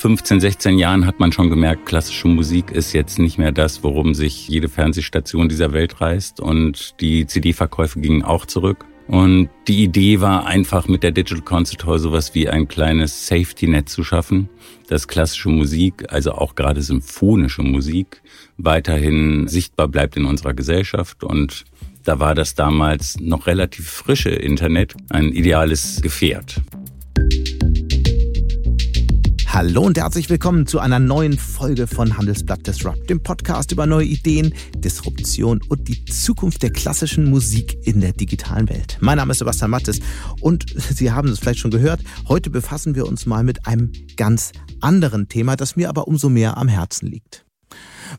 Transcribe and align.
15, 0.00 0.40
16 0.40 0.78
Jahren 0.78 1.04
hat 1.04 1.20
man 1.20 1.30
schon 1.30 1.50
gemerkt, 1.50 1.84
klassische 1.84 2.26
Musik 2.26 2.70
ist 2.70 2.94
jetzt 2.94 3.18
nicht 3.18 3.36
mehr 3.36 3.52
das, 3.52 3.84
worum 3.84 4.14
sich 4.14 4.48
jede 4.48 4.70
Fernsehstation 4.70 5.50
dieser 5.50 5.74
Welt 5.74 6.00
reißt. 6.00 6.40
Und 6.40 6.98
die 7.02 7.26
CD-Verkäufe 7.26 8.00
gingen 8.00 8.22
auch 8.22 8.46
zurück. 8.46 8.86
Und 9.08 9.50
die 9.68 9.82
Idee 9.82 10.22
war 10.22 10.46
einfach 10.46 10.88
mit 10.88 11.02
der 11.02 11.10
Digital 11.10 11.44
Concert 11.44 11.84
Hall 11.84 11.98
sowas 11.98 12.34
wie 12.34 12.48
ein 12.48 12.66
kleines 12.66 13.26
Safety-Net 13.26 13.90
zu 13.90 14.02
schaffen, 14.02 14.48
dass 14.88 15.06
klassische 15.06 15.50
Musik, 15.50 16.10
also 16.10 16.32
auch 16.32 16.54
gerade 16.54 16.80
symphonische 16.80 17.62
Musik, 17.62 18.22
weiterhin 18.56 19.48
sichtbar 19.48 19.88
bleibt 19.88 20.16
in 20.16 20.24
unserer 20.24 20.54
Gesellschaft. 20.54 21.24
Und 21.24 21.66
da 22.04 22.18
war 22.18 22.34
das 22.34 22.54
damals 22.54 23.20
noch 23.20 23.46
relativ 23.46 23.90
frische 23.90 24.30
Internet 24.30 24.94
ein 25.10 25.26
ideales 25.30 26.00
Gefährt. 26.00 26.62
Hallo 29.60 29.82
und 29.82 29.98
herzlich 29.98 30.30
willkommen 30.30 30.66
zu 30.66 30.78
einer 30.78 30.98
neuen 30.98 31.36
Folge 31.36 31.86
von 31.86 32.16
Handelsblatt 32.16 32.66
Disrupt, 32.66 33.10
dem 33.10 33.22
Podcast 33.22 33.72
über 33.72 33.84
neue 33.84 34.06
Ideen, 34.06 34.54
Disruption 34.74 35.60
und 35.68 35.86
die 35.86 36.02
Zukunft 36.06 36.62
der 36.62 36.70
klassischen 36.70 37.28
Musik 37.28 37.76
in 37.86 38.00
der 38.00 38.14
digitalen 38.14 38.70
Welt. 38.70 38.96
Mein 39.00 39.18
Name 39.18 39.32
ist 39.32 39.40
Sebastian 39.40 39.70
Mattes 39.70 40.00
und 40.40 40.64
Sie 40.78 41.12
haben 41.12 41.28
es 41.28 41.40
vielleicht 41.40 41.58
schon 41.58 41.70
gehört, 41.70 42.00
heute 42.26 42.48
befassen 42.48 42.94
wir 42.94 43.06
uns 43.06 43.26
mal 43.26 43.44
mit 43.44 43.66
einem 43.66 43.92
ganz 44.16 44.52
anderen 44.80 45.28
Thema, 45.28 45.56
das 45.56 45.76
mir 45.76 45.90
aber 45.90 46.08
umso 46.08 46.30
mehr 46.30 46.56
am 46.56 46.68
Herzen 46.68 47.08
liegt. 47.08 47.44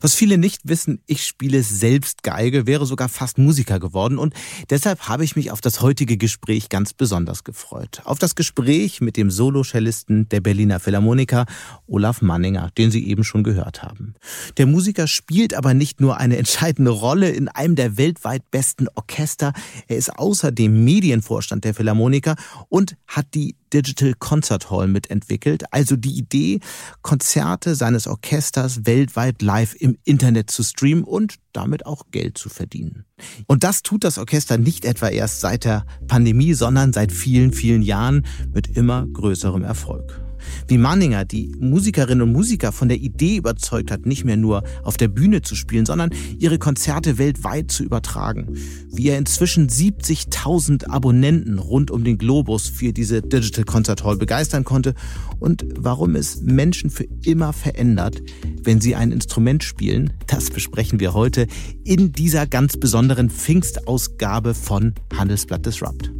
Was 0.00 0.14
viele 0.14 0.38
nicht 0.38 0.62
wissen, 0.64 1.00
ich 1.06 1.24
spiele 1.24 1.62
selbst 1.62 2.22
Geige, 2.22 2.66
wäre 2.66 2.86
sogar 2.86 3.08
fast 3.08 3.38
Musiker 3.38 3.80
geworden 3.80 4.18
und 4.18 4.34
deshalb 4.70 5.08
habe 5.08 5.24
ich 5.24 5.36
mich 5.36 5.50
auf 5.50 5.60
das 5.60 5.80
heutige 5.80 6.16
Gespräch 6.16 6.68
ganz 6.68 6.92
besonders 6.92 7.44
gefreut. 7.44 8.00
Auf 8.04 8.18
das 8.18 8.34
Gespräch 8.34 9.00
mit 9.00 9.16
dem 9.16 9.30
Solo-Cellisten 9.30 10.28
der 10.28 10.40
Berliner 10.40 10.80
Philharmoniker 10.80 11.46
Olaf 11.86 12.22
Manninger, 12.22 12.70
den 12.78 12.90
Sie 12.90 13.06
eben 13.06 13.24
schon 13.24 13.44
gehört 13.44 13.82
haben. 13.82 14.14
Der 14.56 14.66
Musiker 14.66 15.06
spielt 15.06 15.54
aber 15.54 15.74
nicht 15.74 16.00
nur 16.00 16.18
eine 16.18 16.36
entscheidende 16.36 16.90
Rolle 16.90 17.30
in 17.30 17.48
einem 17.48 17.76
der 17.76 17.96
weltweit 17.96 18.50
besten 18.50 18.88
Orchester, 18.94 19.52
er 19.88 19.96
ist 19.96 20.16
außerdem 20.18 20.84
Medienvorstand 20.84 21.64
der 21.64 21.74
Philharmoniker 21.74 22.36
und 22.68 22.96
hat 23.06 23.26
die 23.34 23.56
Digital 23.72 24.14
Concert 24.18 24.70
Hall 24.70 24.86
mitentwickelt, 24.86 25.64
also 25.72 25.96
die 25.96 26.16
Idee, 26.16 26.60
Konzerte 27.02 27.74
seines 27.74 28.06
Orchesters 28.06 28.86
weltweit 28.86 29.42
live 29.42 29.74
im 29.74 29.98
Internet 30.04 30.50
zu 30.50 30.62
streamen 30.62 31.04
und 31.04 31.36
damit 31.52 31.86
auch 31.86 32.04
Geld 32.10 32.38
zu 32.38 32.48
verdienen. 32.48 33.04
Und 33.46 33.64
das 33.64 33.82
tut 33.82 34.04
das 34.04 34.18
Orchester 34.18 34.58
nicht 34.58 34.84
etwa 34.84 35.08
erst 35.08 35.40
seit 35.40 35.64
der 35.64 35.84
Pandemie, 36.08 36.54
sondern 36.54 36.92
seit 36.92 37.12
vielen, 37.12 37.52
vielen 37.52 37.82
Jahren 37.82 38.26
mit 38.52 38.76
immer 38.76 39.06
größerem 39.06 39.64
Erfolg. 39.64 40.20
Wie 40.68 40.78
Manninger 40.78 41.24
die 41.24 41.54
Musikerinnen 41.58 42.22
und 42.22 42.32
Musiker 42.32 42.72
von 42.72 42.88
der 42.88 42.98
Idee 42.98 43.36
überzeugt 43.36 43.90
hat, 43.90 44.06
nicht 44.06 44.24
mehr 44.24 44.36
nur 44.36 44.62
auf 44.82 44.96
der 44.96 45.08
Bühne 45.08 45.42
zu 45.42 45.54
spielen, 45.54 45.86
sondern 45.86 46.10
ihre 46.38 46.58
Konzerte 46.58 47.18
weltweit 47.18 47.70
zu 47.70 47.84
übertragen. 47.84 48.56
Wie 48.92 49.08
er 49.08 49.18
inzwischen 49.18 49.68
70.000 49.68 50.88
Abonnenten 50.88 51.58
rund 51.58 51.90
um 51.90 52.04
den 52.04 52.18
Globus 52.18 52.68
für 52.68 52.92
diese 52.92 53.22
Digital 53.22 53.64
Concert 53.64 54.04
Hall 54.04 54.16
begeistern 54.16 54.64
konnte 54.64 54.94
und 55.38 55.64
warum 55.76 56.14
es 56.14 56.40
Menschen 56.42 56.90
für 56.90 57.06
immer 57.24 57.52
verändert, 57.52 58.22
wenn 58.62 58.80
sie 58.80 58.94
ein 58.94 59.12
Instrument 59.12 59.64
spielen, 59.64 60.12
das 60.26 60.50
besprechen 60.50 61.00
wir 61.00 61.14
heute 61.14 61.46
in 61.84 62.12
dieser 62.12 62.46
ganz 62.46 62.76
besonderen 62.76 63.30
Pfingstausgabe 63.30 64.54
von 64.54 64.94
Handelsblatt 65.16 65.66
Disrupt. 65.66 66.12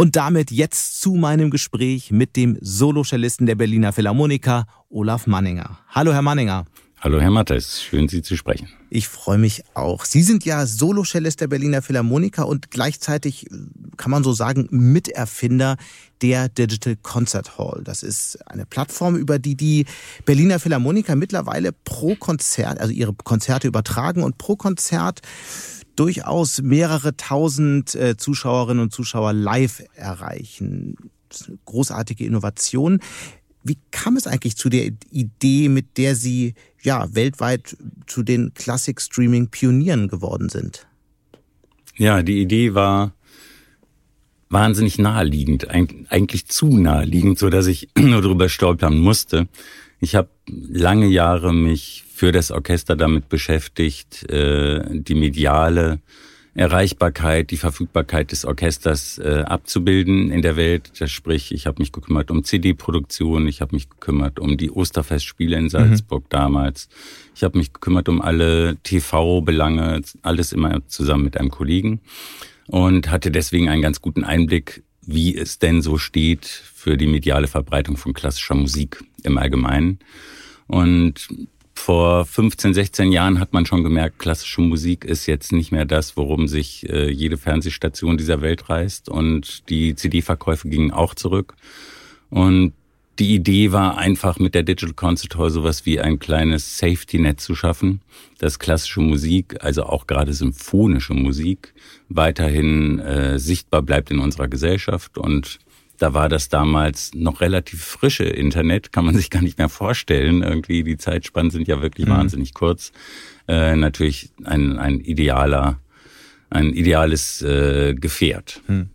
Und 0.00 0.14
damit 0.14 0.52
jetzt 0.52 1.00
zu 1.00 1.14
meinem 1.14 1.50
Gespräch 1.50 2.12
mit 2.12 2.36
dem 2.36 2.56
Solocellisten 2.60 3.46
der 3.46 3.56
Berliner 3.56 3.92
Philharmoniker, 3.92 4.64
Olaf 4.90 5.26
Manninger. 5.26 5.80
Hallo, 5.88 6.12
Herr 6.12 6.22
Manninger. 6.22 6.66
Hallo, 7.00 7.20
Herr 7.20 7.32
Mattes. 7.32 7.82
Schön, 7.82 8.08
Sie 8.08 8.22
zu 8.22 8.36
sprechen. 8.36 8.68
Ich 8.90 9.08
freue 9.08 9.38
mich 9.38 9.64
auch. 9.74 10.04
Sie 10.04 10.22
sind 10.22 10.44
ja 10.44 10.66
Solocellist 10.66 11.40
der 11.40 11.48
Berliner 11.48 11.82
Philharmoniker 11.82 12.46
und 12.46 12.70
gleichzeitig, 12.70 13.48
kann 13.96 14.12
man 14.12 14.22
so 14.22 14.32
sagen, 14.32 14.68
Miterfinder 14.70 15.76
der 16.22 16.48
Digital 16.48 16.94
Concert 16.94 17.58
Hall. 17.58 17.82
Das 17.82 18.04
ist 18.04 18.38
eine 18.48 18.66
Plattform, 18.66 19.16
über 19.16 19.40
die 19.40 19.56
die 19.56 19.84
Berliner 20.24 20.60
Philharmoniker 20.60 21.16
mittlerweile 21.16 21.72
pro 21.72 22.14
Konzert, 22.14 22.80
also 22.80 22.92
ihre 22.92 23.14
Konzerte 23.14 23.66
übertragen 23.66 24.22
und 24.22 24.38
pro 24.38 24.54
Konzert 24.54 25.22
durchaus 25.98 26.62
mehrere 26.62 27.16
tausend 27.16 27.94
äh, 27.94 28.16
Zuschauerinnen 28.16 28.82
und 28.82 28.92
Zuschauer 28.92 29.32
live 29.32 29.82
erreichen. 29.94 30.96
Das 31.28 31.42
ist 31.42 31.48
eine 31.48 31.58
großartige 31.64 32.24
Innovation. 32.24 33.00
Wie 33.64 33.78
kam 33.90 34.16
es 34.16 34.26
eigentlich 34.26 34.56
zu 34.56 34.68
der 34.68 34.92
Idee, 35.10 35.68
mit 35.68 35.98
der 35.98 36.14
Sie 36.14 36.54
ja 36.82 37.14
weltweit 37.14 37.76
zu 38.06 38.22
den 38.22 38.54
Classic 38.54 39.00
Streaming 39.00 39.48
Pionieren 39.48 40.08
geworden 40.08 40.48
sind? 40.48 40.86
Ja, 41.96 42.22
die 42.22 42.40
Idee 42.40 42.74
war 42.74 43.12
wahnsinnig 44.48 44.98
naheliegend, 44.98 45.68
eigentlich 45.68 46.46
zu 46.46 46.78
naheliegend, 46.78 47.38
so 47.38 47.50
dass 47.50 47.66
ich 47.66 47.88
nur 47.98 48.22
darüber 48.22 48.48
stolpern 48.48 48.98
musste. 48.98 49.48
Ich 50.00 50.14
habe 50.14 50.28
lange 50.46 51.06
Jahre 51.06 51.52
mich 51.52 52.04
für 52.12 52.32
das 52.32 52.50
Orchester 52.50 52.96
damit 52.96 53.28
beschäftigt, 53.28 54.28
äh, 54.30 54.82
die 54.90 55.14
mediale 55.14 56.00
Erreichbarkeit, 56.54 57.52
die 57.52 57.56
Verfügbarkeit 57.56 58.32
des 58.32 58.44
Orchesters 58.44 59.18
äh, 59.18 59.44
abzubilden 59.46 60.32
in 60.32 60.42
der 60.42 60.56
Welt. 60.56 60.90
Das 60.98 61.10
sprich, 61.10 61.52
ich 61.52 61.66
habe 61.66 61.80
mich 61.80 61.92
gekümmert 61.92 62.32
um 62.32 62.42
CD-Produktion, 62.42 63.46
ich 63.46 63.60
habe 63.60 63.76
mich 63.76 63.88
gekümmert 63.88 64.40
um 64.40 64.56
die 64.56 64.70
Osterfestspiele 64.70 65.56
in 65.56 65.68
Salzburg 65.68 66.24
mhm. 66.24 66.30
damals, 66.30 66.88
ich 67.36 67.44
habe 67.44 67.58
mich 67.58 67.72
gekümmert 67.72 68.08
um 68.08 68.20
alle 68.20 68.76
TV-Belange, 68.82 70.02
alles 70.22 70.52
immer 70.52 70.84
zusammen 70.88 71.24
mit 71.24 71.36
einem 71.36 71.50
Kollegen 71.50 72.00
und 72.66 73.10
hatte 73.10 73.30
deswegen 73.30 73.68
einen 73.68 73.82
ganz 73.82 74.02
guten 74.02 74.24
Einblick, 74.24 74.82
wie 75.02 75.36
es 75.36 75.60
denn 75.60 75.80
so 75.80 75.96
steht 75.96 76.44
für 76.44 76.96
die 76.96 77.06
mediale 77.06 77.46
Verbreitung 77.46 77.96
von 77.96 78.14
klassischer 78.14 78.56
Musik 78.56 79.04
im 79.22 79.38
Allgemeinen. 79.38 79.98
Und 80.66 81.28
vor 81.74 82.26
15, 82.26 82.74
16 82.74 83.12
Jahren 83.12 83.40
hat 83.40 83.52
man 83.52 83.64
schon 83.64 83.84
gemerkt, 83.84 84.18
klassische 84.18 84.60
Musik 84.60 85.04
ist 85.04 85.26
jetzt 85.26 85.52
nicht 85.52 85.72
mehr 85.72 85.84
das, 85.84 86.16
worum 86.16 86.48
sich 86.48 86.88
äh, 86.88 87.08
jede 87.10 87.38
Fernsehstation 87.38 88.18
dieser 88.18 88.42
Welt 88.42 88.68
reißt. 88.68 89.08
Und 89.08 89.68
die 89.70 89.94
CD-Verkäufe 89.94 90.68
gingen 90.68 90.90
auch 90.90 91.14
zurück. 91.14 91.54
Und 92.30 92.74
die 93.18 93.34
Idee 93.34 93.72
war 93.72 93.98
einfach 93.98 94.38
mit 94.38 94.54
der 94.54 94.62
Digital 94.62 94.94
Concert 94.94 95.36
Hall 95.36 95.50
sowas 95.50 95.86
wie 95.86 95.98
ein 95.98 96.18
kleines 96.18 96.78
Safety-Net 96.78 97.40
zu 97.40 97.54
schaffen, 97.54 98.00
dass 98.38 98.58
klassische 98.58 99.00
Musik, 99.00 99.56
also 99.60 99.84
auch 99.84 100.06
gerade 100.06 100.32
symphonische 100.32 101.14
Musik, 101.14 101.74
weiterhin 102.08 103.00
äh, 103.00 103.38
sichtbar 103.38 103.82
bleibt 103.82 104.10
in 104.10 104.20
unserer 104.20 104.46
Gesellschaft 104.46 105.18
und 105.18 105.58
da 105.98 106.14
war 106.14 106.28
das 106.28 106.48
damals 106.48 107.12
noch 107.14 107.40
relativ 107.40 107.84
frische 107.84 108.24
Internet, 108.24 108.92
kann 108.92 109.04
man 109.04 109.14
sich 109.16 109.30
gar 109.30 109.42
nicht 109.42 109.58
mehr 109.58 109.68
vorstellen. 109.68 110.42
Irgendwie 110.42 110.82
die 110.82 110.96
Zeitspannen 110.96 111.50
sind 111.50 111.68
ja 111.68 111.82
wirklich 111.82 112.06
mhm. 112.06 112.12
wahnsinnig 112.12 112.54
kurz. 112.54 112.92
Äh, 113.46 113.76
natürlich 113.76 114.30
ein, 114.44 114.78
ein 114.78 115.00
idealer, 115.00 115.80
ein 116.50 116.72
ideales 116.72 117.42
äh, 117.42 117.94
Gefährt. 117.94 118.62
Mhm. 118.68 118.90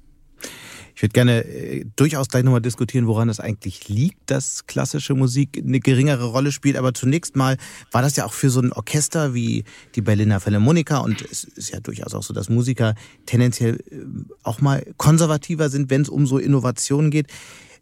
Ich 1.03 1.07
würde 1.07 1.15
gerne 1.15 1.43
äh, 1.43 1.85
durchaus 1.97 2.29
gleich 2.29 2.45
nochmal 2.45 2.61
diskutieren, 2.61 3.07
woran 3.07 3.27
es 3.27 3.41
eigentlich 3.41 3.89
liegt, 3.89 4.31
dass 4.31 4.67
klassische 4.67 5.15
Musik 5.15 5.61
eine 5.61 5.81
geringere 5.81 6.27
Rolle 6.27 6.53
spielt. 6.53 6.77
Aber 6.77 6.93
zunächst 6.93 7.35
mal 7.35 7.57
war 7.91 8.01
das 8.01 8.15
ja 8.15 8.23
auch 8.23 8.31
für 8.31 8.49
so 8.49 8.61
ein 8.61 8.71
Orchester 8.71 9.33
wie 9.33 9.65
die 9.95 10.01
Berliner 10.01 10.39
Philharmoniker 10.39 11.03
und 11.03 11.21
es 11.21 11.43
ist 11.43 11.71
ja 11.71 11.81
durchaus 11.81 12.13
auch 12.13 12.23
so, 12.23 12.33
dass 12.33 12.47
Musiker 12.47 12.95
tendenziell 13.25 13.83
äh, 13.91 13.97
auch 14.43 14.61
mal 14.61 14.85
konservativer 14.95 15.67
sind, 15.67 15.89
wenn 15.89 16.03
es 16.03 16.09
um 16.09 16.25
so 16.25 16.37
Innovationen 16.37 17.11
geht, 17.11 17.27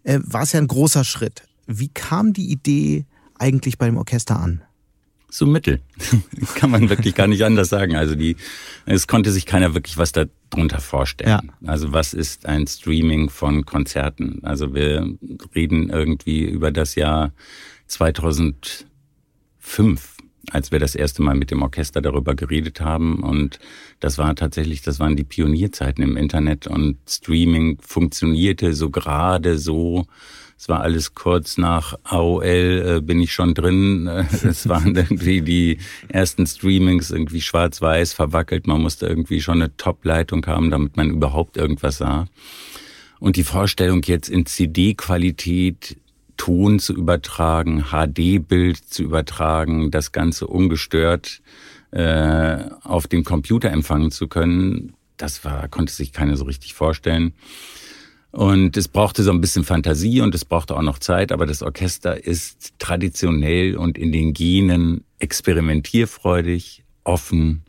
äh, 0.04 0.18
war 0.24 0.42
es 0.42 0.54
ja 0.54 0.60
ein 0.60 0.66
großer 0.66 1.04
Schritt. 1.04 1.44
Wie 1.68 1.90
kam 1.90 2.34
die 2.34 2.50
Idee 2.50 3.06
eigentlich 3.38 3.78
beim 3.78 3.98
Orchester 3.98 4.40
an? 4.40 4.64
So 5.32 5.46
mittel. 5.46 5.80
Kann 6.56 6.70
man 6.72 6.90
wirklich 6.90 7.16
gar 7.16 7.28
nicht 7.28 7.44
anders 7.44 7.70
sagen. 7.70 7.96
Also 7.96 8.16
die, 8.16 8.36
es 8.86 9.08
konnte 9.08 9.32
sich 9.32 9.46
keiner 9.46 9.74
wirklich 9.74 9.98
was 9.98 10.12
darunter 10.12 10.82
vorstellen. 10.82 11.30
Ja. 11.30 11.42
Also 11.66 11.94
was 11.94 12.14
ist 12.14 12.46
ein 12.46 12.68
Streaming 12.68 13.30
von 13.30 13.66
Konzerten? 13.66 14.42
Also 14.44 14.76
wir 14.76 15.08
reden 15.56 15.90
irgendwie 15.90 16.44
über 16.44 16.72
das 16.72 16.96
Jahr 16.96 17.32
2005, 17.88 18.86
als 20.52 20.72
wir 20.72 20.80
das 20.80 20.96
erste 20.96 21.22
Mal 21.22 21.36
mit 21.36 21.50
dem 21.50 21.62
Orchester 21.62 22.02
darüber 22.02 22.36
geredet 22.36 22.82
haben. 22.82 23.24
Und 23.24 23.60
das 24.02 24.18
war 24.18 24.36
tatsächlich, 24.36 24.82
das 24.82 25.00
waren 25.00 25.16
die 25.16 25.24
Pionierzeiten 25.24 26.04
im 26.04 26.18
Internet 26.18 26.68
und 26.68 26.98
Streaming 27.08 27.78
funktionierte 27.82 28.74
so 28.74 28.90
gerade 28.90 29.58
so, 29.58 30.08
es 30.62 30.70
war 30.70 30.82
alles 30.82 31.16
kurz 31.16 31.58
nach 31.58 31.98
AOL, 32.04 32.44
äh, 32.46 33.02
bin 33.02 33.20
ich 33.20 33.34
schon 33.34 33.56
drin. 33.56 34.06
Es 34.06 34.70
waren 34.70 34.96
irgendwie 34.96 35.42
die 35.42 35.80
ersten 36.08 36.46
Streamings 36.46 37.10
irgendwie 37.10 37.42
schwarz-weiß 37.42 38.14
verwackelt. 38.14 38.68
Man 38.68 38.80
musste 38.80 39.08
irgendwie 39.08 39.42
schon 39.42 39.60
eine 39.60 39.76
Top-Leitung 39.76 40.46
haben, 40.46 40.70
damit 40.70 40.98
man 40.98 41.10
überhaupt 41.10 41.58
irgendwas 41.58 41.98
sah. 41.98 42.28
Und 43.20 43.38
die 43.38 43.44
Vorstellung 43.44 44.04
jetzt 44.04 44.30
in 44.30 44.46
CD-Qualität 44.46 45.98
Ton 46.38 46.78
zu 46.78 46.94
übertragen, 46.94 47.86
HD-Bild 47.90 48.78
zu 48.78 49.02
übertragen, 49.02 49.90
das 49.90 50.12
Ganze 50.12 50.46
ungestört 50.46 51.42
äh, 51.90 52.58
auf 52.84 53.08
dem 53.08 53.24
Computer 53.24 53.72
empfangen 53.72 54.12
zu 54.12 54.28
können, 54.28 54.94
das 55.18 55.44
war, 55.44 55.68
konnte 55.70 55.92
sich 55.92 56.14
keiner 56.14 56.38
so 56.38 56.46
richtig 56.46 56.76
vorstellen. 56.76 57.34
Und 58.32 58.78
es 58.78 58.88
brauchte 58.88 59.24
so 59.24 59.32
ein 59.32 59.42
bisschen 59.42 59.66
Fantasie 59.66 60.22
und 60.22 60.34
es 60.34 60.46
brauchte 60.46 60.78
auch 60.78 60.82
noch 60.82 61.00
Zeit, 61.00 61.32
aber 61.34 61.46
das 61.46 61.62
Orchester 61.62 62.26
ist 62.26 62.74
traditionell 62.80 63.76
und 63.76 63.98
in 63.98 64.14
den 64.14 64.34
Genen 64.34 65.04
experimentierfreudig, 65.20 66.84
offen, 67.04 67.64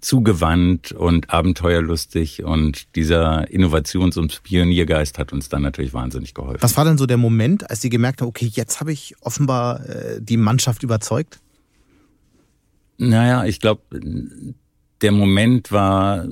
zugewandt 0.00 0.92
und 0.92 1.30
abenteuerlustig 1.30 2.44
und 2.44 2.94
dieser 2.96 3.50
Innovations- 3.50 4.16
und 4.16 4.42
Pioniergeist 4.42 5.18
hat 5.18 5.32
uns 5.32 5.48
dann 5.48 5.62
natürlich 5.62 5.92
wahnsinnig 5.92 6.32
geholfen. 6.32 6.62
Was 6.62 6.76
war 6.76 6.84
denn 6.84 6.96
so 6.96 7.06
der 7.06 7.16
Moment, 7.16 7.68
als 7.68 7.80
Sie 7.80 7.90
gemerkt 7.90 8.20
haben, 8.20 8.28
okay, 8.28 8.46
jetzt 8.46 8.80
habe 8.80 8.92
ich 8.92 9.16
offenbar 9.20 9.84
äh, 9.86 10.20
die 10.20 10.36
Mannschaft 10.36 10.82
überzeugt? 10.82 11.40
Naja, 12.98 13.44
ich 13.44 13.60
glaube, 13.60 13.82
der 15.02 15.12
Moment 15.12 15.72
war, 15.72 16.26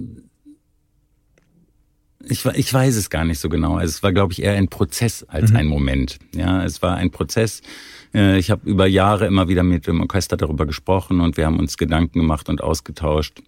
ich, 2.29 2.45
ich 2.45 2.73
weiß 2.73 2.97
es 2.97 3.11
gar 3.11 3.25
nicht 3.25 3.39
so 3.39 3.49
genau. 3.49 3.77
Also 3.77 3.91
es 3.91 4.03
war, 4.03 4.13
glaube 4.13 4.33
ich, 4.33 4.43
eher 4.43 4.55
ein 4.55 4.69
Prozess 4.69 5.25
als 5.25 5.51
mhm. 5.51 5.57
ein 5.57 5.67
Moment. 5.67 6.19
Ja, 6.35 6.65
es 6.65 6.83
war 6.83 6.97
ein 6.97 7.11
Prozess. 7.11 7.63
Äh, 8.15 8.39
ich 8.39 8.51
habe 8.51 8.69
über 8.69 8.87
Jahre 8.87 9.27
immer 9.27 9.49
wieder 9.49 9.63
mit 9.63 9.87
dem 9.87 10.01
Orchester 10.01 10.37
darüber 10.37 10.67
gesprochen 10.67 11.21
und 11.21 11.37
wir 11.37 11.47
haben 11.47 11.59
uns 11.59 11.77
Gedanken 11.77 12.21
gemacht 12.21 12.49
und 12.49 12.63
ausgetauscht 12.63 13.43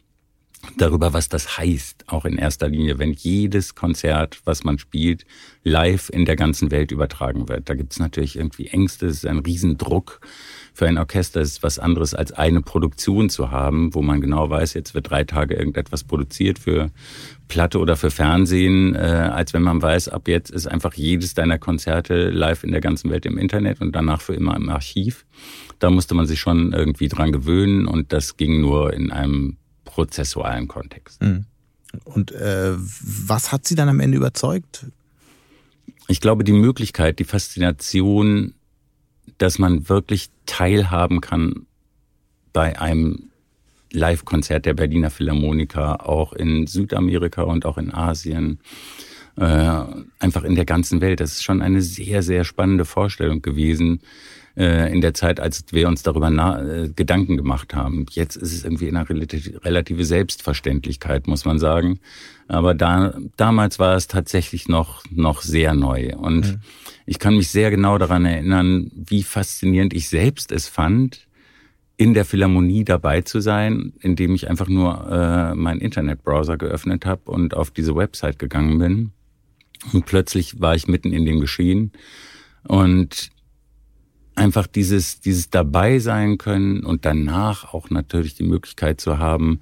darüber, 0.76 1.12
was 1.12 1.28
das 1.28 1.58
heißt, 1.58 2.04
auch 2.08 2.24
in 2.24 2.38
erster 2.38 2.68
Linie, 2.68 2.98
wenn 2.98 3.12
jedes 3.12 3.74
Konzert, 3.74 4.40
was 4.44 4.64
man 4.64 4.78
spielt, 4.78 5.24
live 5.64 6.10
in 6.10 6.24
der 6.24 6.36
ganzen 6.36 6.70
Welt 6.70 6.92
übertragen 6.92 7.48
wird. 7.48 7.68
Da 7.68 7.74
gibt 7.74 7.92
es 7.92 7.98
natürlich 7.98 8.36
irgendwie 8.36 8.68
Ängste, 8.68 9.06
es 9.06 9.18
ist 9.18 9.26
ein 9.26 9.38
Riesendruck. 9.38 10.20
Für 10.74 10.86
ein 10.86 10.98
Orchester 10.98 11.40
ist 11.40 11.52
es 11.52 11.62
was 11.62 11.78
anderes, 11.78 12.14
als 12.14 12.32
eine 12.32 12.60
Produktion 12.60 13.30
zu 13.30 13.50
haben, 13.50 13.94
wo 13.94 14.02
man 14.02 14.20
genau 14.20 14.50
weiß, 14.50 14.74
jetzt 14.74 14.94
wird 14.94 15.10
drei 15.10 15.24
Tage 15.24 15.54
irgendetwas 15.54 16.04
produziert 16.04 16.58
für 16.58 16.90
Platte 17.48 17.78
oder 17.78 17.96
für 17.96 18.10
Fernsehen, 18.10 18.94
äh, 18.94 18.98
als 18.98 19.54
wenn 19.54 19.62
man 19.62 19.80
weiß, 19.80 20.08
ab 20.08 20.28
jetzt 20.28 20.50
ist 20.50 20.66
einfach 20.66 20.94
jedes 20.94 21.34
deiner 21.34 21.58
Konzerte 21.58 22.30
live 22.30 22.62
in 22.64 22.72
der 22.72 22.80
ganzen 22.80 23.10
Welt 23.10 23.24
im 23.24 23.38
Internet 23.38 23.80
und 23.80 23.92
danach 23.92 24.20
für 24.20 24.34
immer 24.34 24.56
im 24.56 24.68
Archiv. 24.68 25.24
Da 25.78 25.90
musste 25.90 26.14
man 26.14 26.26
sich 26.26 26.40
schon 26.40 26.72
irgendwie 26.72 27.08
dran 27.08 27.32
gewöhnen 27.32 27.86
und 27.86 28.12
das 28.12 28.36
ging 28.36 28.60
nur 28.60 28.92
in 28.92 29.10
einem 29.12 29.56
prozessualen 29.96 30.68
Kontext. 30.68 31.22
Mhm. 31.22 31.46
Und 32.04 32.30
äh, 32.32 32.74
was 32.76 33.50
hat 33.50 33.66
Sie 33.66 33.74
dann 33.74 33.88
am 33.88 34.00
Ende 34.00 34.18
überzeugt? 34.18 34.84
Ich 36.06 36.20
glaube, 36.20 36.44
die 36.44 36.52
Möglichkeit, 36.52 37.18
die 37.18 37.24
Faszination, 37.24 38.52
dass 39.38 39.58
man 39.58 39.88
wirklich 39.88 40.28
teilhaben 40.44 41.22
kann 41.22 41.64
bei 42.52 42.78
einem 42.78 43.30
Live-Konzert 43.90 44.66
der 44.66 44.74
Berliner 44.74 45.08
Philharmoniker, 45.10 46.06
auch 46.06 46.34
in 46.34 46.66
Südamerika 46.66 47.42
und 47.42 47.64
auch 47.64 47.78
in 47.78 47.90
Asien, 47.90 48.60
äh, 49.36 49.80
einfach 50.18 50.44
in 50.44 50.56
der 50.56 50.66
ganzen 50.66 51.00
Welt. 51.00 51.20
Das 51.20 51.32
ist 51.32 51.42
schon 51.42 51.62
eine 51.62 51.80
sehr, 51.80 52.22
sehr 52.22 52.44
spannende 52.44 52.84
Vorstellung 52.84 53.40
gewesen, 53.40 54.00
äh, 54.56 54.92
in 54.92 55.00
der 55.00 55.14
Zeit, 55.14 55.38
als 55.38 55.64
wir 55.70 55.88
uns 55.88 56.02
darüber 56.02 56.28
äh, 56.28 56.88
Gedanken 56.88 57.36
gemacht 57.36 57.74
haben. 57.74 58.06
Jetzt 58.10 58.36
ist 58.36 58.52
es 58.52 58.64
irgendwie 58.64 58.88
eine 58.88 59.08
relative 59.08 60.04
Selbstverständlichkeit, 60.04 61.26
muss 61.26 61.44
man 61.44 61.58
sagen. 61.58 62.00
Aber 62.48 62.74
da, 62.74 63.14
damals 63.36 63.78
war 63.78 63.96
es 63.96 64.06
tatsächlich 64.06 64.68
noch, 64.68 65.02
noch 65.10 65.42
sehr 65.42 65.74
neu. 65.74 66.16
Und 66.16 66.52
mhm. 66.52 66.60
ich 67.04 67.18
kann 67.18 67.36
mich 67.36 67.48
sehr 67.48 67.70
genau 67.70 67.98
daran 67.98 68.24
erinnern, 68.24 68.90
wie 68.94 69.22
faszinierend 69.22 69.92
ich 69.92 70.08
selbst 70.08 70.52
es 70.52 70.68
fand, 70.68 71.26
in 71.98 72.14
der 72.14 72.24
Philharmonie 72.24 72.84
dabei 72.84 73.22
zu 73.22 73.40
sein, 73.40 73.94
indem 74.00 74.34
ich 74.34 74.48
einfach 74.50 74.68
nur 74.68 75.10
äh, 75.10 75.54
meinen 75.54 75.80
Internetbrowser 75.80 76.58
geöffnet 76.58 77.06
habe 77.06 77.30
und 77.30 77.54
auf 77.54 77.70
diese 77.70 77.96
Website 77.96 78.38
gegangen 78.38 78.78
bin. 78.78 79.12
Und 79.92 80.06
plötzlich 80.06 80.60
war 80.60 80.74
ich 80.74 80.88
mitten 80.88 81.12
in 81.12 81.24
dem 81.24 81.40
Geschehen. 81.40 81.92
Und 82.66 83.30
einfach 84.36 84.66
dieses, 84.66 85.20
dieses 85.20 85.50
dabei 85.50 85.98
sein 85.98 86.38
können 86.38 86.84
und 86.84 87.04
danach 87.04 87.72
auch 87.72 87.90
natürlich 87.90 88.34
die 88.34 88.44
Möglichkeit 88.44 89.00
zu 89.00 89.18
haben, 89.18 89.60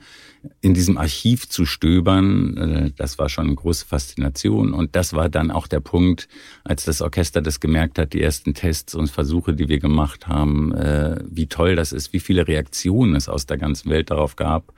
in 0.61 0.75
diesem 0.75 0.99
Archiv 0.99 1.49
zu 1.49 1.65
stöbern, 1.65 2.56
äh, 2.56 2.91
das 2.97 3.19
war 3.19 3.29
schon 3.29 3.47
eine 3.47 3.55
große 3.55 3.87
Faszination. 3.87 4.75
Und 4.75 4.94
das 4.97 5.15
war 5.15 5.29
dann 5.29 5.50
auch 5.50 5.67
der 5.67 5.81
Punkt, 5.81 6.29
als 6.65 6.85
das 6.85 7.00
Orchester 7.00 7.41
das 7.41 7.61
gemerkt 7.61 7.99
hat, 7.99 8.12
die 8.12 8.21
ersten 8.21 8.53
Tests 8.53 8.94
und 8.94 9.11
Versuche, 9.11 9.55
die 9.55 9.69
wir 9.69 9.79
gemacht 9.79 10.26
haben, 10.26 10.75
äh, 10.75 11.17
wie 11.31 11.47
toll 11.47 11.76
das 11.76 11.93
ist, 11.93 12.12
wie 12.12 12.21
viele 12.21 12.47
Reaktionen 12.47 13.15
es 13.15 13.29
aus 13.29 13.47
der 13.47 13.56
ganzen 13.56 13.91
Welt 13.91 14.11
darauf 14.11 14.37
gab. 14.37 14.75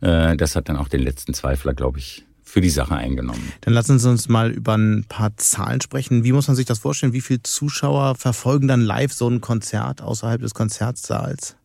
Äh, 0.00 0.36
das 0.36 0.56
hat 0.56 0.68
dann 0.68 0.76
auch 0.76 0.88
den 0.88 1.02
letzten 1.02 1.32
Zweifler, 1.34 1.72
glaube 1.72 1.98
ich, 1.98 2.24
für 2.50 2.60
die 2.60 2.70
Sache 2.70 2.96
eingenommen. 2.96 3.52
Dann 3.60 3.74
lassen 3.74 3.98
Sie 3.98 4.08
uns 4.08 4.28
mal 4.28 4.50
über 4.50 4.76
ein 4.76 5.04
paar 5.08 5.36
Zahlen 5.36 5.80
sprechen. 5.80 6.24
Wie 6.24 6.32
muss 6.32 6.48
man 6.48 6.56
sich 6.56 6.66
das 6.66 6.80
vorstellen? 6.80 7.12
Wie 7.12 7.20
viele 7.20 7.42
Zuschauer 7.42 8.16
verfolgen 8.16 8.66
dann 8.66 8.80
live 8.80 9.12
so 9.12 9.28
ein 9.28 9.40
Konzert 9.40 10.02
außerhalb 10.02 10.40
des 10.40 10.52
Konzertsaals? 10.52 11.56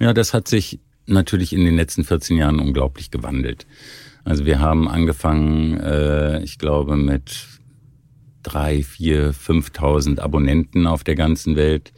Ja, 0.00 0.14
das 0.14 0.32
hat 0.32 0.46
sich 0.48 0.80
natürlich 1.06 1.52
in 1.52 1.64
den 1.64 1.76
letzten 1.76 2.04
14 2.04 2.36
Jahren 2.36 2.60
unglaublich 2.60 3.10
gewandelt. 3.10 3.66
Also 4.24 4.46
wir 4.46 4.60
haben 4.60 4.88
angefangen, 4.88 5.78
äh, 5.80 6.42
ich 6.42 6.58
glaube, 6.58 6.96
mit 6.96 7.46
drei, 8.42 8.82
vier, 8.82 9.34
5.000 9.34 10.20
Abonnenten 10.20 10.86
auf 10.86 11.02
der 11.02 11.16
ganzen 11.16 11.56
Welt. 11.56 11.92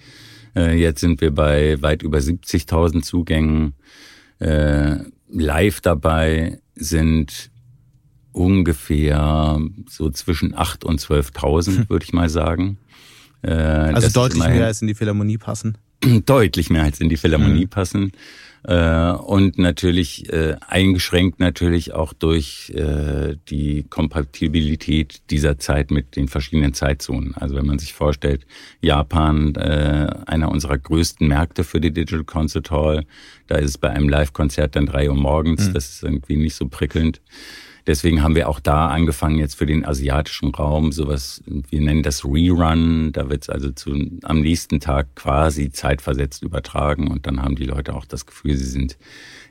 Äh, 0.56 0.80
jetzt 0.80 1.00
sind 1.00 1.20
wir 1.20 1.34
bei 1.34 1.80
weit 1.82 2.02
über 2.02 2.18
70.000 2.18 3.02
Zugängen. 3.02 3.74
Äh, 4.38 4.96
live 5.28 5.80
dabei 5.80 6.60
sind 6.74 7.50
ungefähr 8.36 9.58
so 9.88 10.10
zwischen 10.10 10.54
8.000 10.54 10.84
und 10.84 11.00
12.000, 11.00 11.66
hm. 11.66 11.84
würde 11.88 12.04
ich 12.04 12.12
mal 12.12 12.28
sagen. 12.28 12.78
Äh, 13.42 13.50
also 13.50 14.08
deutlich 14.20 14.42
mehr 14.46 14.66
als 14.66 14.82
in 14.82 14.88
die 14.88 14.94
Philharmonie 14.94 15.38
passen? 15.38 15.78
Deutlich 16.26 16.68
mehr 16.68 16.82
als 16.82 17.00
in 17.00 17.08
die 17.08 17.16
Philharmonie 17.16 17.64
mhm. 17.64 17.70
passen. 17.70 18.12
Äh, 18.64 19.12
und 19.12 19.58
natürlich 19.58 20.30
äh, 20.32 20.56
eingeschränkt 20.66 21.38
natürlich 21.38 21.94
auch 21.94 22.12
durch 22.12 22.70
äh, 22.74 23.36
die 23.48 23.84
Kompatibilität 23.88 25.22
dieser 25.30 25.58
Zeit 25.58 25.90
mit 25.90 26.16
den 26.16 26.28
verschiedenen 26.28 26.74
Zeitzonen. 26.74 27.34
Also 27.34 27.54
wenn 27.54 27.66
man 27.66 27.78
sich 27.78 27.92
vorstellt, 27.92 28.46
Japan, 28.80 29.54
äh, 29.54 30.08
einer 30.26 30.50
unserer 30.50 30.76
größten 30.76 31.28
Märkte 31.28 31.64
für 31.64 31.80
die 31.80 31.92
Digital 31.92 32.24
Concert 32.24 32.70
Hall, 32.70 33.06
da 33.46 33.54
ist 33.54 33.70
es 33.70 33.78
bei 33.78 33.90
einem 33.90 34.08
Live-Konzert 34.08 34.74
dann 34.74 34.86
drei 34.86 35.08
Uhr 35.08 35.16
morgens, 35.16 35.68
mhm. 35.68 35.74
das 35.74 35.88
ist 35.88 36.02
irgendwie 36.02 36.36
nicht 36.36 36.56
so 36.56 36.66
prickelnd. 36.68 37.20
Deswegen 37.86 38.22
haben 38.22 38.34
wir 38.34 38.48
auch 38.48 38.58
da 38.58 38.88
angefangen, 38.88 39.38
jetzt 39.38 39.54
für 39.54 39.66
den 39.66 39.84
asiatischen 39.84 40.52
Raum 40.54 40.90
sowas, 40.90 41.42
wir 41.46 41.80
nennen 41.80 42.02
das 42.02 42.24
Rerun. 42.24 43.12
Da 43.12 43.30
wird 43.30 43.44
es 43.44 43.48
also 43.48 43.70
zu, 43.70 43.94
am 44.22 44.40
nächsten 44.40 44.80
Tag 44.80 45.14
quasi 45.14 45.70
zeitversetzt 45.70 46.42
übertragen 46.42 47.08
und 47.08 47.26
dann 47.26 47.42
haben 47.42 47.54
die 47.54 47.64
Leute 47.64 47.94
auch 47.94 48.04
das 48.04 48.26
Gefühl, 48.26 48.56
sie 48.56 48.64
sind 48.64 48.98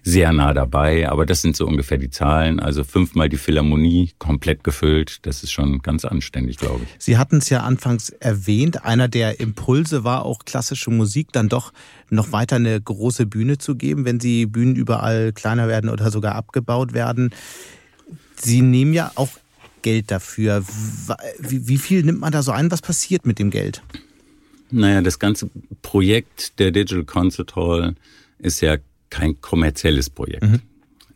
sehr 0.06 0.32
nah 0.34 0.54
dabei. 0.54 1.10
Aber 1.10 1.26
das 1.26 1.42
sind 1.42 1.56
so 1.56 1.66
ungefähr 1.66 1.98
die 1.98 2.10
Zahlen. 2.10 2.60
Also 2.60 2.84
fünfmal 2.84 3.28
die 3.28 3.38
Philharmonie 3.38 4.12
komplett 4.20 4.64
gefüllt. 4.64 5.26
Das 5.26 5.42
ist 5.42 5.52
schon 5.52 5.80
ganz 5.80 6.06
anständig, 6.06 6.58
glaube 6.58 6.82
ich. 6.84 6.90
Sie 7.00 7.18
hatten 7.18 7.38
es 7.38 7.50
ja 7.50 7.62
anfangs 7.62 8.10
erwähnt. 8.10 8.86
Einer 8.86 9.08
der 9.08 9.40
Impulse 9.40 10.04
war 10.04 10.24
auch 10.24 10.46
klassische 10.46 10.92
Musik 10.92 11.32
dann 11.32 11.50
doch 11.50 11.74
noch 12.10 12.32
weiter 12.32 12.58
eine 12.58 12.80
große 12.80 13.26
Bühne 13.26 13.58
zu 13.58 13.76
geben, 13.76 14.06
wenn 14.06 14.20
sie 14.20 14.46
Bühnen 14.46 14.76
überall 14.76 15.34
kleiner 15.34 15.68
werden 15.68 15.90
oder 15.90 16.12
sogar 16.12 16.36
abgebaut 16.36 16.94
werden. 16.94 17.32
Sie 18.38 18.62
nehmen 18.62 18.94
ja 18.94 19.12
auch 19.16 19.30
Geld 19.82 20.12
dafür. 20.12 20.64
Wie, 21.40 21.78
viel 21.78 22.04
nimmt 22.04 22.20
man 22.20 22.32
da 22.32 22.42
so 22.42 22.52
ein? 22.52 22.72
Was 22.72 22.82
passiert 22.82 23.26
mit 23.26 23.40
dem 23.40 23.52
Geld? 23.52 23.84
Naja, 24.72 25.02
das 25.02 25.20
ganze 25.20 25.50
Projekt 25.82 26.60
der 26.60 26.72
Digital 26.72 27.04
Concert 27.04 27.56
Hall 27.56 27.96
ist 28.40 28.62
ja 28.62 28.78
kein 29.10 29.40
kommerzielles 29.42 30.10
Projekt. 30.10 30.44
Mhm. 30.44 30.62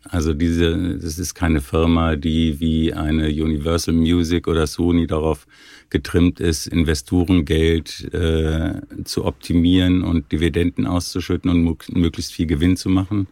Also 0.04 0.32
diese, 0.32 0.96
das 0.98 1.18
ist 1.18 1.34
keine 1.34 1.60
Firma, 1.60 2.16
die 2.16 2.58
wie 2.58 2.92
eine 2.94 3.28
Universal 3.28 3.94
Music 3.94 4.48
oder 4.48 4.66
Sony 4.66 5.06
darauf 5.06 5.46
getrimmt 5.90 6.40
ist, 6.40 6.66
Investorengeld 6.66 8.12
äh, 8.14 8.80
zu 9.04 9.24
optimieren 9.24 10.02
und 10.02 10.32
Dividenden 10.32 10.86
auszuschütten 10.86 11.50
und 11.50 11.94
möglichst 11.94 12.32
viel 12.32 12.46
Gewinn 12.46 12.76
zu 12.76 12.88
machen, 12.88 13.26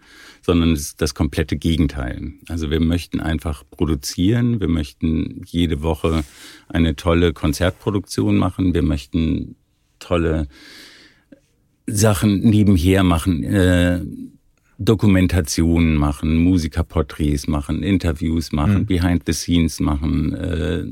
sondern 0.49 0.73
es 0.73 0.81
ist 0.81 1.03
das 1.03 1.15
komplette 1.15 1.59
Gegenteil. 1.59 2.33
Also 2.49 2.71
wir 2.71 2.81
möchten 2.81 3.21
einfach 3.21 3.65
produzieren, 3.71 4.61
wir 4.61 4.69
möchten 4.69 5.43
jede 5.45 5.83
Woche 5.83 6.25
eine 6.69 6.97
tolle 6.97 7.35
Konzertproduktion 7.35 8.39
machen, 8.39 8.73
wir 8.73 8.83
möchten 8.83 9.57
tolle 9.99 10.49
Sachen 11.87 12.41
nebenher 12.41 13.03
machen. 13.03 13.45
Äh, 13.45 14.01
Dokumentationen 14.79 15.97
machen, 15.97 16.37
Musikerporträts 16.37 17.47
machen, 17.47 17.83
Interviews 17.83 18.51
machen, 18.53 18.79
mhm. 18.79 18.87
Behind 18.87 19.25
the 19.27 19.35
Scenes 19.35 19.81
machen, 19.81 20.33
äh, 20.33 20.87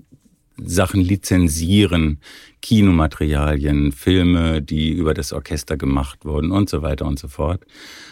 Sachen 0.62 1.00
lizenzieren, 1.00 2.20
Kinomaterialien, 2.62 3.92
Filme, 3.92 4.62
die 4.62 4.90
über 4.90 5.14
das 5.14 5.32
Orchester 5.32 5.76
gemacht 5.76 6.24
wurden 6.24 6.50
und 6.50 6.70
so 6.70 6.82
weiter 6.82 7.06
und 7.06 7.18
so 7.18 7.28
fort. 7.28 7.64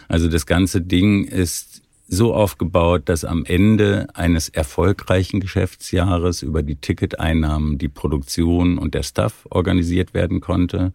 Also 0.07 0.27
das 0.27 0.45
ganze 0.45 0.81
Ding 0.81 1.25
ist 1.25 1.81
so 2.07 2.33
aufgebaut, 2.33 3.03
dass 3.05 3.25
am 3.25 3.45
Ende 3.45 4.07
eines 4.13 4.49
erfolgreichen 4.49 5.39
Geschäftsjahres 5.39 6.43
über 6.43 6.61
die 6.61 6.75
Ticketeinnahmen 6.75 7.77
die 7.77 7.87
Produktion 7.89 8.77
und 8.77 8.93
der 8.93 9.03
Staff 9.03 9.47
organisiert 9.49 10.13
werden 10.13 10.39
konnte. 10.39 10.93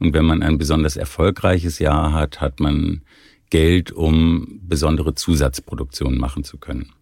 Und 0.00 0.14
wenn 0.14 0.24
man 0.24 0.42
ein 0.42 0.58
besonders 0.58 0.96
erfolgreiches 0.96 1.78
Jahr 1.78 2.12
hat, 2.12 2.40
hat 2.40 2.58
man 2.58 3.02
Geld, 3.50 3.92
um 3.92 4.60
besondere 4.62 5.14
Zusatzproduktionen 5.14 6.18
machen 6.18 6.44
zu 6.44 6.58
können. 6.58 6.92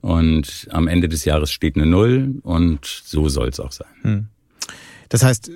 Und 0.00 0.68
am 0.70 0.86
Ende 0.86 1.08
des 1.08 1.24
Jahres 1.24 1.50
steht 1.50 1.76
eine 1.76 1.86
Null 1.86 2.36
und 2.42 2.84
so 2.84 3.28
soll 3.28 3.48
es 3.48 3.60
auch 3.60 3.72
sein. 3.72 3.88
Hm. 4.02 4.26
Das 5.08 5.22
heißt, 5.22 5.50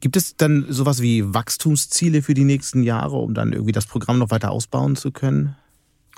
gibt 0.00 0.16
es 0.16 0.36
dann 0.36 0.66
sowas 0.68 1.02
wie 1.02 1.34
Wachstumsziele 1.34 2.22
für 2.22 2.34
die 2.34 2.44
nächsten 2.44 2.84
Jahre, 2.84 3.16
um 3.16 3.34
dann 3.34 3.52
irgendwie 3.52 3.72
das 3.72 3.86
Programm 3.86 4.18
noch 4.18 4.30
weiter 4.30 4.52
ausbauen 4.52 4.94
zu 4.94 5.10
können? 5.10 5.56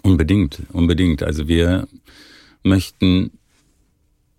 Unbedingt, 0.03 0.61
unbedingt. 0.73 1.23
Also 1.23 1.49
wir 1.49 1.89
möchten, 2.63 3.31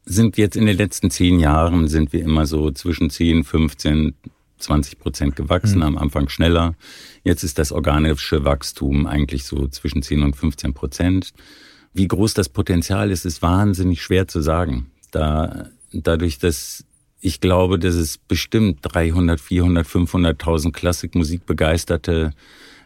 sind 0.05 0.37
jetzt 0.37 0.55
in 0.55 0.67
den 0.67 0.77
letzten 0.77 1.09
zehn 1.09 1.39
Jahren, 1.39 1.87
sind 1.87 2.13
wir 2.13 2.21
immer 2.21 2.45
so 2.45 2.71
zwischen 2.71 3.09
10, 3.09 3.43
15, 3.43 4.13
20 4.59 4.99
Prozent 4.99 5.35
gewachsen, 5.35 5.77
mhm. 5.77 5.83
am 5.83 5.97
Anfang 5.97 6.29
schneller. 6.29 6.75
Jetzt 7.23 7.43
ist 7.43 7.57
das 7.57 7.71
organische 7.71 8.45
Wachstum 8.45 9.07
eigentlich 9.07 9.43
so 9.43 9.67
zwischen 9.67 10.03
10 10.03 10.23
und 10.23 10.35
15 10.35 10.73
Prozent. 10.73 11.33
Wie 11.93 12.07
groß 12.07 12.33
das 12.33 12.49
Potenzial 12.49 13.11
ist, 13.11 13.25
ist 13.25 13.41
wahnsinnig 13.41 14.01
schwer 14.01 14.27
zu 14.27 14.41
sagen. 14.41 14.91
Da, 15.11 15.69
dadurch, 15.91 16.37
dass 16.39 16.85
ich 17.21 17.41
glaube, 17.41 17.79
dass 17.79 17.95
es 17.95 18.17
bestimmt 18.17 18.79
300, 18.81 19.39
400, 19.39 19.85
500.000 19.85 20.71
Klassikmusikbegeisterte 20.71 22.31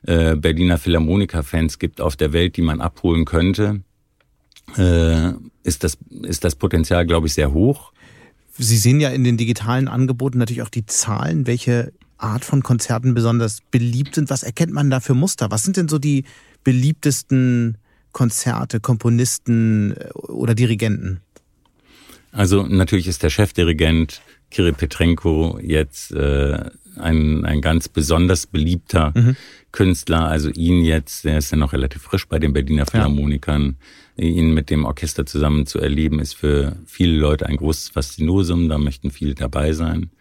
äh, 0.05 0.35
Berliner 0.35 0.77
Philharmoniker-Fans 0.77 1.79
gibt 1.79 2.01
auf 2.01 2.15
der 2.15 2.33
Welt, 2.33 2.57
die 2.57 2.61
man 2.61 2.81
abholen 2.81 3.25
könnte, 3.25 3.81
äh, 4.77 5.31
ist, 5.63 5.83
das, 5.83 5.97
ist 6.23 6.43
das 6.43 6.55
Potenzial, 6.55 7.05
glaube 7.05 7.27
ich, 7.27 7.33
sehr 7.33 7.53
hoch. 7.53 7.91
Sie 8.57 8.77
sehen 8.77 8.99
ja 8.99 9.09
in 9.09 9.23
den 9.23 9.37
digitalen 9.37 9.87
Angeboten 9.87 10.37
natürlich 10.37 10.61
auch 10.61 10.69
die 10.69 10.85
Zahlen, 10.85 11.47
welche 11.47 11.93
Art 12.17 12.45
von 12.45 12.63
Konzerten 12.63 13.13
besonders 13.13 13.59
beliebt 13.71 14.15
sind. 14.15 14.29
Was 14.29 14.43
erkennt 14.43 14.73
man 14.73 14.89
da 14.89 14.99
für 14.99 15.13
Muster? 15.13 15.51
Was 15.51 15.63
sind 15.63 15.77
denn 15.77 15.89
so 15.89 15.99
die 15.99 16.23
beliebtesten 16.63 17.77
Konzerte, 18.13 18.79
Komponisten 18.79 19.91
äh, 19.97 20.09
oder 20.13 20.55
Dirigenten? 20.55 21.19
Also 22.31 22.63
natürlich 22.63 23.07
ist 23.07 23.21
der 23.21 23.29
Chefdirigent 23.29 24.21
Kirill 24.49 24.73
Petrenko 24.73 25.59
jetzt 25.61 26.11
äh, 26.11 26.69
ein, 26.97 27.43
ein 27.45 27.61
ganz 27.61 27.89
besonders 27.89 28.47
beliebter 28.47 29.11
mhm. 29.15 29.35
Künstler. 29.71 30.27
Also 30.27 30.49
ihn 30.49 30.83
jetzt, 30.83 31.25
der 31.25 31.39
ist 31.39 31.51
ja 31.51 31.57
noch 31.57 31.73
relativ 31.73 32.03
frisch 32.03 32.27
bei 32.27 32.39
den 32.39 32.53
Berliner 32.53 32.85
Philharmonikern, 32.85 33.77
ja. 34.15 34.25
ihn 34.25 34.53
mit 34.53 34.69
dem 34.69 34.85
Orchester 34.85 35.25
zusammen 35.25 35.65
zu 35.65 35.79
erleben, 35.79 36.19
ist 36.19 36.35
für 36.35 36.77
viele 36.85 37.17
Leute 37.17 37.47
ein 37.47 37.57
großes 37.57 37.89
Faszinosum. 37.89 38.69
Da 38.69 38.77
möchten 38.77 39.11
viele 39.11 39.35
dabei 39.35 39.73
sein. 39.73 40.11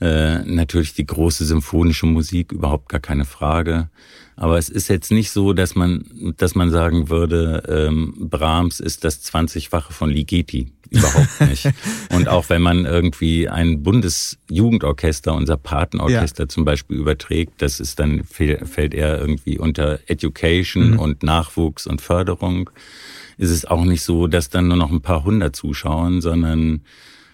Äh, 0.00 0.38
natürlich 0.44 0.94
die 0.94 1.04
große 1.04 1.44
symphonische 1.44 2.06
Musik, 2.06 2.52
überhaupt 2.52 2.88
gar 2.88 3.00
keine 3.00 3.26
Frage. 3.26 3.90
Aber 4.34 4.56
es 4.56 4.70
ist 4.70 4.88
jetzt 4.88 5.10
nicht 5.10 5.30
so, 5.30 5.52
dass 5.52 5.74
man, 5.74 6.34
dass 6.38 6.54
man 6.54 6.70
sagen 6.70 7.10
würde, 7.10 7.62
ähm, 7.68 8.14
Brahms 8.18 8.80
ist 8.80 9.04
das 9.04 9.22
20-fache 9.22 9.92
von 9.92 10.08
Ligeti. 10.08 10.72
Überhaupt 10.88 11.40
nicht. 11.48 11.68
Und 12.14 12.28
auch 12.28 12.48
wenn 12.48 12.62
man 12.62 12.86
irgendwie 12.86 13.50
ein 13.50 13.82
Bundesjugendorchester, 13.82 15.34
unser 15.34 15.58
Patenorchester 15.58 16.44
ja. 16.44 16.48
zum 16.48 16.64
Beispiel 16.64 16.96
überträgt, 16.96 17.60
das 17.60 17.78
ist 17.78 17.98
dann, 17.98 18.24
fällt 18.24 18.94
eher 18.94 19.18
irgendwie 19.18 19.58
unter 19.58 20.00
Education 20.06 20.92
mhm. 20.92 20.98
und 20.98 21.22
Nachwuchs 21.22 21.86
und 21.86 22.00
Förderung, 22.00 22.70
ist 23.36 23.50
es 23.50 23.66
auch 23.66 23.84
nicht 23.84 24.02
so, 24.02 24.26
dass 24.26 24.48
dann 24.48 24.68
nur 24.68 24.78
noch 24.78 24.90
ein 24.90 25.02
paar 25.02 25.24
hundert 25.24 25.54
zuschauen, 25.54 26.22
sondern 26.22 26.80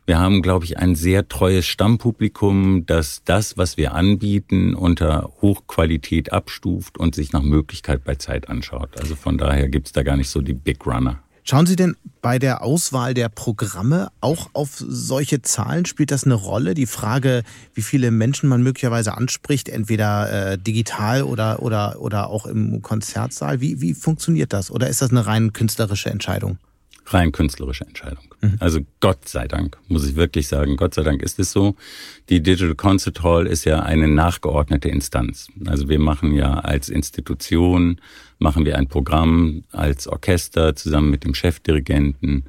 wir 0.06 0.18
haben, 0.18 0.40
glaube 0.40 0.64
ich, 0.64 0.78
ein 0.78 0.94
sehr 0.94 1.28
treues 1.28 1.66
Stammpublikum, 1.66 2.86
das 2.86 3.22
das, 3.24 3.58
was 3.58 3.76
wir 3.76 3.92
anbieten, 3.92 4.74
unter 4.74 5.32
Hochqualität 5.42 6.32
abstuft 6.32 6.96
und 6.96 7.14
sich 7.16 7.32
nach 7.32 7.42
Möglichkeit 7.42 8.04
bei 8.04 8.14
Zeit 8.14 8.48
anschaut. 8.48 8.98
Also 9.00 9.16
von 9.16 9.36
daher 9.36 9.68
gibt's 9.68 9.92
da 9.92 10.04
gar 10.04 10.16
nicht 10.16 10.30
so 10.30 10.40
die 10.40 10.54
Big 10.54 10.86
Runner. 10.86 11.18
Schauen 11.48 11.66
Sie 11.66 11.76
denn 11.76 11.96
bei 12.22 12.40
der 12.40 12.62
Auswahl 12.62 13.14
der 13.14 13.28
Programme 13.28 14.08
auch 14.20 14.50
auf 14.52 14.70
solche 14.78 15.42
Zahlen? 15.42 15.86
Spielt 15.86 16.10
das 16.10 16.24
eine 16.24 16.34
Rolle? 16.34 16.74
Die 16.74 16.86
Frage, 16.86 17.44
wie 17.72 17.82
viele 17.82 18.10
Menschen 18.10 18.48
man 18.48 18.64
möglicherweise 18.64 19.16
anspricht, 19.16 19.68
entweder 19.68 20.52
äh, 20.52 20.58
digital 20.58 21.22
oder, 21.22 21.62
oder, 21.62 22.00
oder 22.00 22.30
auch 22.30 22.46
im 22.46 22.82
Konzertsaal. 22.82 23.60
Wie, 23.60 23.80
wie 23.80 23.94
funktioniert 23.94 24.52
das? 24.52 24.72
Oder 24.72 24.88
ist 24.88 25.02
das 25.02 25.10
eine 25.12 25.26
rein 25.26 25.52
künstlerische 25.52 26.10
Entscheidung? 26.10 26.58
Rein 27.06 27.32
künstlerische 27.32 27.86
Entscheidung. 27.86 28.24
Mhm. 28.40 28.56
Also 28.60 28.80
Gott 29.00 29.28
sei 29.28 29.46
Dank, 29.46 29.78
muss 29.88 30.08
ich 30.08 30.16
wirklich 30.16 30.48
sagen, 30.48 30.76
Gott 30.76 30.94
sei 30.94 31.02
Dank 31.02 31.22
ist 31.22 31.38
es 31.38 31.52
so. 31.52 31.76
Die 32.28 32.42
Digital 32.42 32.74
Concert 32.74 33.22
Hall 33.22 33.46
ist 33.46 33.64
ja 33.64 33.80
eine 33.80 34.08
nachgeordnete 34.08 34.88
Instanz. 34.88 35.48
Also 35.66 35.88
wir 35.88 35.98
machen 35.98 36.32
ja 36.32 36.54
als 36.54 36.88
Institution, 36.88 38.00
machen 38.38 38.64
wir 38.64 38.76
ein 38.76 38.88
Programm 38.88 39.64
als 39.72 40.06
Orchester 40.06 40.74
zusammen 40.74 41.10
mit 41.10 41.24
dem 41.24 41.34
Chefdirigenten, 41.34 42.44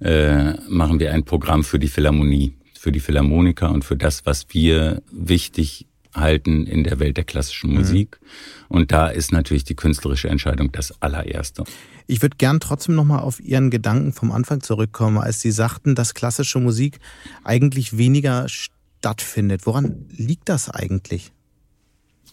äh, 0.00 0.52
machen 0.68 1.00
wir 1.00 1.12
ein 1.12 1.24
Programm 1.24 1.64
für 1.64 1.78
die 1.78 1.88
Philharmonie, 1.88 2.54
für 2.74 2.92
die 2.92 3.00
Philharmoniker 3.00 3.70
und 3.70 3.84
für 3.84 3.96
das, 3.96 4.26
was 4.26 4.46
wir 4.50 5.02
wichtig 5.10 5.86
halten 6.16 6.66
in 6.66 6.84
der 6.84 6.98
Welt 6.98 7.16
der 7.16 7.24
klassischen 7.24 7.70
mhm. 7.70 7.78
Musik. 7.78 8.18
Mhm. 8.20 8.76
Und 8.76 8.92
da 8.92 9.08
ist 9.08 9.32
natürlich 9.32 9.64
die 9.64 9.76
künstlerische 9.76 10.28
Entscheidung 10.28 10.72
das 10.72 11.00
allererste. 11.02 11.64
Ich 12.06 12.22
würde 12.22 12.36
gern 12.36 12.60
trotzdem 12.60 12.94
nochmal 12.94 13.20
auf 13.20 13.40
Ihren 13.40 13.70
Gedanken 13.70 14.12
vom 14.12 14.32
Anfang 14.32 14.62
zurückkommen, 14.62 15.18
als 15.18 15.40
Sie 15.40 15.50
sagten, 15.50 15.94
dass 15.94 16.14
klassische 16.14 16.60
Musik 16.60 16.98
eigentlich 17.44 17.96
weniger 17.96 18.46
stattfindet. 18.48 19.66
Woran 19.66 20.06
liegt 20.16 20.48
das 20.48 20.70
eigentlich? 20.70 21.32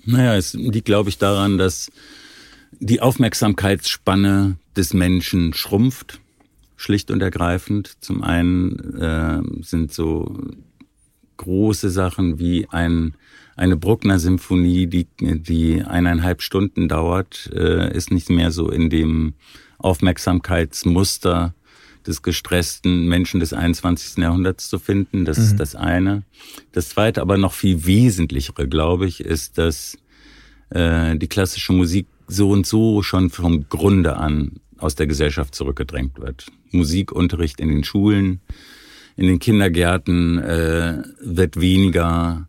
Naja, 0.06 0.36
es 0.36 0.54
liegt, 0.54 0.86
glaube 0.86 1.10
ich, 1.10 1.18
daran, 1.18 1.58
dass 1.58 1.92
die 2.80 3.02
Aufmerksamkeitsspanne 3.02 4.58
des 4.76 4.94
Menschen 4.94 5.54
schrumpft, 5.54 6.20
schlicht 6.76 7.12
und 7.12 7.22
ergreifend. 7.22 7.96
Zum 8.02 8.22
einen 8.24 8.98
äh, 9.00 9.42
sind 9.64 9.94
so 9.94 10.38
große 11.38 11.90
Sachen 11.90 12.40
wie 12.40 12.68
ein 12.70 13.16
eine 13.56 13.78
Bruckner 13.78 14.20
Symphonie, 14.20 14.88
die, 14.88 15.08
die 15.20 15.84
eineinhalb 15.84 16.42
Stunden 16.42 16.88
dauert, 16.88 17.50
äh, 17.54 17.96
ist 17.96 18.12
nicht 18.12 18.30
mehr 18.30 18.52
so 18.52 18.70
in 18.70 18.90
dem 18.90 19.34
Aufmerksamkeitsmuster 19.78 21.54
des 22.06 22.22
gestressten 22.22 23.08
Menschen 23.08 23.40
des 23.40 23.54
21. 23.54 24.18
Jahrhunderts 24.18 24.70
zu 24.70 24.80
finden. 24.80 25.26
Das 25.26 25.38
mhm. 25.38 25.44
ist 25.44 25.60
das 25.60 25.76
eine. 25.76 26.24
Das 26.72 26.90
zweite, 26.90 27.22
aber 27.22 27.38
noch 27.38 27.54
viel 27.54 27.86
wesentlichere, 27.86 28.68
glaube 28.68 29.08
ich, 29.08 29.22
ist, 29.22 29.58
dass 29.58 29.98
äh, 30.70 31.16
die 31.18 31.28
klassische 31.28 31.74
Musik 31.74 32.08
so 32.28 32.50
und 32.50 32.66
so 32.66 33.04
schon 33.04 33.30
vom 33.30 33.70
Grunde 33.70 34.18
an 34.18 34.54
aus 34.78 34.96
der 34.96 35.08
Gesellschaft 35.08 35.56
zurückgedrängt 35.56 36.20
wird. 36.20 36.48
Musikunterricht 36.72 37.60
in 37.60 37.70
den 37.70 37.84
Schulen, 37.84 38.42
in 39.16 39.28
den 39.28 39.40
Kindergärten 39.40 40.40
äh, 40.40 41.04
wird 41.22 41.60
weniger 41.60 42.48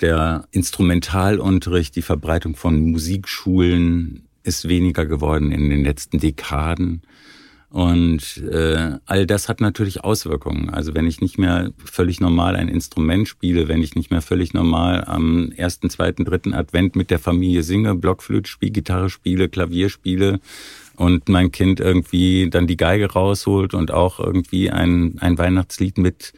der 0.00 0.46
Instrumentalunterricht, 0.50 1.96
die 1.96 2.02
Verbreitung 2.02 2.56
von 2.56 2.90
Musikschulen 2.90 4.26
ist 4.42 4.68
weniger 4.68 5.06
geworden 5.06 5.52
in 5.52 5.70
den 5.70 5.84
letzten 5.84 6.18
Dekaden. 6.18 7.02
Und 7.68 8.38
äh, 8.50 8.98
all 9.06 9.26
das 9.26 9.48
hat 9.48 9.60
natürlich 9.60 10.04
Auswirkungen. 10.04 10.70
Also 10.70 10.94
wenn 10.94 11.06
ich 11.06 11.20
nicht 11.20 11.36
mehr 11.36 11.72
völlig 11.84 12.20
normal 12.20 12.54
ein 12.54 12.68
Instrument 12.68 13.28
spiele, 13.28 13.68
wenn 13.68 13.82
ich 13.82 13.96
nicht 13.96 14.10
mehr 14.10 14.22
völlig 14.22 14.54
normal 14.54 15.04
am 15.04 15.50
ersten, 15.52 15.90
zweiten, 15.90 16.24
dritten 16.24 16.54
Advent 16.54 16.94
mit 16.94 17.10
der 17.10 17.18
Familie 17.18 17.62
singe, 17.64 17.94
Blockflöte 17.96 18.48
spiele, 18.48 18.72
Gitarre 18.72 19.10
spiele, 19.10 19.48
Klavier 19.48 19.90
spiele 19.90 20.40
und 20.94 21.28
mein 21.28 21.50
Kind 21.50 21.80
irgendwie 21.80 22.48
dann 22.48 22.68
die 22.68 22.76
Geige 22.76 23.12
rausholt 23.12 23.74
und 23.74 23.90
auch 23.90 24.20
irgendwie 24.20 24.70
ein, 24.70 25.18
ein 25.18 25.36
Weihnachtslied 25.36 25.98
mit 25.98 26.32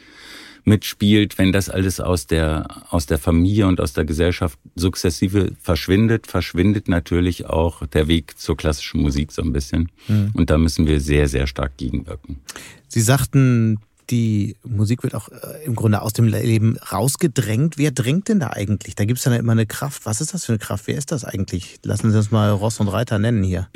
mitspielt, 0.69 1.39
wenn 1.39 1.53
das 1.53 1.69
alles 1.69 1.99
aus 2.01 2.27
der, 2.27 2.67
aus 2.91 3.07
der 3.07 3.19
Familie 3.19 3.67
und 3.67 3.81
aus 3.81 3.93
der 3.93 4.05
Gesellschaft 4.05 4.59
sukzessive 4.77 5.53
verschwindet, 5.61 6.27
verschwindet 6.27 6.89
natürlich 6.89 7.47
auch 7.47 7.87
der 7.87 8.07
Weg 8.07 8.39
zur 8.39 8.57
klassischen 8.57 9.01
Musik 9.01 9.33
so 9.33 9.43
ein 9.43 9.53
bisschen. 9.53 9.91
Mhm. 10.07 10.31
Und 10.35 10.51
da 10.51 10.59
müssen 10.59 10.87
wir 10.87 11.01
sehr, 11.01 11.29
sehr 11.29 11.47
stark 11.47 11.77
gegenwirken. 11.77 12.39
Sie 12.87 13.01
sagten, 13.01 13.81
die 14.11 14.57
Musik 14.65 15.03
wird 15.03 15.15
auch 15.15 15.29
äh, 15.29 15.65
im 15.65 15.75
Grunde 15.75 16.01
aus 16.01 16.13
dem 16.13 16.27
Leben 16.27 16.79
rausgedrängt. 16.79 17.77
Wer 17.77 17.91
drängt 17.91 18.29
denn 18.29 18.41
da 18.41 18.51
eigentlich? 18.51 18.95
Da 18.95 19.05
gibt 19.05 19.19
es 19.19 19.25
dann 19.25 19.35
immer 19.35 19.53
eine 19.53 19.67
Kraft. 19.67 20.07
Was 20.07 20.21
ist 20.21 20.33
das 20.33 20.45
für 20.45 20.53
eine 20.53 20.59
Kraft? 20.59 20.87
Wer 20.87 20.97
ist 20.97 21.13
das 21.13 21.25
eigentlich? 21.25 21.79
Lassen 21.83 22.11
Sie 22.11 22.17
uns 22.17 22.31
mal 22.31 22.51
Ross 22.51 22.81
und 22.81 22.89
Reiter 22.89 23.19
nennen 23.19 23.43
hier. 23.43 23.69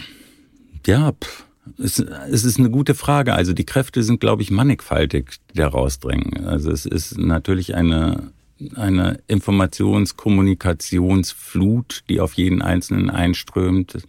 Ja, 0.87 1.13
pff 1.13 1.45
Es, 1.79 1.99
es 1.99 2.45
ist 2.45 2.59
eine 2.59 2.71
gute 2.71 2.95
Frage. 2.95 3.35
Also 3.35 3.53
die 3.53 3.67
Kräfte 3.67 4.03
sind, 4.03 4.21
glaube 4.21 4.43
ich, 4.43 4.51
mannigfaltig, 4.51 5.41
die 5.51 5.59
da 5.59 5.69
rausdrängen. 5.69 6.47
Also 6.47 6.71
es 6.71 6.87
ist 6.87 7.19
natürlich 7.19 7.75
eine, 7.75 8.33
eine 8.75 9.21
Informations-, 9.29 10.17
Kommunikationsflut, 10.17 12.05
die 12.09 12.21
auf 12.21 12.35
jeden 12.35 12.63
Einzelnen 12.63 13.11
einströmt. 13.11 14.03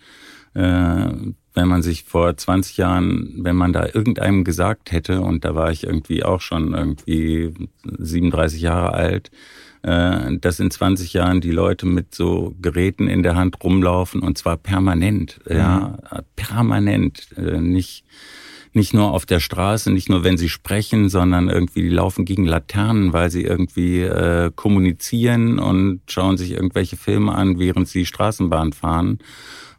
Äh, 0.54 1.10
wenn 1.56 1.68
man 1.68 1.84
sich 1.84 2.04
vor 2.04 2.36
20 2.36 2.78
Jahren, 2.78 3.36
wenn 3.44 3.56
man 3.56 3.74
da 3.74 3.86
irgendeinem 3.86 4.44
gesagt 4.44 4.92
hätte, 4.92 5.22
und 5.22 5.46
da 5.46 5.54
war 5.56 5.72
ich 5.72 5.84
irgendwie 5.84 6.24
auch 6.24 6.42
schon 6.42 6.74
irgendwie 6.74 7.54
37 7.84 8.62
Jahre 8.62 8.94
alt, 8.94 9.32
dass 9.84 10.60
in 10.60 10.72
20 10.72 11.12
Jahren 11.14 11.42
die 11.42 11.52
Leute 11.52 11.86
mit 11.86 12.16
so 12.16 12.56
Geräten 12.62 13.08
in 13.08 13.22
der 13.22 13.36
Hand 13.36 13.62
rumlaufen 13.64 14.22
und 14.22 14.38
zwar 14.38 14.56
permanent, 14.56 15.42
mhm. 15.48 15.56
ja, 15.56 15.98
permanent, 16.36 17.28
äh, 17.38 17.60
nicht 17.60 18.06
nicht 18.76 18.94
nur 18.94 19.12
auf 19.12 19.28
der 19.28 19.40
Straße, 19.40 19.92
nicht 19.92 20.10
nur 20.10 20.24
wenn 20.24 20.38
sie 20.38 20.50
sprechen, 20.50 21.08
sondern 21.08 21.48
irgendwie 21.48 21.84
die 21.84 21.90
laufen 21.90 22.26
gegen 22.26 22.46
Laternen, 22.46 23.14
weil 23.14 23.30
sie 23.30 23.44
irgendwie 23.44 24.02
äh, 24.02 24.52
kommunizieren 24.56 25.60
und 25.60 26.02
schauen 26.08 26.38
sich 26.38 26.54
irgendwelche 26.54 26.98
Filme 26.98 27.36
an, 27.36 27.60
während 27.60 27.88
sie 27.88 28.06
Straßenbahn 28.06 28.74
fahren 28.74 29.20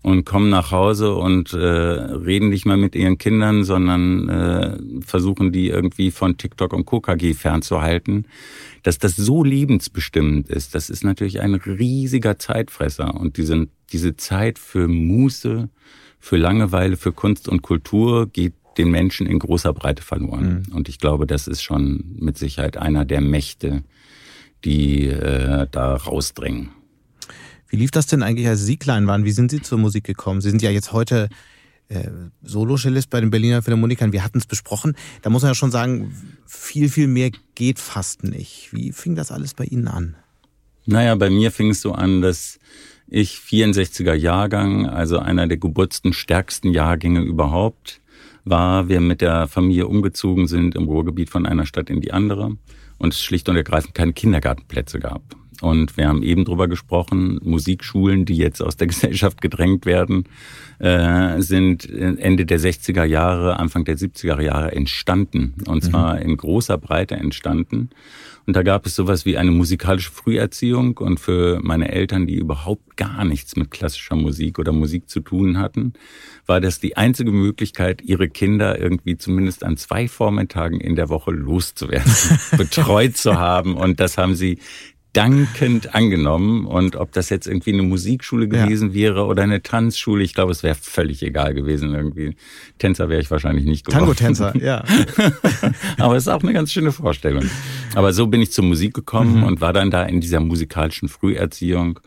und 0.05 0.27
kommen 0.27 0.51
nach 0.51 0.71
Hause 0.71 1.15
und 1.15 1.55
äh, 1.55 1.57
reden 1.57 2.51
nicht 2.51 2.67
mehr 2.67 2.77
mit 2.77 2.95
ihren 2.95 3.17
Kindern, 3.17 3.65
sondern 3.65 4.29
äh, 4.29 4.77
versuchen 5.01 5.51
die 5.51 5.69
irgendwie 5.69 6.11
von 6.11 6.37
TikTok 6.37 6.75
und 6.75 6.85
KKG 6.85 7.33
fernzuhalten. 7.33 8.27
Dass 8.83 8.99
das 8.99 9.17
so 9.17 9.43
lebensbestimmend 9.43 10.51
ist, 10.51 10.75
das 10.75 10.91
ist 10.91 11.05
natürlich 11.05 11.41
ein 11.41 11.55
riesiger 11.55 12.39
Zeitfresser. 12.39 13.15
Und 13.19 13.39
diese, 13.39 13.67
diese 13.93 14.15
Zeit 14.19 14.59
für 14.59 14.89
Muße, 14.89 15.71
für 16.21 16.37
Langeweile, 16.37 16.99
für 16.99 17.13
Kunst 17.13 17.49
und 17.49 17.63
Kultur 17.63 18.27
geht 18.27 18.53
den 18.77 18.91
Menschen 18.91 19.27
in 19.27 19.39
großer 19.39 19.73
Breite 19.73 20.03
verloren. 20.03 20.67
Mhm. 20.69 20.75
Und 20.75 20.91
ich 20.91 20.99
glaube, 20.99 21.27
das 21.27 21.47
ist 21.47 21.63
schon 21.63 22.15
mit 22.19 22.37
Sicherheit 22.37 22.77
einer 22.77 23.07
der 23.07 23.23
Mächte, 23.23 23.85
die 24.67 25.07
äh, 25.07 25.67
da 25.71 25.97
rausdringen. 25.97 26.73
Wie 27.75 27.79
lief 27.79 27.91
das 27.91 28.07
denn 28.07 28.23
eigentlich, 28.23 28.47
als 28.47 28.65
Sie 28.65 28.77
klein 28.77 29.09
waren? 29.09 29.25
Wie 29.25 29.33
sind 29.33 29.51
Sie 29.51 29.61
zur 29.61 29.79
Musik 29.79 30.05
gekommen? 30.05 30.41
Sie 30.41 30.49
sind 30.49 30.63
ja 30.63 30.71
jetzt 30.71 30.93
heute 30.93 31.29
äh, 31.89 32.05
Solo-Cellist 32.45 33.11
bei 33.11 33.21
den 33.21 33.31
Berliner 33.31 33.63
Philharmonikern. 33.63 34.13
Wir 34.13 34.23
hatten 34.23 34.39
es 34.39 34.47
besprochen. 34.47 34.95
Da 35.23 35.31
muss 35.31 35.43
man 35.43 35.51
ja 35.51 35.55
schon 35.57 35.73
sagen, 35.73 36.15
viel, 36.47 36.89
viel 36.89 37.09
mehr 37.09 37.33
geht 37.57 37.81
fast 37.81 38.23
nicht. 38.23 38.69
Wie 38.71 38.93
fing 38.93 39.17
das 39.17 39.33
alles 39.33 39.55
bei 39.55 39.65
Ihnen 39.65 39.89
an? 39.89 40.15
Naja, 40.87 41.17
bei 41.17 41.31
mir 41.31 41.51
fing 41.51 41.71
es 41.71 41.81
so 41.81 41.91
an, 41.91 42.23
dass 42.23 42.61
ich 43.09 43.39
64er 43.39 44.15
Jahrgang, 44.15 44.89
also 44.89 45.19
einer 45.19 45.49
der 45.49 45.57
geburtstenstärksten 45.57 46.71
Jahrgänge 46.71 47.23
überhaupt, 47.23 48.01
war, 48.45 48.89
wir 48.89 49.01
mit 49.01 49.21
der 49.21 49.49
Familie 49.49 49.89
umgezogen 49.89 50.47
sind 50.47 50.77
im 50.77 50.85
Ruhrgebiet 50.85 51.29
von 51.29 51.45
einer 51.45 51.67
Stadt 51.67 51.91
in 51.91 52.01
die 52.01 52.13
andere 52.13 52.57
und 52.99 53.15
es 53.15 53.21
schlicht 53.21 53.49
und 53.49 53.57
ergreifend 53.57 53.95
keine 53.95 54.13
Kindergartenplätze 54.13 55.01
gab. 55.01 55.23
Und 55.61 55.97
wir 55.97 56.09
haben 56.09 56.23
eben 56.23 56.45
drüber 56.45 56.69
gesprochen, 56.69 57.41
Musikschulen, 57.43 58.25
die 58.25 58.37
jetzt 58.37 58.63
aus 58.63 58.77
der 58.77 58.87
Gesellschaft 58.89 59.41
gedrängt 59.41 59.87
werden, 59.87 60.25
äh, 60.79 61.41
sind 61.41 61.89
Ende 61.91 62.47
der 62.47 62.61
60er 62.61 63.05
Jahre, 63.05 63.59
Anfang 63.59 63.85
der 63.85 63.97
70er 63.97 64.41
Jahre 64.41 64.73
entstanden. 64.73 65.55
Und 65.67 65.85
mhm. 65.85 65.91
zwar 65.91 66.21
in 66.21 66.37
großer 66.37 66.79
Breite 66.79 67.17
entstanden. 67.17 67.91
Und 68.47 68.57
da 68.57 68.63
gab 68.63 68.85
es 68.85 68.95
sowas 68.95 69.25
wie 69.25 69.39
eine 69.39 69.51
musikalische 69.51 70.11
Früherziehung. 70.11 70.99
Und 70.99 71.19
für 71.19 71.61
meine 71.63 71.91
Eltern, 71.93 72.27
die 72.27 72.35
überhaupt 72.35 72.97
gar 72.97 73.25
nichts 73.25 73.57
mit 73.57 73.71
klassischer 73.71 74.17
Musik 74.17 74.59
oder 74.59 74.73
Musik 74.73 75.09
zu 75.09 75.21
tun 75.21 75.59
hatten, 75.59 75.95
war 76.47 76.61
das 76.61 76.79
die 76.79 76.97
einzige 76.97 77.33
Möglichkeit, 77.33 78.03
ihre 78.03 78.29
Kinder 78.29 78.79
irgendwie 78.79 79.17
zumindest 79.17 79.65
an 79.65 79.79
zwei 79.79 80.09
Vormittagen 80.09 80.81
in 80.81 80.95
der 80.95 81.09
Woche 81.09 81.31
loszuwerden, 81.31 82.13
betreut 82.59 83.17
zu 83.17 83.39
haben. 83.39 83.77
Und 83.77 83.99
das 84.01 84.19
haben 84.19 84.35
sie 84.35 84.59
dankend 85.15 85.95
angenommen. 85.95 86.67
Und 86.67 86.97
ob 86.97 87.13
das 87.13 87.31
jetzt 87.31 87.47
irgendwie 87.47 87.73
eine 87.73 87.83
Musikschule 87.83 88.49
gewesen 88.49 88.91
ja. 88.91 88.95
wäre 88.95 89.25
oder 89.25 89.43
eine 89.43 89.63
Tanzschule, 89.63 90.23
ich 90.23 90.35
glaube, 90.35 90.53
es 90.53 90.63
wäre 90.63 90.75
völlig 90.75 91.23
egal 91.23 91.55
gewesen 91.55 91.95
irgendwie. 91.95 92.37
Tänzer 92.79 93.09
wäre 93.09 93.23
ich 93.23 93.31
wahrscheinlich 93.31 93.65
nicht 93.65 93.87
geworden. 93.87 94.01
Tango-Tänzer, 94.01 94.57
ja. 94.63 94.85
Aber 95.99 96.17
es 96.17 96.25
ist 96.25 96.29
auch 96.29 96.43
eine 96.43 96.53
ganz 96.53 96.73
schöne 96.73 96.93
Vorstellung. 96.93 97.45
Aber 97.95 98.13
so 98.13 98.27
bin 98.27 98.43
ich 98.43 98.53
zur 98.53 98.65
Musik 98.65 98.93
gekommen 98.93 99.39
mhm. 99.39 99.45
und 99.45 99.61
war 99.61 99.73
dann 99.73 99.91
da 99.91 100.03
in 100.03 100.21
dieser 100.21 100.41
musikalischen 100.41 101.09
Früherziehung. 101.09 102.01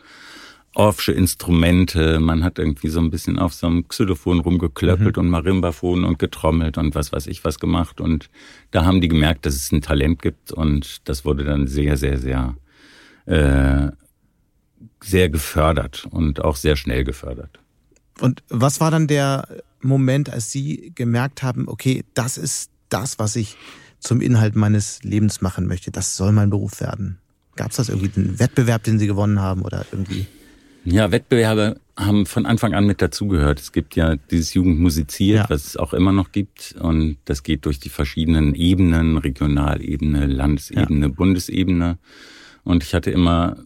Orffsche 0.74 1.12
Instrumente, 1.12 2.20
man 2.20 2.44
hat 2.44 2.58
irgendwie 2.58 2.88
so 2.88 3.00
ein 3.00 3.10
bisschen 3.10 3.38
auf 3.38 3.52
so 3.52 3.66
einem 3.66 3.88
Xylophon 3.88 4.38
rumgeklöppelt 4.38 5.16
mhm. 5.16 5.22
und 5.22 5.30
Marimbaphon 5.30 6.04
und 6.04 6.20
getrommelt 6.20 6.78
und 6.78 6.94
was 6.94 7.10
weiß 7.10 7.26
ich 7.26 7.42
was 7.42 7.58
gemacht. 7.58 8.00
Und 8.00 8.28
da 8.70 8.84
haben 8.84 9.00
die 9.00 9.08
gemerkt, 9.08 9.46
dass 9.46 9.56
es 9.56 9.72
ein 9.72 9.80
Talent 9.80 10.22
gibt 10.22 10.52
und 10.52 11.08
das 11.08 11.24
wurde 11.24 11.42
dann 11.44 11.66
sehr, 11.66 11.96
sehr, 11.96 12.18
sehr 12.18 12.54
äh, 13.28 13.90
sehr 15.02 15.28
gefördert 15.28 16.06
und 16.10 16.42
auch 16.42 16.56
sehr 16.56 16.76
schnell 16.76 17.04
gefördert. 17.04 17.60
Und 18.20 18.42
was 18.48 18.80
war 18.80 18.90
dann 18.90 19.06
der 19.06 19.46
Moment, 19.80 20.30
als 20.30 20.50
Sie 20.50 20.92
gemerkt 20.94 21.42
haben, 21.42 21.68
okay, 21.68 22.04
das 22.14 22.36
ist 22.36 22.70
das, 22.88 23.18
was 23.18 23.36
ich 23.36 23.56
zum 24.00 24.20
Inhalt 24.20 24.56
meines 24.56 25.02
Lebens 25.02 25.40
machen 25.40 25.66
möchte, 25.66 25.90
das 25.90 26.16
soll 26.16 26.32
mein 26.32 26.50
Beruf 26.50 26.80
werden? 26.80 27.18
Gab 27.54 27.70
es 27.70 27.76
das 27.76 27.88
irgendwie 27.88 28.10
einen 28.18 28.38
Wettbewerb, 28.38 28.82
den 28.84 28.98
Sie 28.98 29.06
gewonnen 29.06 29.40
haben 29.40 29.62
oder 29.62 29.84
irgendwie? 29.92 30.26
Ja, 30.84 31.10
Wettbewerbe 31.10 31.80
haben 31.96 32.24
von 32.24 32.46
Anfang 32.46 32.72
an 32.72 32.86
mit 32.86 33.02
dazugehört. 33.02 33.60
Es 33.60 33.72
gibt 33.72 33.96
ja 33.96 34.16
dieses 34.16 34.54
Jugendmusiziert, 34.54 35.38
ja. 35.38 35.50
was 35.50 35.66
es 35.66 35.76
auch 35.76 35.92
immer 35.92 36.12
noch 36.12 36.32
gibt. 36.32 36.76
Und 36.80 37.18
das 37.24 37.42
geht 37.42 37.66
durch 37.66 37.78
die 37.78 37.88
verschiedenen 37.88 38.54
Ebenen, 38.54 39.18
Regionalebene, 39.18 40.26
Landesebene, 40.26 41.06
ja. 41.06 41.12
Bundesebene. 41.12 41.98
Und 42.64 42.82
ich 42.82 42.94
hatte 42.94 43.10
immer 43.10 43.56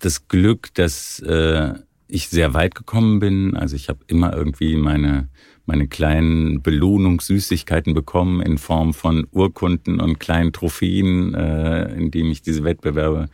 das 0.00 0.28
Glück, 0.28 0.72
dass 0.74 1.20
äh, 1.20 1.74
ich 2.08 2.28
sehr 2.28 2.54
weit 2.54 2.74
gekommen 2.74 3.20
bin. 3.20 3.56
Also 3.56 3.76
ich 3.76 3.88
habe 3.88 4.00
immer 4.06 4.34
irgendwie 4.34 4.76
meine 4.76 5.28
meine 5.66 5.88
kleinen 5.88 6.62
Belohnungssüßigkeiten 6.62 7.94
bekommen 7.94 8.42
in 8.42 8.58
Form 8.58 8.92
von 8.92 9.26
Urkunden 9.30 10.00
und 10.00 10.20
kleinen 10.20 10.52
Trophäen, 10.52 11.34
äh, 11.34 11.94
indem 11.94 12.30
ich 12.30 12.42
diese 12.42 12.64
Wettbewerbe 12.64 13.28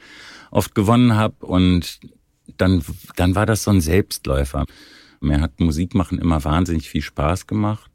oft 0.51 0.75
gewonnen 0.75 1.17
habe. 1.17 1.45
Und 1.45 1.99
dann, 2.57 2.83
dann 3.17 3.35
war 3.35 3.47
das 3.47 3.65
so 3.65 3.71
ein 3.71 3.81
Selbstläufer. 3.81 4.67
Mir 5.21 5.41
hat 5.41 5.61
Musik 5.61 5.95
machen 5.95 6.19
immer 6.19 6.45
wahnsinnig 6.45 6.89
viel 6.89 7.03
Spaß 7.03 7.47
gemacht 7.47 7.90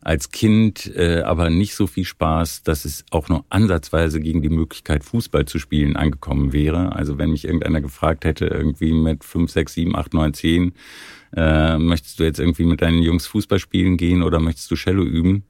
als 0.00 0.30
Kind 0.30 0.90
äh, 0.96 1.22
aber 1.22 1.50
nicht 1.50 1.74
so 1.74 1.86
viel 1.86 2.04
Spaß, 2.04 2.62
dass 2.62 2.84
es 2.84 3.04
auch 3.10 3.28
nur 3.28 3.44
ansatzweise 3.50 4.20
gegen 4.20 4.42
die 4.42 4.48
Möglichkeit, 4.48 5.04
Fußball 5.04 5.46
zu 5.46 5.58
spielen, 5.58 5.96
angekommen 5.96 6.52
wäre. 6.52 6.94
Also 6.94 7.18
wenn 7.18 7.30
mich 7.30 7.44
irgendeiner 7.44 7.80
gefragt 7.80 8.24
hätte, 8.24 8.46
irgendwie 8.46 8.92
mit 8.92 9.24
5, 9.24 9.50
6, 9.50 9.74
7, 9.74 9.96
8, 9.96 10.14
9, 10.14 10.34
10, 10.34 10.72
äh, 11.36 11.78
möchtest 11.78 12.18
du 12.20 12.24
jetzt 12.24 12.40
irgendwie 12.40 12.64
mit 12.64 12.80
deinen 12.80 13.02
Jungs 13.02 13.26
Fußball 13.26 13.58
spielen 13.58 13.96
gehen 13.96 14.22
oder 14.22 14.40
möchtest 14.40 14.70
du 14.70 14.76
Cello 14.76 15.02
üben? 15.02 15.44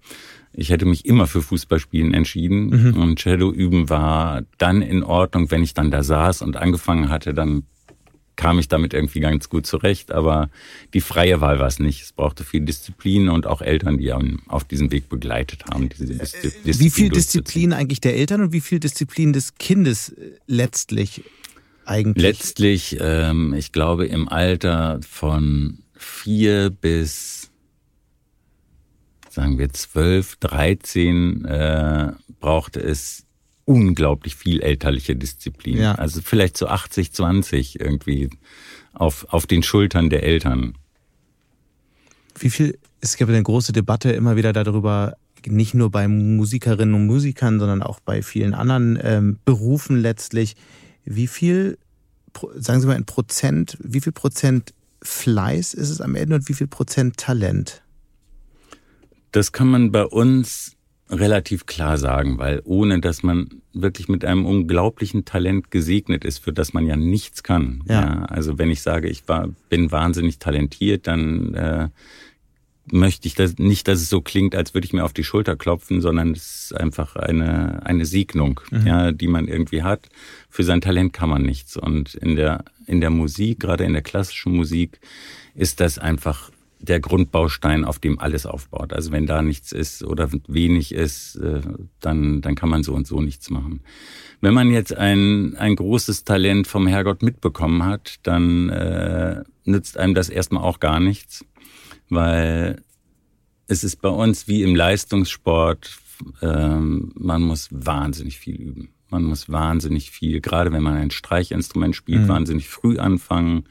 Ich 0.52 0.70
hätte 0.70 0.86
mich 0.86 1.04
immer 1.04 1.26
für 1.26 1.42
Fußballspielen 1.42 2.14
entschieden 2.14 2.92
mhm. 2.92 3.00
und 3.00 3.18
Cello 3.20 3.52
üben 3.52 3.90
war 3.90 4.42
dann 4.56 4.82
in 4.82 5.04
Ordnung, 5.04 5.50
wenn 5.50 5.62
ich 5.62 5.74
dann 5.74 5.90
da 5.90 6.02
saß 6.02 6.42
und 6.42 6.56
angefangen 6.56 7.10
hatte, 7.10 7.34
dann 7.34 7.64
kam 8.38 8.58
ich 8.60 8.68
damit 8.68 8.94
irgendwie 8.94 9.18
ganz 9.18 9.48
gut 9.50 9.66
zurecht, 9.66 10.12
aber 10.12 10.48
die 10.94 11.00
freie 11.00 11.40
Wahl 11.40 11.58
war 11.58 11.66
es 11.66 11.80
nicht. 11.80 12.02
Es 12.02 12.12
brauchte 12.12 12.44
viel 12.44 12.60
Disziplin 12.60 13.28
und 13.28 13.46
auch 13.48 13.60
Eltern, 13.60 13.98
die 13.98 14.12
einen 14.12 14.40
auf 14.46 14.64
diesem 14.64 14.92
Weg 14.92 15.08
begleitet 15.08 15.64
haben. 15.66 15.88
Diese 15.88 16.14
äh, 16.14 16.18
Disziplin 16.18 16.78
wie 16.78 16.90
viel 16.90 17.08
Disziplin 17.10 17.72
eigentlich 17.72 18.00
der 18.00 18.14
Eltern 18.14 18.40
und 18.42 18.52
wie 18.52 18.60
viel 18.60 18.78
Disziplin 18.78 19.32
des 19.32 19.56
Kindes 19.56 20.10
äh, 20.10 20.30
letztlich 20.46 21.24
eigentlich? 21.84 22.22
Letztlich, 22.22 22.96
ähm, 23.00 23.54
ich 23.54 23.72
glaube, 23.72 24.06
im 24.06 24.28
Alter 24.28 25.00
von 25.02 25.80
vier 25.94 26.70
bis 26.70 27.50
sagen 29.30 29.58
wir 29.58 29.72
zwölf, 29.72 30.36
dreizehn 30.36 31.44
äh, 31.44 32.12
brauchte 32.38 32.80
es 32.80 33.24
unglaublich 33.68 34.34
viel 34.34 34.62
elterliche 34.62 35.14
Disziplin. 35.14 35.76
Ja. 35.76 35.94
Also 35.94 36.22
vielleicht 36.22 36.56
so 36.56 36.68
80, 36.68 37.12
20 37.12 37.78
irgendwie 37.78 38.30
auf, 38.94 39.26
auf 39.28 39.46
den 39.46 39.62
Schultern 39.62 40.08
der 40.08 40.22
Eltern. 40.22 40.74
Wie 42.38 42.48
viel, 42.48 42.78
es 43.02 43.18
gibt 43.18 43.30
eine 43.30 43.42
große 43.42 43.72
Debatte 43.72 44.10
immer 44.12 44.36
wieder 44.36 44.54
darüber, 44.54 45.16
nicht 45.46 45.74
nur 45.74 45.90
bei 45.90 46.08
Musikerinnen 46.08 46.94
und 46.94 47.06
Musikern, 47.06 47.60
sondern 47.60 47.82
auch 47.82 48.00
bei 48.00 48.22
vielen 48.22 48.54
anderen 48.54 48.98
ähm, 49.02 49.38
Berufen 49.44 49.98
letztlich. 49.98 50.56
Wie 51.04 51.26
viel, 51.26 51.76
sagen 52.54 52.80
Sie 52.80 52.86
mal 52.86 52.96
in 52.96 53.04
Prozent, 53.04 53.76
wie 53.82 54.00
viel 54.00 54.12
Prozent 54.12 54.72
Fleiß 55.02 55.74
ist 55.74 55.90
es 55.90 56.00
am 56.00 56.14
Ende 56.14 56.36
und 56.36 56.48
wie 56.48 56.54
viel 56.54 56.66
Prozent 56.66 57.18
Talent? 57.18 57.82
Das 59.30 59.52
kann 59.52 59.68
man 59.68 59.92
bei 59.92 60.06
uns 60.06 60.77
relativ 61.10 61.66
klar 61.66 61.98
sagen, 61.98 62.38
weil 62.38 62.60
ohne 62.64 63.00
dass 63.00 63.22
man 63.22 63.48
wirklich 63.72 64.08
mit 64.08 64.24
einem 64.24 64.44
unglaublichen 64.44 65.24
Talent 65.24 65.70
gesegnet 65.70 66.24
ist, 66.24 66.38
für 66.38 66.52
das 66.52 66.72
man 66.72 66.86
ja 66.86 66.96
nichts 66.96 67.42
kann. 67.42 67.82
Ja. 67.86 68.00
ja 68.00 68.24
also 68.26 68.58
wenn 68.58 68.70
ich 68.70 68.82
sage, 68.82 69.08
ich 69.08 69.26
war, 69.28 69.48
bin 69.68 69.90
wahnsinnig 69.90 70.38
talentiert, 70.38 71.06
dann 71.06 71.54
äh, 71.54 71.88
möchte 72.92 73.28
ich 73.28 73.34
das 73.34 73.58
nicht, 73.58 73.88
dass 73.88 74.00
es 74.00 74.08
so 74.08 74.20
klingt, 74.20 74.54
als 74.54 74.74
würde 74.74 74.86
ich 74.86 74.92
mir 74.92 75.04
auf 75.04 75.12
die 75.12 75.24
Schulter 75.24 75.56
klopfen, 75.56 76.00
sondern 76.00 76.32
es 76.32 76.64
ist 76.70 76.76
einfach 76.76 77.16
eine, 77.16 77.84
eine 77.84 78.06
Segnung, 78.06 78.60
mhm. 78.70 78.86
ja, 78.86 79.12
die 79.12 79.28
man 79.28 79.48
irgendwie 79.48 79.82
hat. 79.82 80.08
Für 80.48 80.64
sein 80.64 80.80
Talent 80.80 81.12
kann 81.12 81.28
man 81.28 81.42
nichts. 81.42 81.76
Und 81.76 82.14
in 82.14 82.36
der, 82.36 82.64
in 82.86 83.00
der 83.00 83.10
Musik, 83.10 83.60
gerade 83.60 83.84
in 83.84 83.92
der 83.92 84.02
klassischen 84.02 84.54
Musik, 84.54 85.00
ist 85.54 85.80
das 85.80 85.98
einfach 85.98 86.50
der 86.80 87.00
Grundbaustein, 87.00 87.84
auf 87.84 87.98
dem 87.98 88.18
alles 88.18 88.46
aufbaut. 88.46 88.92
Also 88.92 89.10
wenn 89.12 89.26
da 89.26 89.42
nichts 89.42 89.72
ist 89.72 90.04
oder 90.04 90.30
wenig 90.46 90.92
ist, 90.94 91.36
äh, 91.36 91.60
dann, 92.00 92.40
dann 92.40 92.54
kann 92.54 92.68
man 92.68 92.82
so 92.82 92.94
und 92.94 93.06
so 93.06 93.20
nichts 93.20 93.50
machen. 93.50 93.80
Wenn 94.40 94.54
man 94.54 94.70
jetzt 94.70 94.96
ein, 94.96 95.56
ein 95.56 95.74
großes 95.76 96.24
Talent 96.24 96.66
vom 96.66 96.86
Herrgott 96.86 97.22
mitbekommen 97.22 97.84
hat, 97.84 98.16
dann 98.22 98.68
äh, 98.68 99.42
nützt 99.64 99.98
einem 99.98 100.14
das 100.14 100.28
erstmal 100.28 100.62
auch 100.62 100.78
gar 100.80 101.00
nichts, 101.00 101.44
weil 102.08 102.82
es 103.66 103.84
ist 103.84 104.00
bei 104.00 104.08
uns 104.08 104.46
wie 104.46 104.62
im 104.62 104.74
Leistungssport, 104.76 105.98
ähm, 106.42 107.12
man 107.14 107.42
muss 107.42 107.68
wahnsinnig 107.70 108.38
viel 108.38 108.56
üben. 108.56 108.90
Man 109.10 109.24
muss 109.24 109.50
wahnsinnig 109.50 110.10
viel, 110.10 110.40
gerade 110.40 110.70
wenn 110.70 110.82
man 110.82 110.94
ein 110.94 111.10
Streichinstrument 111.10 111.96
spielt, 111.96 112.22
mhm. 112.22 112.28
wahnsinnig 112.28 112.68
früh 112.68 112.98
anfangen 112.98 113.64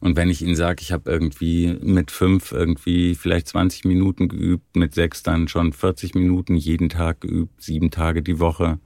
und 0.00 0.16
wenn 0.16 0.30
ich 0.30 0.42
Ihnen 0.42 0.56
sage, 0.56 0.80
ich 0.80 0.92
habe 0.92 1.10
irgendwie 1.10 1.78
mit 1.82 2.10
fünf 2.10 2.52
irgendwie 2.52 3.14
vielleicht 3.14 3.48
20 3.48 3.84
Minuten 3.84 4.28
geübt, 4.28 4.74
mit 4.74 4.94
sechs 4.94 5.22
dann 5.22 5.46
schon 5.46 5.72
40 5.74 6.14
Minuten 6.14 6.56
jeden 6.56 6.88
Tag 6.88 7.20
geübt, 7.20 7.62
sieben 7.62 7.90
Tage 7.90 8.22
die 8.22 8.40
Woche 8.40 8.78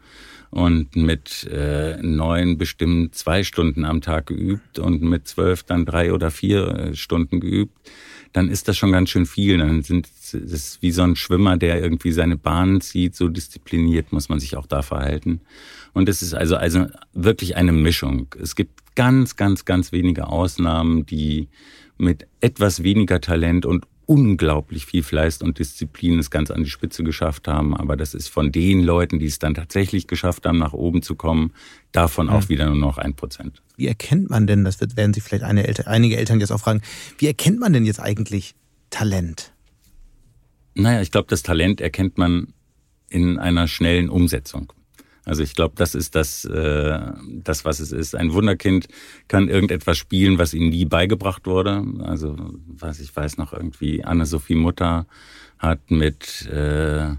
und 0.55 0.95
mit 0.95 1.49
äh, 1.51 1.97
neun 2.01 2.59
bestimmt 2.59 3.17
zwei 3.17 3.43
Stunden 3.43 3.85
am 3.85 4.01
Tag 4.01 4.27
geübt 4.27 4.79
und 4.79 5.03
mit 5.03 5.27
zwölf 5.27 5.65
dann 5.65 5.85
drei 5.85 6.13
oder 6.13 6.31
vier 6.31 6.69
äh, 6.69 6.95
Stunden 6.95 7.41
geübt, 7.41 7.77
dann 8.33 8.49
ist 8.49 8.69
das 8.69 8.77
schon 8.77 8.93
ganz 8.93 9.11
schön 9.11 9.27
viel. 9.27 9.59
Dann 9.59 9.83
sind 9.83 10.09
es 10.33 10.79
wie 10.81 10.93
so 10.93 11.03
ein 11.03 11.17
Schwimmer, 11.17 11.57
der 11.57 11.83
irgendwie 11.83 12.13
seine 12.13 12.37
Bahnen 12.37 12.81
zieht, 12.81 13.17
so 13.17 13.27
diszipliniert 13.27 14.13
muss 14.13 14.29
man 14.29 14.39
sich 14.39 14.57
auch 14.57 14.67
da 14.67 14.83
verhalten. 14.83 15.41
Und 15.93 16.09
es 16.09 16.23
ist 16.23 16.35
also 16.35 16.55
also 16.55 16.87
wirklich 17.15 17.57
eine 17.57 17.73
Mischung. 17.73 18.29
Es 18.41 18.55
gibt 18.55 18.95
ganz, 18.95 19.35
ganz, 19.35 19.65
ganz 19.65 19.91
wenige 19.91 20.29
Ausnahmen, 20.29 21.05
die 21.05 21.49
mit 21.99 22.29
etwas 22.41 22.85
weniger 22.85 23.21
Talent 23.21 23.67
und 23.67 23.87
unglaublich 24.07 24.87
viel 24.87 25.03
Fleiß 25.03 25.43
und 25.43 25.59
Disziplin 25.59 26.19
es 26.19 26.31
ganz 26.31 26.51
an 26.51 26.63
die 26.65 26.71
Spitze 26.71 27.05
geschafft 27.05 27.49
haben. 27.49 27.77
Aber 27.77 27.97
das 27.97 28.15
ist 28.15 28.29
von 28.29 28.53
den 28.53 28.83
Leuten, 28.83 29.19
die 29.19 29.27
es 29.27 29.39
dann 29.39 29.55
tatsächlich 29.55 30.07
geschafft 30.07 30.47
haben, 30.47 30.59
nach 30.59 30.73
oben 30.73 31.03
zu 31.03 31.15
kommen, 31.15 31.53
davon 31.93 32.29
auch 32.29 32.49
wieder 32.49 32.67
nur 32.67 32.77
noch 32.77 32.99
ein 32.99 33.15
Prozent. 33.15 33.63
Wie 33.77 33.87
erkennt 33.87 34.31
man 34.31 34.47
denn, 34.47 34.65
das 34.65 34.81
werden 34.81 35.15
Sie 35.15 35.21
vielleicht 35.21 35.45
eine 35.45 35.67
Eltern, 35.67 35.87
einige 35.87 36.17
Eltern 36.17 36.41
jetzt 36.41 36.51
auch 36.51 36.61
fragen, 36.61 36.83
wie 37.19 37.27
erkennt 37.27 37.61
man 37.61 37.73
denn 37.73 37.87
jetzt 37.87 38.01
eigentlich 38.01 38.55
Talent? 38.91 39.53
Naja, 40.75 41.01
ich 41.01 41.11
glaube, 41.11 41.29
das 41.29 41.43
Talent 41.43 41.81
erkennt 41.81 42.19
man 42.19 42.53
in 43.09 43.39
einer 43.39 43.69
schnellen 43.69 44.09
Umsetzung. 44.09 44.73
Also 45.25 45.43
ich 45.43 45.55
glaube, 45.55 45.75
das 45.77 45.95
ist 45.95 46.15
das, 46.15 46.45
äh, 46.45 47.01
das, 47.29 47.65
was 47.65 47.81
es 47.81 47.93
ist. 47.93 48.15
Ein 48.15 48.33
Wunderkind 48.33 48.89
kann 49.29 49.49
irgendetwas 49.49 49.97
spielen, 49.97 50.39
was 50.39 50.53
ihm 50.53 50.69
nie 50.69 50.85
beigebracht 50.85 51.47
wurde. 51.47 51.85
Also 52.01 52.37
was 52.67 53.01
ich 53.01 53.15
weiß 53.15 53.39
noch 53.39 53.53
irgendwie, 53.53 54.05
Anne-Sophie 54.05 54.55
Mutter 54.55 55.07
hat 55.59 55.91
mit, 55.91 56.47
äh, 56.47 57.13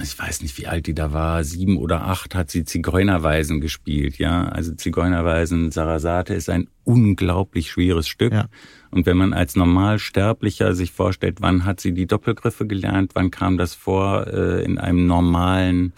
ich 0.00 0.16
weiß 0.16 0.42
nicht, 0.42 0.56
wie 0.58 0.68
alt 0.68 0.86
die 0.86 0.94
da 0.94 1.12
war, 1.12 1.42
sieben 1.42 1.76
oder 1.76 2.02
acht, 2.02 2.36
hat 2.36 2.50
sie 2.50 2.64
Zigeunerweisen 2.64 3.60
gespielt. 3.60 4.18
Ja, 4.18 4.44
also 4.44 4.72
Zigeunerweisen, 4.72 5.72
Sarasate 5.72 6.34
ist 6.34 6.50
ein 6.50 6.68
unglaublich 6.84 7.70
schweres 7.70 8.06
Stück. 8.06 8.32
Ja. 8.32 8.46
Und 8.92 9.06
wenn 9.06 9.16
man 9.16 9.32
als 9.32 9.56
Normalsterblicher 9.56 10.74
sich 10.74 10.92
vorstellt, 10.92 11.38
wann 11.40 11.64
hat 11.64 11.80
sie 11.80 11.94
die 11.94 12.06
Doppelgriffe 12.06 12.66
gelernt, 12.66 13.12
wann 13.14 13.32
kam 13.32 13.56
das 13.56 13.74
vor 13.74 14.28
äh, 14.28 14.62
in 14.62 14.78
einem 14.78 15.06
normalen 15.06 15.92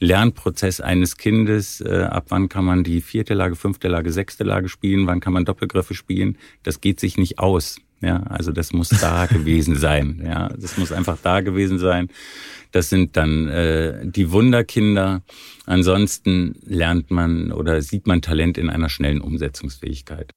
Lernprozess 0.00 0.80
eines 0.80 1.16
Kindes, 1.16 1.80
äh, 1.80 2.02
ab 2.02 2.26
wann 2.28 2.48
kann 2.48 2.64
man 2.64 2.84
die 2.84 3.00
vierte 3.00 3.34
Lage, 3.34 3.56
fünfte 3.56 3.88
Lage, 3.88 4.12
sechste 4.12 4.44
Lage 4.44 4.68
spielen, 4.68 5.06
wann 5.06 5.20
kann 5.20 5.32
man 5.32 5.44
Doppelgriffe 5.44 5.94
spielen, 5.94 6.38
das 6.62 6.80
geht 6.80 7.00
sich 7.00 7.16
nicht 7.16 7.38
aus. 7.38 7.76
Ja, 8.00 8.22
also 8.24 8.52
das 8.52 8.72
muss 8.72 8.90
da 8.90 9.26
gewesen 9.30 9.74
sein. 9.74 10.22
Ja, 10.24 10.48
das 10.48 10.78
muss 10.78 10.92
einfach 10.92 11.18
da 11.20 11.40
gewesen 11.40 11.78
sein. 11.78 12.08
Das 12.70 12.90
sind 12.90 13.16
dann 13.16 13.48
äh, 13.48 14.06
die 14.06 14.30
Wunderkinder. 14.30 15.22
Ansonsten 15.66 16.54
lernt 16.64 17.10
man 17.10 17.50
oder 17.50 17.82
sieht 17.82 18.06
man 18.06 18.22
Talent 18.22 18.56
in 18.56 18.70
einer 18.70 18.88
schnellen 18.88 19.20
Umsetzungsfähigkeit. 19.20 20.32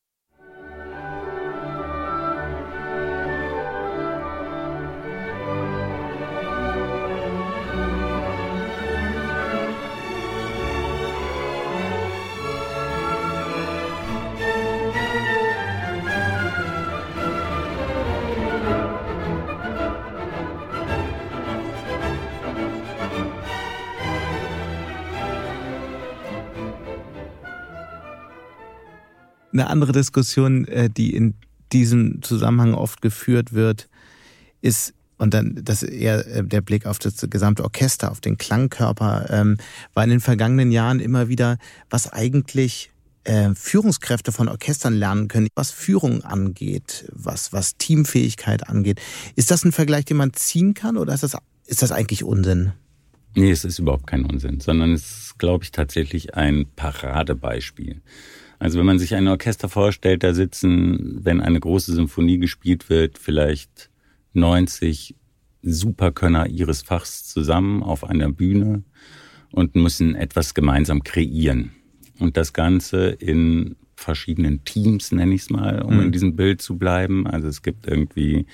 Eine 29.62 29.70
andere 29.70 29.92
Diskussion, 29.92 30.66
äh, 30.66 30.90
die 30.90 31.16
in 31.16 31.36
diesem 31.72 32.24
Zusammenhang 32.24 32.74
oft 32.74 33.00
geführt 33.04 33.54
wird, 33.54 33.90
ist, 34.62 34.96
und 35.20 35.36
dann 35.36 35.62
das 35.64 35.84
eher 35.84 36.26
äh, 36.26 36.44
der 36.44 36.62
Blick 36.62 36.88
auf 36.88 36.98
das 36.98 37.24
gesamte 37.30 37.64
Orchester, 37.64 38.10
auf 38.10 38.22
den 38.22 38.40
Klangkörper, 38.40 39.28
ähm, 39.30 39.58
war 39.94 40.04
in 40.04 40.10
den 40.10 40.20
vergangenen 40.20 40.72
Jahren 40.72 41.00
immer 41.00 41.28
wieder, 41.28 41.60
was 41.92 42.12
eigentlich 42.12 42.92
äh, 43.24 43.54
Führungskräfte 43.54 44.32
von 44.32 44.48
Orchestern 44.48 44.96
lernen 44.96 45.28
können, 45.28 45.48
was 45.54 45.70
Führung 45.70 46.24
angeht, 46.24 47.06
was, 47.14 47.54
was 47.54 47.78
Teamfähigkeit 47.78 48.68
angeht. 48.68 49.00
Ist 49.36 49.52
das 49.52 49.64
ein 49.64 49.72
Vergleich, 49.72 50.06
den 50.06 50.18
man 50.18 50.34
ziehen 50.34 50.74
kann 50.74 50.98
oder 50.98 51.14
ist 51.14 51.22
das, 51.22 51.38
ist 51.68 51.84
das 51.84 51.92
eigentlich 51.92 52.24
Unsinn? 52.24 52.72
Nee, 53.36 53.52
es 53.52 53.64
ist 53.64 53.78
überhaupt 53.78 54.08
kein 54.08 54.26
Unsinn, 54.26 54.60
sondern 54.60 54.92
es 54.94 55.04
ist, 55.04 55.38
glaube 55.38 55.64
ich, 55.64 55.72
tatsächlich 55.72 56.34
ein 56.34 56.66
Paradebeispiel. 56.76 58.02
Also 58.62 58.78
wenn 58.78 58.86
man 58.86 59.00
sich 59.00 59.16
ein 59.16 59.28
Orchester 59.28 59.70
vorstellt, 59.70 60.22
da 60.22 60.36
sitzen, 60.36 61.20
wenn 61.24 61.42
eine 61.42 61.60
große 61.60 61.94
Symphonie 61.94 62.38
gespielt 62.38 62.92
wird, 62.92 63.18
vielleicht 63.18 63.90
90 64.34 65.16
Superkönner 65.64 66.46
ihres 66.46 66.84
Fachs 66.84 67.24
zusammen 67.24 67.82
auf 67.82 68.04
einer 68.04 68.32
Bühne 68.32 68.84
und 69.52 69.74
müssen 69.74 70.14
etwas 70.14 70.54
gemeinsam 70.54 71.02
kreieren. 71.04 71.72
Und 72.20 72.38
das 72.38 72.54
Ganze 72.54 73.08
in 73.08 73.78
verschiedenen 73.96 74.64
Teams, 74.64 75.12
nenne 75.12 75.34
ich 75.34 75.42
es 75.42 75.50
mal, 75.50 75.82
um 75.82 75.96
mhm. 75.96 76.02
in 76.04 76.12
diesem 76.12 76.36
Bild 76.36 76.62
zu 76.62 76.78
bleiben. 76.78 77.26
Also 77.26 77.48
es 77.48 77.64
gibt 77.64 77.88
irgendwie 77.88 78.46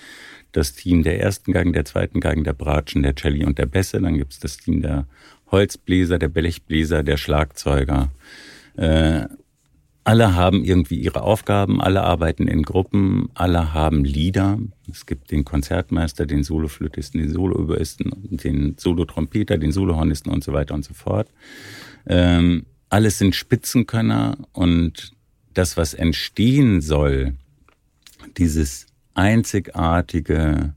das 0.53 0.71
Team 0.71 1.03
der 1.03 1.19
ersten 1.19 1.51
Geigen, 1.51 1.73
der 1.73 1.83
zweiten 1.83 2.21
Geigen, 2.21 2.45
der 2.45 2.53
Bratschen, 2.53 3.03
der 3.03 3.17
Celli 3.17 3.43
und 3.43 3.57
der 3.57 3.65
Bässe. 3.65 3.99
Dann 3.99 4.17
gibt 4.17 4.31
es 4.31 4.39
das 4.39 4.55
Team 4.55 4.81
der 4.81 5.05
Holzbläser, 5.51 6.17
der 6.17 6.29
Blechbläser, 6.29 7.03
der 7.03 7.17
Schlagzeuger. 7.17 8.09
Äh, 8.77 9.25
alle 10.07 10.35
haben 10.35 10.63
irgendwie 10.63 10.95
ihre 11.01 11.21
Aufgaben, 11.21 11.81
alle 11.81 12.01
arbeiten 12.01 12.47
in 12.47 12.63
Gruppen, 12.63 13.27
alle 13.33 13.73
haben 13.73 14.05
Lieder. 14.05 14.57
Es 14.89 15.05
gibt 15.05 15.31
den 15.31 15.43
Konzertmeister, 15.43 16.25
den 16.25 16.45
Soloflötisten, 16.45 17.19
den 17.19 17.29
Soloüberisten, 17.29 18.13
den 18.37 18.77
Solotrompeter, 18.77 19.57
den 19.57 19.73
Solohornisten 19.73 20.31
und 20.31 20.45
so 20.45 20.53
weiter 20.53 20.75
und 20.75 20.85
so 20.85 20.93
fort. 20.93 21.27
Ähm, 22.05 22.67
alles 22.87 23.17
sind 23.17 23.35
Spitzenkönner 23.35 24.37
und 24.53 25.11
das, 25.53 25.75
was 25.75 25.93
entstehen 25.93 26.79
soll, 26.79 27.33
dieses 28.37 28.85
einzigartige 29.13 30.73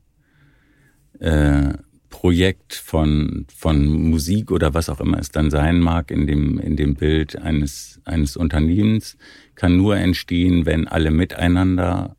äh, 1.19 1.69
Projekt 2.11 2.75
von, 2.75 3.47
von 3.55 4.09
Musik 4.11 4.51
oder 4.51 4.75
was 4.75 4.89
auch 4.89 4.99
immer 4.99 5.17
es 5.17 5.31
dann 5.31 5.49
sein 5.49 5.79
mag 5.79 6.11
in 6.11 6.27
dem, 6.27 6.59
in 6.59 6.75
dem 6.75 6.93
Bild 6.93 7.41
eines, 7.41 7.99
eines 8.05 8.37
Unternehmens, 8.37 9.17
kann 9.55 9.77
nur 9.77 9.97
entstehen, 9.97 10.67
wenn 10.67 10.87
alle 10.87 11.09
miteinander 11.09 12.15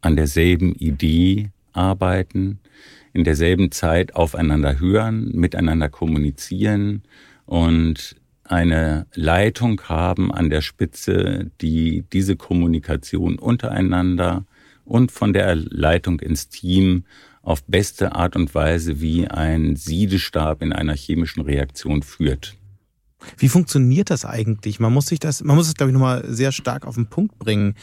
an 0.00 0.16
derselben 0.16 0.74
Idee 0.74 1.50
arbeiten, 1.72 2.58
in 3.12 3.22
derselben 3.22 3.70
Zeit 3.70 4.16
aufeinander 4.16 4.80
hören, 4.80 5.30
miteinander 5.32 5.88
kommunizieren 5.88 7.02
und 7.44 8.16
eine 8.44 9.06
Leitung 9.14 9.80
haben 9.82 10.32
an 10.32 10.50
der 10.50 10.60
Spitze, 10.60 11.50
die 11.60 12.04
diese 12.12 12.36
Kommunikation 12.36 13.38
untereinander 13.38 14.44
und 14.84 15.12
von 15.12 15.32
der 15.32 15.54
Leitung 15.56 16.20
ins 16.20 16.48
Team 16.48 17.04
auf 17.46 17.62
beste 17.64 18.16
Art 18.16 18.34
und 18.34 18.54
Weise 18.56 19.00
wie 19.00 19.28
ein 19.28 19.76
Siedestab 19.76 20.62
in 20.62 20.72
einer 20.72 20.94
chemischen 20.94 21.42
Reaktion 21.42 22.02
führt. 22.02 22.56
Wie 23.38 23.48
funktioniert 23.48 24.10
das 24.10 24.24
eigentlich? 24.24 24.80
Man 24.80 24.92
muss 24.92 25.06
sich 25.06 25.20
das, 25.20 25.44
man 25.44 25.54
muss 25.54 25.68
es, 25.68 25.74
glaube 25.74 25.90
ich, 25.90 25.94
nochmal 25.94 26.24
sehr 26.26 26.50
stark 26.50 26.84
auf 26.86 26.96
den 26.96 27.06
Punkt 27.06 27.38
bringen. 27.38 27.74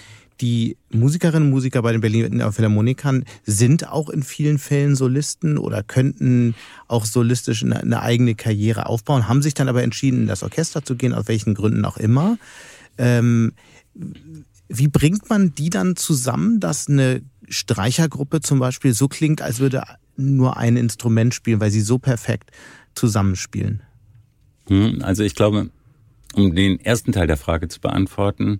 die 0.41 0.75
Musikerinnen 0.91 1.43
und 1.43 1.51
Musiker 1.51 1.81
bei 1.81 1.93
den 1.93 2.01
Berliner 2.01 2.51
Philharmonikern 2.51 3.23
sind 3.45 3.87
auch 3.87 4.09
in 4.09 4.21
vielen 4.21 4.57
Fällen 4.57 4.95
Solisten 4.95 5.57
oder 5.57 5.81
könnten 5.81 6.55
auch 6.89 7.05
solistisch 7.05 7.63
eine, 7.63 8.01
eigene 8.01 8.35
Karriere 8.35 8.87
aufbauen, 8.87 9.29
haben 9.29 9.41
sich 9.41 9.53
dann 9.53 9.69
aber 9.69 9.83
entschieden, 9.83 10.23
in 10.23 10.27
das 10.27 10.43
Orchester 10.43 10.83
zu 10.83 10.95
gehen, 10.95 11.13
aus 11.13 11.29
welchen 11.29 11.53
Gründen 11.53 11.85
auch 11.85 11.97
immer. 11.97 12.37
Ähm, 12.97 13.53
wie 14.67 14.87
bringt 14.87 15.29
man 15.29 15.53
die 15.55 15.69
dann 15.69 15.95
zusammen, 15.95 16.59
dass 16.59 16.89
eine 16.89 17.21
Streichergruppe 17.49 18.41
zum 18.41 18.59
Beispiel 18.59 18.93
so 18.93 19.07
klingt, 19.07 19.41
als 19.41 19.59
würde 19.59 19.83
nur 20.15 20.57
ein 20.57 20.77
Instrument 20.77 21.33
spielen, 21.33 21.59
weil 21.59 21.71
sie 21.71 21.81
so 21.81 21.97
perfekt 21.97 22.51
zusammenspielen? 22.95 23.81
Hm, 24.67 25.01
also 25.01 25.23
ich 25.23 25.35
glaube, 25.35 25.69
um 26.33 26.55
den 26.55 26.79
ersten 26.79 27.11
Teil 27.11 27.27
der 27.27 27.37
Frage 27.37 27.67
zu 27.67 27.79
beantworten, 27.79 28.59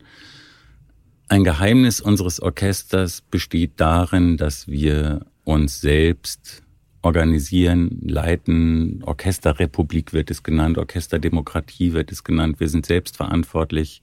ein 1.30 1.44
Geheimnis 1.44 2.02
unseres 2.02 2.40
Orchesters 2.42 3.22
besteht 3.22 3.74
darin, 3.78 4.38
dass 4.38 4.68
wir 4.68 5.26
uns 5.46 5.82
selbst 5.82 6.64
organisieren, 7.02 8.00
leiten. 8.02 9.04
Orchesterrepublik 9.04 10.14
wird 10.14 10.32
es 10.32 10.44
genannt, 10.44 10.78
Orchesterdemokratie 10.78 11.94
wird 11.94 12.12
es 12.12 12.24
genannt. 12.24 12.60
Wir 12.60 12.70
sind 12.70 12.86
selbstverantwortlich. 12.86 14.02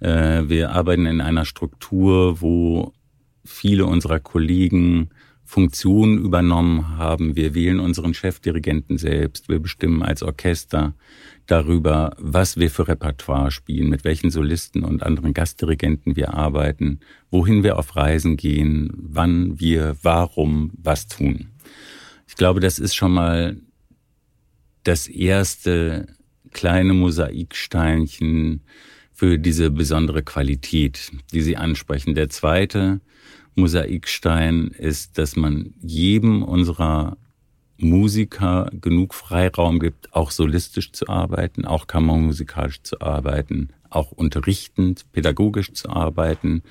Äh, 0.00 0.48
wir 0.48 0.70
arbeiten 0.70 1.06
in 1.06 1.20
einer 1.20 1.44
Struktur, 1.44 2.40
wo 2.40 2.92
viele 3.44 3.86
unserer 3.86 4.20
Kollegen 4.20 5.10
Funktionen 5.44 6.18
übernommen 6.18 6.96
haben. 6.96 7.36
Wir 7.36 7.54
wählen 7.54 7.78
unseren 7.78 8.14
Chefdirigenten 8.14 8.96
selbst. 8.96 9.48
Wir 9.48 9.58
bestimmen 9.58 10.02
als 10.02 10.22
Orchester 10.22 10.94
darüber, 11.46 12.16
was 12.18 12.56
wir 12.56 12.70
für 12.70 12.88
Repertoire 12.88 13.50
spielen, 13.50 13.90
mit 13.90 14.04
welchen 14.04 14.30
Solisten 14.30 14.82
und 14.82 15.02
anderen 15.02 15.34
Gastdirigenten 15.34 16.16
wir 16.16 16.32
arbeiten, 16.32 17.00
wohin 17.30 17.62
wir 17.62 17.78
auf 17.78 17.94
Reisen 17.94 18.36
gehen, 18.36 18.90
wann 18.96 19.60
wir 19.60 19.96
warum 20.02 20.72
was 20.82 21.06
tun. 21.06 21.48
Ich 22.26 22.36
glaube, 22.36 22.60
das 22.60 22.78
ist 22.78 22.94
schon 22.94 23.12
mal 23.12 23.56
das 24.82 25.06
erste 25.06 26.06
kleine 26.52 26.94
Mosaiksteinchen 26.94 28.62
für 29.14 29.38
diese 29.38 29.70
besondere 29.70 30.22
Qualität, 30.22 31.12
die 31.32 31.40
Sie 31.40 31.56
ansprechen. 31.56 32.14
Der 32.14 32.28
zweite 32.28 33.00
Mosaikstein 33.54 34.68
ist, 34.68 35.16
dass 35.18 35.36
man 35.36 35.72
jedem 35.80 36.42
unserer 36.42 37.16
Musiker 37.76 38.70
genug 38.80 39.14
Freiraum 39.14 39.78
gibt, 39.78 40.12
auch 40.12 40.30
solistisch 40.30 40.92
zu 40.92 41.08
arbeiten, 41.08 41.64
auch 41.64 41.86
kammermusikalisch 41.86 42.82
zu 42.82 43.00
arbeiten, 43.00 43.68
auch 43.90 44.10
unterrichtend, 44.12 45.10
pädagogisch 45.12 45.72
zu 45.72 45.88
arbeiten 45.90 46.62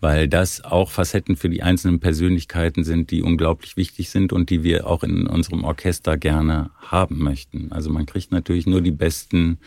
weil 0.00 0.28
das 0.28 0.64
auch 0.64 0.90
Facetten 0.90 1.36
für 1.36 1.48
die 1.48 1.62
einzelnen 1.62 2.00
Persönlichkeiten 2.00 2.84
sind, 2.84 3.10
die 3.10 3.22
unglaublich 3.22 3.76
wichtig 3.76 4.10
sind 4.10 4.32
und 4.32 4.50
die 4.50 4.62
wir 4.62 4.86
auch 4.86 5.02
in 5.02 5.26
unserem 5.26 5.64
Orchester 5.64 6.16
gerne 6.16 6.70
haben 6.78 7.18
möchten. 7.18 7.72
Also 7.72 7.90
man 7.90 8.06
kriegt 8.06 8.30
natürlich 8.30 8.66
nur 8.66 8.80
die 8.80 8.92
besten 8.92 9.58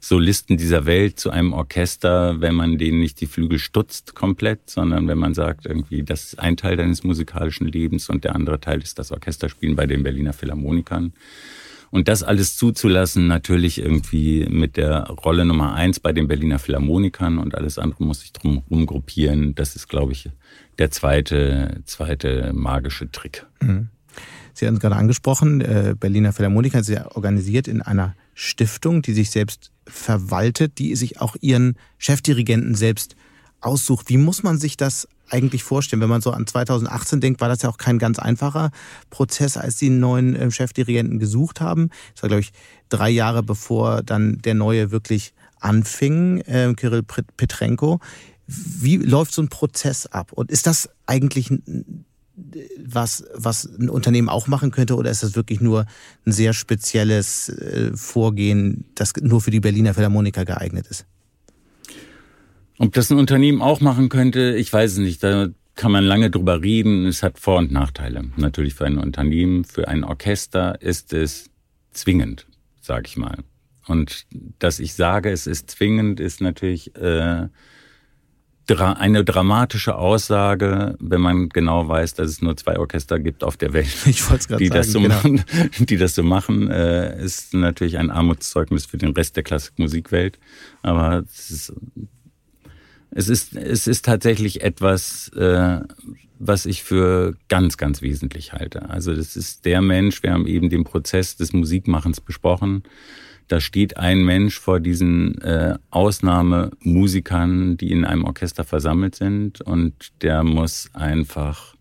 Solisten 0.00 0.56
dieser 0.56 0.86
Welt 0.86 1.20
zu 1.20 1.30
einem 1.30 1.52
Orchester, 1.52 2.40
wenn 2.40 2.54
man 2.54 2.78
denen 2.78 3.00
nicht 3.00 3.20
die 3.20 3.26
Flügel 3.26 3.58
stutzt 3.58 4.14
komplett, 4.14 4.70
sondern 4.70 5.06
wenn 5.08 5.18
man 5.18 5.34
sagt, 5.34 5.66
irgendwie, 5.66 6.02
das 6.02 6.24
ist 6.24 6.40
ein 6.40 6.56
Teil 6.56 6.76
deines 6.76 7.04
musikalischen 7.04 7.66
Lebens 7.66 8.08
und 8.08 8.24
der 8.24 8.34
andere 8.34 8.60
Teil 8.60 8.82
ist 8.82 8.98
das 8.98 9.12
Orchesterspielen 9.12 9.76
bei 9.76 9.86
den 9.86 10.02
Berliner 10.02 10.32
Philharmonikern. 10.32 11.12
Und 11.90 12.08
das 12.08 12.22
alles 12.22 12.56
zuzulassen, 12.56 13.26
natürlich 13.26 13.78
irgendwie 13.78 14.46
mit 14.50 14.76
der 14.76 15.04
Rolle 15.08 15.44
Nummer 15.44 15.74
eins 15.74 16.00
bei 16.00 16.12
den 16.12 16.28
Berliner 16.28 16.58
Philharmonikern 16.58 17.38
und 17.38 17.54
alles 17.54 17.78
andere 17.78 18.04
muss 18.04 18.22
ich 18.22 18.32
drum 18.32 18.62
rumgruppieren. 18.70 19.54
Das 19.54 19.76
ist, 19.76 19.88
glaube 19.88 20.12
ich, 20.12 20.28
der 20.78 20.90
zweite, 20.90 21.80
zweite 21.84 22.52
magische 22.52 23.10
Trick. 23.10 23.46
Mhm. 23.60 23.88
Sie 24.54 24.66
haben 24.66 24.74
es 24.76 24.80
gerade 24.80 24.96
angesprochen, 24.96 25.60
äh, 25.60 25.94
Berliner 25.98 26.32
Philharmoniker 26.32 26.82
sind 26.82 26.94
ja 26.94 27.14
organisiert 27.14 27.68
in 27.68 27.82
einer 27.82 28.14
Stiftung, 28.32 29.02
die 29.02 29.12
sich 29.12 29.30
selbst 29.30 29.70
verwaltet, 29.86 30.78
die 30.78 30.96
sich 30.96 31.20
auch 31.20 31.36
ihren 31.40 31.76
Chefdirigenten 31.98 32.74
selbst 32.74 33.16
aussucht. 33.60 34.08
Wie 34.08 34.16
muss 34.16 34.42
man 34.42 34.58
sich 34.58 34.78
das 34.78 35.08
eigentlich 35.30 35.62
vorstellen? 35.62 36.02
Wenn 36.02 36.08
man 36.08 36.20
so 36.20 36.30
an 36.30 36.46
2018 36.46 37.20
denkt, 37.20 37.40
war 37.40 37.48
das 37.48 37.62
ja 37.62 37.68
auch 37.68 37.78
kein 37.78 37.98
ganz 37.98 38.18
einfacher 38.18 38.70
Prozess, 39.10 39.56
als 39.56 39.76
die 39.76 39.90
neuen 39.90 40.36
äh, 40.36 40.50
Chefdirigenten 40.50 41.18
gesucht 41.18 41.60
haben. 41.60 41.90
Das 42.14 42.22
war, 42.22 42.28
glaube 42.28 42.42
ich, 42.42 42.52
drei 42.88 43.10
Jahre 43.10 43.42
bevor 43.42 44.02
dann 44.02 44.38
der 44.38 44.54
neue 44.54 44.90
wirklich 44.90 45.34
anfing, 45.60 46.40
äh, 46.42 46.72
Kirill 46.74 47.02
Petrenko. 47.02 48.00
Wie 48.46 48.96
läuft 48.96 49.34
so 49.34 49.42
ein 49.42 49.48
Prozess 49.48 50.06
ab? 50.06 50.32
Und 50.32 50.50
ist 50.50 50.66
das 50.66 50.88
eigentlich 51.06 51.50
was, 52.84 53.24
was 53.34 53.64
ein 53.64 53.88
Unternehmen 53.88 54.28
auch 54.28 54.46
machen 54.46 54.70
könnte, 54.70 54.96
oder 54.96 55.10
ist 55.10 55.22
das 55.22 55.34
wirklich 55.36 55.60
nur 55.60 55.86
ein 56.26 56.32
sehr 56.32 56.52
spezielles 56.52 57.48
äh, 57.48 57.96
Vorgehen, 57.96 58.84
das 58.94 59.14
nur 59.20 59.40
für 59.40 59.50
die 59.50 59.60
Berliner 59.60 59.94
Philharmoniker 59.94 60.44
geeignet 60.44 60.86
ist? 60.86 61.06
Ob 62.78 62.92
das 62.92 63.10
ein 63.10 63.18
Unternehmen 63.18 63.62
auch 63.62 63.80
machen 63.80 64.08
könnte, 64.08 64.54
ich 64.56 64.72
weiß 64.72 64.92
es 64.92 64.98
nicht. 64.98 65.22
Da 65.22 65.48
kann 65.74 65.92
man 65.92 66.04
lange 66.04 66.30
drüber 66.30 66.62
reden. 66.62 67.06
Es 67.06 67.22
hat 67.22 67.38
Vor- 67.38 67.58
und 67.58 67.72
Nachteile. 67.72 68.24
Natürlich 68.36 68.74
für 68.74 68.86
ein 68.86 68.98
Unternehmen, 68.98 69.64
für 69.64 69.88
ein 69.88 70.04
Orchester 70.04 70.80
ist 70.80 71.12
es 71.12 71.50
zwingend, 71.92 72.46
sage 72.80 73.04
ich 73.06 73.16
mal. 73.16 73.38
Und 73.86 74.26
dass 74.58 74.80
ich 74.80 74.94
sage, 74.94 75.30
es 75.30 75.46
ist 75.46 75.70
zwingend, 75.70 76.18
ist 76.18 76.40
natürlich 76.40 76.96
äh, 76.96 77.46
eine 78.68 79.24
dramatische 79.24 79.94
Aussage, 79.94 80.96
wenn 80.98 81.20
man 81.20 81.48
genau 81.50 81.86
weiß, 81.86 82.14
dass 82.14 82.30
es 82.30 82.42
nur 82.42 82.56
zwei 82.56 82.78
Orchester 82.78 83.20
gibt 83.20 83.44
auf 83.44 83.56
der 83.56 83.72
Welt, 83.72 83.94
die, 84.06 84.12
sagen, 84.12 84.70
das 84.70 84.90
so 84.90 85.00
genau. 85.00 85.14
machen, 85.14 85.44
die 85.78 85.96
das 85.96 86.14
so 86.16 86.24
machen, 86.24 86.68
äh, 86.68 87.22
ist 87.22 87.54
natürlich 87.54 87.98
ein 87.98 88.10
Armutszeugnis 88.10 88.86
für 88.86 88.98
den 88.98 89.10
Rest 89.10 89.36
der 89.36 89.44
Klassikmusikwelt. 89.44 90.40
Aber 90.82 91.24
es 91.32 91.50
ist 91.50 91.72
es 93.16 93.30
ist, 93.30 93.56
es 93.56 93.86
ist 93.86 94.04
tatsächlich 94.04 94.60
etwas, 94.60 95.28
äh, 95.30 95.80
was 96.38 96.66
ich 96.66 96.82
für 96.82 97.34
ganz, 97.48 97.78
ganz 97.78 98.02
wesentlich 98.02 98.52
halte. 98.52 98.90
Also 98.90 99.14
das 99.14 99.36
ist 99.36 99.64
der 99.64 99.80
Mensch, 99.80 100.22
wir 100.22 100.34
haben 100.34 100.46
eben 100.46 100.68
den 100.68 100.84
Prozess 100.84 101.34
des 101.34 101.54
Musikmachens 101.54 102.20
besprochen. 102.20 102.82
Da 103.48 103.60
steht 103.60 103.96
ein 103.96 104.22
Mensch 104.22 104.60
vor 104.60 104.80
diesen 104.80 105.40
äh, 105.40 105.78
Ausnahmemusikern, 105.88 107.78
die 107.78 107.90
in 107.90 108.04
einem 108.04 108.24
Orchester 108.24 108.64
versammelt 108.64 109.14
sind 109.14 109.62
und 109.62 109.94
der 110.20 110.44
muss 110.44 110.90
einfach 110.92 111.74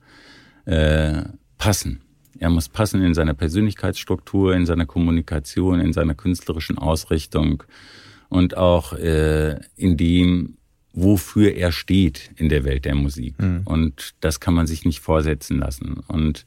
äh, 0.64 1.24
passen. 1.58 2.00
Er 2.40 2.50
muss 2.50 2.70
passen 2.70 3.02
in 3.02 3.14
seiner 3.14 3.34
Persönlichkeitsstruktur, 3.34 4.56
in 4.56 4.66
seiner 4.66 4.86
Kommunikation, 4.86 5.82
in 5.82 5.92
seiner 5.92 6.16
künstlerischen 6.16 6.78
Ausrichtung 6.78 7.64
und 8.30 8.56
auch 8.56 8.94
äh, 8.94 9.60
in 9.76 9.98
dem, 9.98 10.56
wofür 10.96 11.54
er 11.54 11.72
steht 11.72 12.32
in 12.38 12.50
der 12.50 12.64
Welt 12.64 12.86
der 12.86 12.96
Musik. 12.96 13.40
Mhm. 13.40 13.62
Und 13.66 14.16
das 14.22 14.40
kann 14.40 14.54
man 14.54 14.66
sich 14.66 14.86
nicht 14.86 15.02
vorsetzen 15.02 15.60
lassen. 15.60 15.98
Und 16.08 16.46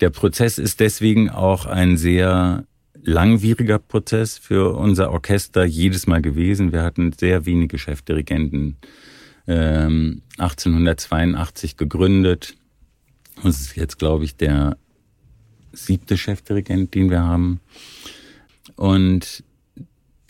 der 0.00 0.10
Prozess 0.10 0.58
ist 0.58 0.80
deswegen 0.80 1.30
auch 1.30 1.66
ein 1.66 1.96
sehr 1.96 2.64
langwieriger 3.02 3.78
Prozess 3.78 4.36
für 4.36 4.76
unser 4.76 5.12
Orchester 5.12 5.64
jedes 5.64 6.06
Mal 6.06 6.20
gewesen. 6.20 6.72
Wir 6.72 6.82
hatten 6.82 7.12
sehr 7.12 7.46
wenige 7.46 7.78
Chefdirigenten. 7.78 8.76
Ähm, 9.46 10.22
1882 10.38 11.76
gegründet. 11.76 12.56
Und 13.42 13.50
es 13.50 13.60
ist 13.60 13.76
jetzt, 13.76 13.98
glaube 13.98 14.24
ich, 14.24 14.36
der 14.36 14.76
siebte 15.72 16.18
Chefdirigent, 16.18 16.94
den 16.94 17.10
wir 17.10 17.22
haben. 17.22 17.60
Und 18.76 19.44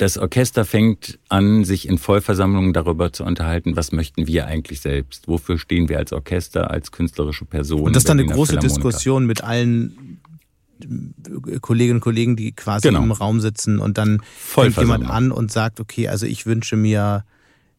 das 0.00 0.16
Orchester 0.16 0.64
fängt 0.64 1.18
an, 1.28 1.64
sich 1.64 1.86
in 1.86 1.98
Vollversammlungen 1.98 2.72
darüber 2.72 3.12
zu 3.12 3.22
unterhalten, 3.22 3.76
was 3.76 3.92
möchten 3.92 4.26
wir 4.26 4.46
eigentlich 4.46 4.80
selbst? 4.80 5.28
Wofür 5.28 5.58
stehen 5.58 5.90
wir 5.90 5.98
als 5.98 6.14
Orchester, 6.14 6.70
als 6.70 6.90
künstlerische 6.90 7.44
Person? 7.44 7.82
Und 7.82 7.96
das 7.96 8.04
ist 8.04 8.08
dann 8.08 8.18
eine 8.18 8.32
große 8.32 8.56
Diskussion 8.56 9.26
mit 9.26 9.44
allen 9.44 10.22
Kolleginnen 11.60 11.98
und 11.98 12.00
Kollegen, 12.00 12.36
die 12.36 12.52
quasi 12.52 12.88
genau. 12.88 13.02
im 13.02 13.12
Raum 13.12 13.40
sitzen 13.40 13.78
und 13.78 13.98
dann 13.98 14.22
fängt 14.38 14.78
jemand 14.78 15.04
an 15.04 15.32
und 15.32 15.52
sagt, 15.52 15.80
okay, 15.80 16.08
also 16.08 16.24
ich 16.24 16.46
wünsche 16.46 16.76
mir 16.76 17.26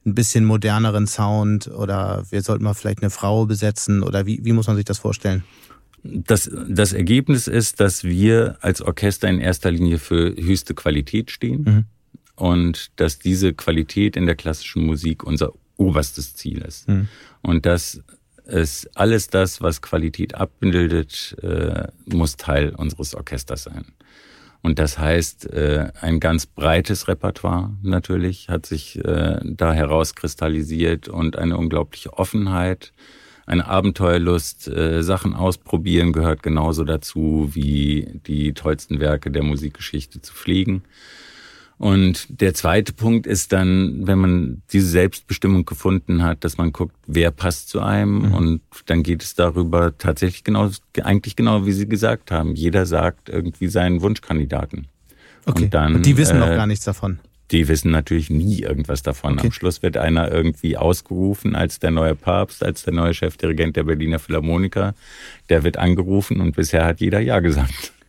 ein 0.06 0.14
bisschen 0.14 0.46
moderneren 0.46 1.08
Sound 1.08 1.70
oder 1.70 2.24
wir 2.30 2.44
sollten 2.44 2.64
mal 2.64 2.76
vielleicht 2.76 3.02
eine 3.02 3.10
Frau 3.10 3.48
besetzen 3.48 4.04
oder 4.04 4.28
wie, 4.28 4.46
wie 4.46 4.54
muss 4.54 4.68
man 4.68 4.76
sich 4.76 4.86
das 4.86 5.00
vorstellen? 5.00 5.44
Das, 6.04 6.52
das 6.68 6.94
Ergebnis 6.94 7.48
ist, 7.48 7.80
dass 7.80 8.04
wir 8.04 8.58
als 8.62 8.84
Orchester 8.84 9.28
in 9.28 9.40
erster 9.40 9.72
Linie 9.72 9.98
für 9.98 10.36
höchste 10.36 10.76
Qualität 10.76 11.32
stehen. 11.32 11.64
Mhm 11.64 11.86
und 12.42 12.90
dass 12.96 13.20
diese 13.20 13.54
Qualität 13.54 14.18
in 14.18 14.26
der 14.26 14.34
klassischen 14.34 14.84
Musik 14.84 15.24
unser 15.24 15.54
oberstes 15.78 16.36
Ziel 16.36 16.64
ist. 16.64 16.90
Mhm. 16.90 17.08
Und 17.44 17.68
dass 17.68 18.02
es 18.46 18.90
alles 18.96 19.28
das, 19.28 19.62
was 19.62 19.84
Qualität 19.84 20.34
abbildet, 20.34 21.38
äh, 21.44 21.88
muss 22.06 22.38
Teil 22.38 22.74
unseres 22.76 23.14
Orchesters 23.14 23.64
sein. 23.66 23.86
Und 24.64 24.80
das 24.80 24.98
heißt, 24.98 25.54
äh, 25.54 25.92
ein 26.02 26.20
ganz 26.20 26.48
breites 26.48 27.08
Repertoire 27.08 27.78
natürlich 27.84 28.50
hat 28.50 28.66
sich 28.66 28.98
äh, 29.06 29.40
da 29.44 29.72
herauskristallisiert 29.74 31.10
und 31.10 31.38
eine 31.38 31.58
unglaubliche 31.58 32.14
Offenheit, 32.14 32.92
eine 33.46 33.68
Abenteuerlust, 33.68 34.68
äh, 34.68 35.04
Sachen 35.04 35.36
ausprobieren 35.36 36.12
gehört 36.12 36.42
genauso 36.42 36.86
dazu, 36.86 37.52
wie 37.54 38.20
die 38.26 38.54
tollsten 38.54 39.00
Werke 39.00 39.30
der 39.30 39.44
Musikgeschichte 39.44 40.22
zu 40.24 40.34
pflegen. 40.34 40.82
Und 41.82 42.28
der 42.30 42.54
zweite 42.54 42.94
Punkt 42.94 43.26
ist 43.26 43.52
dann, 43.54 44.06
wenn 44.06 44.20
man 44.20 44.62
diese 44.72 44.86
Selbstbestimmung 44.86 45.66
gefunden 45.66 46.22
hat, 46.22 46.44
dass 46.44 46.60
man 46.60 46.72
guckt, 46.72 46.96
wer 47.08 47.32
passt 47.32 47.70
zu 47.70 47.80
einem. 47.82 48.20
Mhm. 48.20 48.34
Und 48.36 48.62
dann 48.86 49.02
geht 49.02 49.24
es 49.24 49.34
darüber 49.34 49.98
tatsächlich 49.98 50.44
genau, 50.44 50.70
eigentlich 51.02 51.36
genau, 51.36 51.66
wie 51.66 51.72
Sie 51.72 51.90
gesagt 51.90 52.30
haben. 52.30 52.54
Jeder 52.54 52.86
sagt 52.86 53.30
irgendwie 53.30 53.68
seinen 53.68 54.04
Wunschkandidaten. 54.04 54.90
Okay. 55.48 55.64
Und 55.64 55.74
dann, 55.74 55.96
Und 55.96 56.06
die 56.06 56.18
wissen 56.18 56.38
äh, 56.38 56.42
noch 56.42 56.50
gar 56.50 56.68
nichts 56.68 56.86
davon. 56.86 57.18
Die 57.50 57.68
wissen 57.68 57.90
natürlich 57.90 58.30
nie 58.30 58.60
irgendwas 58.60 59.02
davon. 59.02 59.40
Okay. 59.40 59.48
Am 59.48 59.52
Schluss 59.52 59.82
wird 59.82 59.98
einer 59.98 60.32
irgendwie 60.32 60.78
ausgerufen 60.78 61.56
als 61.56 61.80
der 61.80 61.90
neue 61.90 62.14
Papst, 62.14 62.64
als 62.64 62.84
der 62.84 62.94
neue 62.94 63.16
Chefdirigent 63.16 63.76
der 63.76 63.86
Berliner 63.86 64.20
Philharmoniker. 64.20 64.94
Der 65.50 65.64
wird 65.64 65.78
angerufen 65.78 66.42
und 66.42 66.56
bisher 66.56 66.86
hat 66.86 67.00
jeder 67.00 67.22
Ja 67.22 67.40
gesagt. 67.40 67.94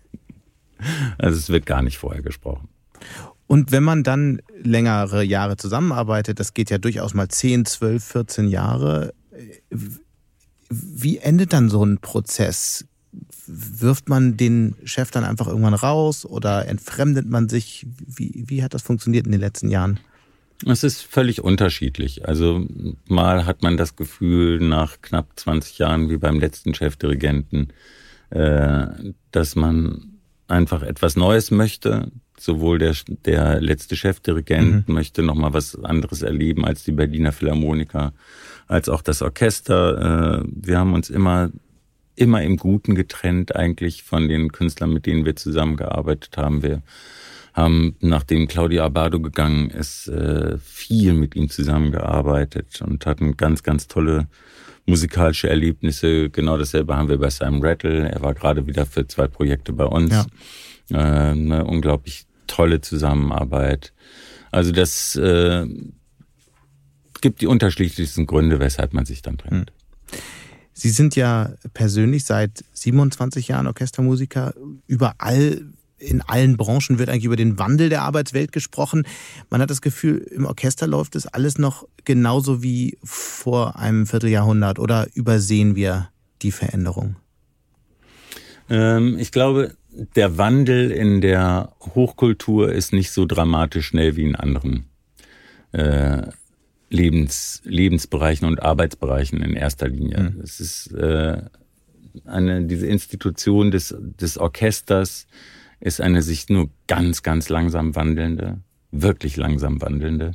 Also 1.16 1.38
es 1.38 1.48
wird 1.48 1.64
gar 1.64 1.80
nicht 1.80 1.96
vorher 1.96 2.22
gesprochen. 2.22 2.68
Und 3.52 3.70
wenn 3.70 3.82
man 3.82 4.02
dann 4.02 4.40
längere 4.62 5.22
Jahre 5.22 5.58
zusammenarbeitet, 5.58 6.40
das 6.40 6.54
geht 6.54 6.70
ja 6.70 6.78
durchaus 6.78 7.12
mal 7.12 7.28
10, 7.28 7.66
12, 7.66 8.02
14 8.02 8.48
Jahre, 8.48 9.12
wie 10.70 11.18
endet 11.18 11.52
dann 11.52 11.68
so 11.68 11.84
ein 11.84 11.98
Prozess? 11.98 12.86
Wirft 13.46 14.08
man 14.08 14.38
den 14.38 14.74
Chef 14.84 15.10
dann 15.10 15.24
einfach 15.24 15.48
irgendwann 15.48 15.74
raus 15.74 16.24
oder 16.24 16.66
entfremdet 16.66 17.28
man 17.28 17.50
sich? 17.50 17.86
Wie, 18.06 18.42
wie 18.46 18.62
hat 18.62 18.72
das 18.72 18.80
funktioniert 18.80 19.26
in 19.26 19.32
den 19.32 19.42
letzten 19.42 19.68
Jahren? 19.68 20.00
Es 20.64 20.82
ist 20.82 21.02
völlig 21.02 21.44
unterschiedlich. 21.44 22.26
Also 22.26 22.66
mal 23.06 23.44
hat 23.44 23.62
man 23.62 23.76
das 23.76 23.96
Gefühl 23.96 24.60
nach 24.60 25.02
knapp 25.02 25.28
20 25.36 25.76
Jahren 25.76 26.08
wie 26.08 26.16
beim 26.16 26.40
letzten 26.40 26.72
Chefdirigenten, 26.72 27.70
äh, 28.30 28.86
dass 29.30 29.56
man 29.56 30.20
einfach 30.48 30.82
etwas 30.82 31.16
Neues 31.16 31.50
möchte, 31.50 32.10
sowohl 32.44 32.78
der, 32.78 32.94
der 33.24 33.61
letzte 33.61 33.96
Chefdirigent 33.96 34.88
mhm. 34.88 34.94
möchte 34.94 35.22
noch 35.22 35.35
mal 35.35 35.52
was 35.52 35.76
anderes 35.83 36.22
erleben 36.22 36.64
als 36.64 36.85
die 36.85 36.92
Berliner 36.92 37.33
Philharmoniker, 37.33 38.12
als 38.66 38.88
auch 38.88 39.02
das 39.02 39.22
Orchester. 39.22 40.42
Äh, 40.42 40.44
wir 40.46 40.78
haben 40.78 40.94
uns 40.94 41.11
immer 41.11 41.50
immer 42.14 42.42
im 42.42 42.57
Guten 42.57 42.94
getrennt 42.94 43.57
eigentlich 43.57 44.02
von 44.02 44.28
den 44.28 44.52
Künstlern, 44.52 44.92
mit 44.92 45.07
denen 45.07 45.24
wir 45.24 45.37
zusammengearbeitet 45.37 46.37
haben. 46.37 46.62
Wir 46.62 46.83
haben, 47.55 47.96
nachdem 48.00 48.48
Claudia 48.48 48.85
Abado 48.85 49.20
gegangen 49.20 49.70
ist, 49.70 50.09
äh, 50.09 50.59
viel 50.59 51.12
mit 51.12 51.35
ihm 51.37 51.48
zusammengearbeitet 51.48 52.83
und 52.83 53.05
hatten 53.07 53.37
ganz, 53.37 53.62
ganz 53.62 53.88
tolle 53.88 54.28
musikalische 54.87 55.48
Erlebnisse. 55.48 56.31
Genau 56.31 56.57
dasselbe 56.57 56.96
haben 56.96 57.09
wir 57.09 57.18
bei 57.18 57.31
Simon 57.31 57.64
Rattle. 57.64 58.11
Er 58.11 58.22
war 58.22 58.35
gerade 58.35 58.66
wieder 58.66 58.87
für 58.87 59.07
zwei 59.07 59.26
Projekte 59.26 59.72
bei 59.72 59.85
uns. 59.85 60.12
Ja. 60.12 60.26
Äh, 60.90 61.33
eine 61.33 61.64
unglaublich 61.64 62.26
tolle 62.52 62.82
Zusammenarbeit. 62.82 63.92
Also 64.50 64.72
das 64.72 65.16
äh, 65.16 65.66
gibt 67.22 67.40
die 67.40 67.46
unterschiedlichsten 67.46 68.26
Gründe, 68.26 68.60
weshalb 68.60 68.92
man 68.92 69.06
sich 69.06 69.22
dann 69.22 69.38
trennt. 69.38 69.72
Hm. 70.10 70.18
Sie 70.74 70.90
sind 70.90 71.16
ja 71.16 71.52
persönlich 71.74 72.24
seit 72.24 72.64
27 72.72 73.48
Jahren 73.48 73.66
Orchestermusiker. 73.66 74.54
Überall, 74.86 75.62
in 75.98 76.22
allen 76.22 76.56
Branchen 76.56 76.98
wird 76.98 77.08
eigentlich 77.08 77.24
über 77.24 77.36
den 77.36 77.58
Wandel 77.58 77.88
der 77.88 78.02
Arbeitswelt 78.02 78.52
gesprochen. 78.52 79.06
Man 79.48 79.60
hat 79.60 79.70
das 79.70 79.80
Gefühl, 79.80 80.18
im 80.18 80.44
Orchester 80.46 80.86
läuft 80.86 81.14
es 81.14 81.26
alles 81.26 81.58
noch 81.58 81.86
genauso 82.04 82.62
wie 82.62 82.98
vor 83.04 83.76
einem 83.76 84.06
Vierteljahrhundert 84.06 84.78
oder 84.78 85.06
übersehen 85.14 85.76
wir 85.76 86.08
die 86.42 86.52
Veränderung? 86.52 87.16
Ähm, 88.68 89.18
ich 89.18 89.30
glaube, 89.30 89.76
der 89.92 90.38
Wandel 90.38 90.90
in 90.90 91.20
der 91.20 91.72
Hochkultur 91.81 92.72
ist 92.72 92.92
nicht 92.92 93.11
so 93.11 93.26
dramatisch 93.26 93.88
schnell 93.88 94.16
wie 94.16 94.24
in 94.24 94.37
anderen 94.37 94.87
äh, 95.72 96.22
Lebens, 96.90 97.62
Lebensbereichen 97.64 98.46
und 98.46 98.62
Arbeitsbereichen 98.62 99.42
in 99.42 99.55
erster 99.55 99.88
Linie. 99.88 100.35
Mhm. 100.35 100.40
Es 100.40 100.61
ist 100.61 100.92
äh, 100.92 101.42
eine, 102.24 102.64
diese 102.64 102.87
Institution 102.87 103.70
des, 103.70 103.94
des 103.98 104.38
Orchesters 104.38 105.26
ist 105.81 106.00
eine 106.00 106.22
sich 106.22 106.48
nur 106.48 106.70
ganz, 106.87 107.22
ganz 107.22 107.48
langsam 107.48 107.96
wandelnde, 107.96 108.61
wirklich 108.90 109.37
langsam 109.37 109.81
wandelnde. 109.81 110.33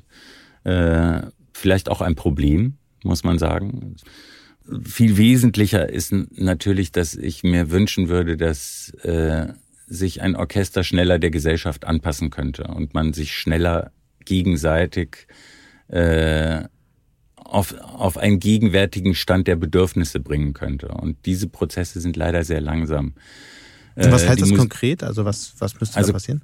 Äh, 0.64 1.22
vielleicht 1.54 1.90
auch 1.90 2.02
ein 2.02 2.16
Problem, 2.16 2.78
muss 3.04 3.24
man 3.24 3.38
sagen 3.40 3.96
viel 4.84 5.18
wesentlicher 5.18 5.90
ist 5.90 6.14
natürlich, 6.32 6.92
dass 6.92 7.16
ich 7.16 7.44
mir 7.44 7.72
wünschen 7.72 8.10
würde, 8.10 8.38
dass 8.38 8.90
äh, 9.04 9.48
sich 9.88 10.22
ein 10.22 10.36
Orchester 10.36 10.84
schneller 10.84 11.20
der 11.20 11.32
Gesellschaft 11.32 11.86
anpassen 11.86 12.30
könnte 12.30 12.66
und 12.66 12.94
man 12.94 13.14
sich 13.14 13.34
schneller 13.34 13.92
gegenseitig 14.26 15.28
äh, 15.88 16.66
auf, 17.36 17.74
auf 17.80 18.18
einen 18.18 18.40
gegenwärtigen 18.40 19.16
Stand 19.16 19.48
der 19.48 19.56
Bedürfnisse 19.56 20.20
bringen 20.20 20.54
könnte. 20.54 20.90
Und 20.90 21.26
diese 21.26 21.48
Prozesse 21.48 22.02
sind 22.02 22.18
leider 22.18 22.44
sehr 22.44 22.60
langsam. 22.60 23.14
Äh, 23.96 24.12
was 24.12 24.28
heißt 24.28 24.42
das 24.42 24.54
konkret? 24.54 25.04
Also 25.04 25.24
was, 25.24 25.54
was 25.60 25.80
müsste 25.80 25.98
also, 25.98 26.10
da 26.10 26.14
passieren? 26.14 26.42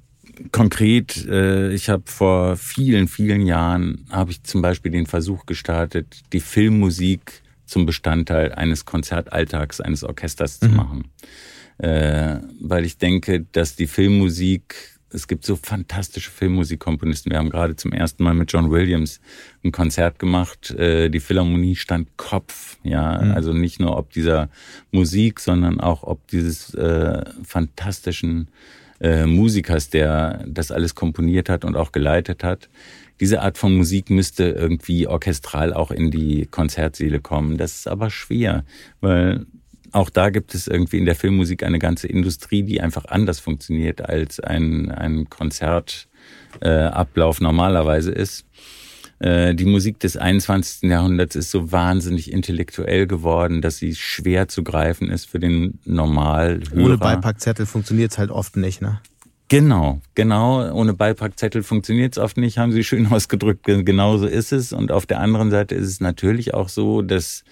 Konkret, 0.50 1.26
äh, 1.26 1.72
ich 1.72 1.90
habe 1.90 2.04
vor 2.06 2.56
vielen, 2.56 3.06
vielen 3.06 3.46
Jahren, 3.46 4.06
habe 4.10 4.30
ich 4.30 4.42
zum 4.42 4.62
Beispiel 4.62 4.90
den 4.90 5.06
Versuch 5.06 5.44
gestartet, 5.44 6.22
die 6.32 6.40
Filmmusik 6.40 7.43
zum 7.66 7.86
Bestandteil 7.86 8.52
eines 8.52 8.84
Konzertalltags 8.84 9.80
eines 9.80 10.04
Orchesters 10.04 10.60
mhm. 10.60 10.66
zu 10.66 10.72
machen. 10.72 11.04
Äh, 11.78 12.38
weil 12.60 12.84
ich 12.84 12.98
denke, 12.98 13.46
dass 13.52 13.74
die 13.74 13.86
Filmmusik, 13.86 14.76
es 15.10 15.26
gibt 15.26 15.44
so 15.44 15.56
fantastische 15.56 16.30
Filmmusikkomponisten. 16.30 17.30
Wir 17.30 17.38
haben 17.38 17.50
gerade 17.50 17.76
zum 17.76 17.92
ersten 17.92 18.22
Mal 18.22 18.34
mit 18.34 18.52
John 18.52 18.70
Williams 18.70 19.20
ein 19.64 19.72
Konzert 19.72 20.18
gemacht. 20.18 20.70
Äh, 20.72 21.08
die 21.08 21.20
Philharmonie 21.20 21.76
stand 21.76 22.16
Kopf, 22.16 22.78
ja, 22.82 23.20
mhm. 23.20 23.32
also 23.32 23.52
nicht 23.52 23.80
nur 23.80 23.96
ob 23.96 24.10
dieser 24.10 24.50
Musik, 24.92 25.40
sondern 25.40 25.80
auch 25.80 26.04
ob 26.04 26.26
dieses 26.28 26.74
äh, 26.74 27.24
fantastischen 27.44 28.48
äh, 29.00 29.26
Musikers, 29.26 29.90
der 29.90 30.44
das 30.46 30.70
alles 30.70 30.94
komponiert 30.94 31.48
hat 31.48 31.64
und 31.64 31.76
auch 31.76 31.90
geleitet 31.90 32.44
hat 32.44 32.68
diese 33.20 33.42
Art 33.42 33.58
von 33.58 33.76
Musik 33.76 34.10
müsste 34.10 34.44
irgendwie 34.44 35.06
orchestral 35.06 35.72
auch 35.72 35.90
in 35.90 36.10
die 36.10 36.46
Konzertsäle 36.46 37.20
kommen. 37.20 37.56
Das 37.58 37.76
ist 37.76 37.88
aber 37.88 38.10
schwer, 38.10 38.64
weil 39.00 39.46
auch 39.92 40.10
da 40.10 40.30
gibt 40.30 40.54
es 40.54 40.66
irgendwie 40.66 40.98
in 40.98 41.04
der 41.04 41.14
Filmmusik 41.14 41.62
eine 41.62 41.78
ganze 41.78 42.08
Industrie, 42.08 42.64
die 42.64 42.80
einfach 42.80 43.04
anders 43.04 43.38
funktioniert, 43.38 44.00
als 44.08 44.40
ein, 44.40 44.90
ein 44.90 45.30
Konzertablauf 45.30 46.08
äh, 47.40 47.42
normalerweise 47.42 48.10
ist. 48.10 48.44
Äh, 49.20 49.54
die 49.54 49.66
Musik 49.66 50.00
des 50.00 50.16
21. 50.16 50.90
Jahrhunderts 50.90 51.36
ist 51.36 51.52
so 51.52 51.70
wahnsinnig 51.70 52.32
intellektuell 52.32 53.06
geworden, 53.06 53.62
dass 53.62 53.76
sie 53.76 53.94
schwer 53.94 54.48
zu 54.48 54.64
greifen 54.64 55.10
ist 55.10 55.26
für 55.26 55.38
den 55.38 55.78
Normalhörer. 55.84 56.84
Ohne 56.84 56.98
Beipackzettel 56.98 57.64
funktioniert 57.64 58.10
es 58.10 58.18
halt 58.18 58.30
oft 58.30 58.56
nicht, 58.56 58.82
ne? 58.82 59.00
Genau, 59.48 60.00
genau. 60.14 60.72
Ohne 60.72 60.94
Beipackzettel 60.94 61.62
funktioniert 61.62 62.16
es 62.16 62.18
oft 62.18 62.36
nicht, 62.36 62.58
haben 62.58 62.72
Sie 62.72 62.84
schön 62.84 63.06
ausgedrückt. 63.12 63.64
Genauso 63.64 64.26
ist 64.26 64.52
es. 64.52 64.72
Und 64.72 64.90
auf 64.90 65.06
der 65.06 65.20
anderen 65.20 65.50
Seite 65.50 65.74
ist 65.74 65.88
es 65.88 66.00
natürlich 66.00 66.54
auch 66.54 66.68
so, 66.68 67.02
dass 67.02 67.44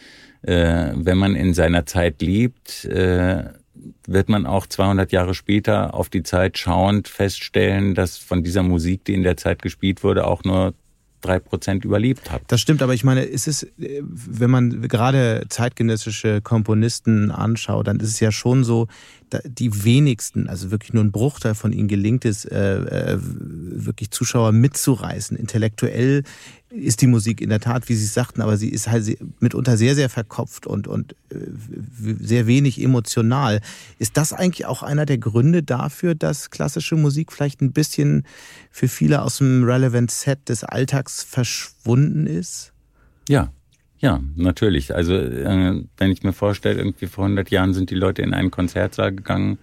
äh, 0.43 0.93
wenn 0.95 1.19
man 1.19 1.37
in 1.37 1.55
seiner 1.55 1.87
Zeit 1.87 2.23
lebt, 2.23 2.85
äh, 2.87 3.45
wird 4.07 4.29
man 4.29 4.47
auch 4.47 4.67
200 4.67 5.13
Jahre 5.13 5.35
später 5.35 5.95
auf 5.95 6.09
die 6.09 6.23
Zeit 6.23 6.59
schauend 6.59 7.09
feststellen, 7.09 7.95
dass 7.95 8.17
von 8.17 8.43
dieser 8.43 8.63
Musik, 8.63 9.05
die 9.05 9.15
in 9.15 9.23
der 9.23 9.37
Zeit 9.37 9.63
gespielt 9.63 10.05
wurde, 10.05 10.27
auch 10.27 10.45
nur 10.45 10.75
drei 11.23 11.39
Prozent 11.39 11.85
überlebt 11.85 12.31
hat. 12.31 12.43
Das 12.49 12.61
stimmt, 12.61 12.83
aber 12.83 12.95
ich 12.95 13.05
meine, 13.05 13.23
ist 13.23 13.49
es, 13.49 13.67
wenn 13.77 14.51
man 14.51 14.83
gerade 14.89 15.45
zeitgenössische 15.49 16.43
Komponisten 16.43 17.31
anschaut, 17.31 17.87
dann 17.87 18.01
ist 18.01 18.11
es 18.11 18.21
ja 18.21 18.31
schon 18.31 18.65
so, 18.65 18.89
die 19.45 19.85
wenigsten, 19.85 20.49
also 20.49 20.71
wirklich 20.71 20.93
nur 20.93 21.03
ein 21.03 21.13
Bruchteil 21.13 21.55
von 21.55 21.73
ihnen 21.73 21.89
gelingt 21.89 22.25
es, 22.25 22.45
äh, 22.45 22.59
äh, 22.59 23.19
wirklich 23.19 24.11
Zuschauer 24.11 24.53
mitzureißen. 24.53 25.37
Intellektuell 25.37 26.25
ist 26.75 27.03
die 27.03 27.07
Musik 27.07 27.41
in 27.41 27.51
der 27.51 27.61
Tat, 27.61 27.89
wie 27.89 27.95
Sie 27.95 28.07
sagten, 28.07 28.41
aber 28.41 28.57
sie 28.57 28.71
ist 28.71 28.89
halt 28.89 29.19
mitunter 29.41 29.77
sehr, 29.77 29.95
sehr 29.95 30.09
verkopft 30.09 30.67
und, 30.67 30.89
und 30.89 31.15
äh, 31.31 31.37
sehr 32.21 32.47
wenig 32.47 32.83
emotional. 32.83 33.61
Ist 33.99 34.17
das 34.17 34.33
eigentlich 34.33 34.67
auch 34.67 34.83
einer 34.83 35.07
der 35.07 35.19
Gründe 35.19 35.63
dafür, 35.63 36.15
dass 36.15 36.51
klassische 36.51 36.97
Musik 36.97 37.33
vielleicht 37.33 37.61
ein 37.61 37.73
bisschen 37.73 38.25
für 38.71 38.89
viele 38.89 39.23
aus 39.23 39.39
dem 39.39 39.65
Relevant 39.65 40.11
Set 40.11 40.49
des 40.49 40.65
Alltags 40.65 41.23
verschwunden 41.23 42.27
ist? 42.27 42.73
Ja, 43.29 43.53
ja, 43.99 44.21
natürlich. 44.35 44.95
Also 44.95 45.15
äh, 45.15 45.85
wenn 45.97 46.11
ich 46.11 46.23
mir 46.23 46.33
vorstelle, 46.33 46.79
irgendwie 46.79 47.07
vor 47.07 47.25
100 47.25 47.51
Jahren 47.51 47.73
sind 47.73 47.91
die 47.91 47.95
Leute 47.95 48.23
in 48.23 48.35
einen 48.35 48.51
Konzertsaal 48.51 49.15
gegangen 49.15 49.59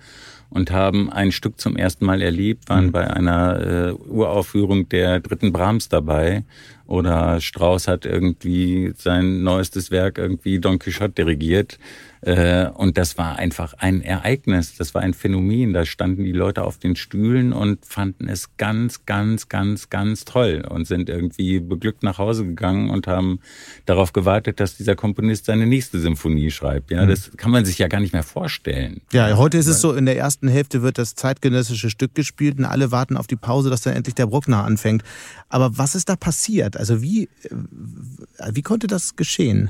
und 0.49 0.71
haben 0.71 1.11
ein 1.11 1.31
Stück 1.31 1.59
zum 1.59 1.75
ersten 1.75 2.05
Mal 2.05 2.21
erlebt, 2.21 2.69
waren 2.69 2.87
mhm. 2.87 2.91
bei 2.91 3.07
einer 3.09 3.59
äh, 3.59 3.91
Uraufführung 3.91 4.87
der 4.89 5.19
dritten 5.19 5.51
Brahms 5.51 5.89
dabei 5.89 6.43
oder 6.89 7.39
Strauss 7.39 7.87
hat 7.87 8.05
irgendwie 8.05 8.93
sein 8.97 9.43
neuestes 9.43 9.91
Werk 9.91 10.17
irgendwie 10.17 10.59
Don 10.59 10.79
Quixote 10.79 11.13
dirigiert 11.13 11.77
äh, 12.21 12.67
und 12.73 12.97
das 12.97 13.17
war 13.17 13.37
einfach 13.37 13.73
ein 13.77 14.01
Ereignis, 14.01 14.75
das 14.77 14.93
war 14.93 15.01
ein 15.01 15.13
Phänomen. 15.13 15.73
Da 15.73 15.85
standen 15.85 16.25
die 16.25 16.33
Leute 16.33 16.63
auf 16.63 16.77
den 16.77 16.95
Stühlen 16.95 17.53
und 17.53 17.85
fanden 17.85 18.27
es 18.27 18.57
ganz, 18.57 19.05
ganz, 19.05 19.47
ganz, 19.47 19.89
ganz 19.89 20.25
toll 20.25 20.65
und 20.69 20.85
sind 20.85 21.09
irgendwie 21.09 21.59
beglückt 21.59 22.03
nach 22.03 22.17
Hause 22.17 22.45
gegangen 22.45 22.89
und 22.89 23.07
haben 23.07 23.39
darauf 23.85 24.11
gewartet, 24.11 24.59
dass 24.59 24.75
dieser 24.75 24.95
Komponist 24.95 25.45
seine 25.45 25.65
nächste 25.65 25.99
Symphonie 25.99 26.51
schreibt. 26.51 26.91
Ja, 26.91 27.05
mhm. 27.05 27.09
das 27.09 27.31
kann 27.37 27.51
man 27.51 27.63
sich 27.63 27.77
ja 27.77 27.87
gar 27.87 28.01
nicht 28.01 28.13
mehr 28.13 28.23
vorstellen. 28.23 29.01
Ja, 29.13 29.37
heute 29.37 29.57
ist 29.57 29.67
es 29.67 29.79
so, 29.79 29.93
in 29.93 30.05
der 30.05 30.17
ersten 30.17 30.49
Hälfte 30.49 30.81
wird 30.81 30.97
das 30.97 31.15
zeitgenössische 31.15 31.89
Stück 31.89 32.15
gespielt 32.15 32.59
und 32.59 32.65
alle 32.65 32.91
warten 32.91 33.15
auf 33.15 33.27
die 33.27 33.37
Pause, 33.37 33.69
dass 33.69 33.81
dann 33.81 33.95
endlich 33.95 34.15
der 34.15 34.27
Bruckner 34.27 34.65
anfängt. 34.65 35.03
Aber 35.47 35.77
was 35.77 35.95
ist 35.95 36.09
da 36.09 36.17
passiert? 36.17 36.75
Also 36.79 37.01
wie, 37.01 37.23
äh, 37.23 38.51
wie 38.53 38.61
konnte 38.61 38.87
das 38.87 39.17
geschehen? 39.17 39.69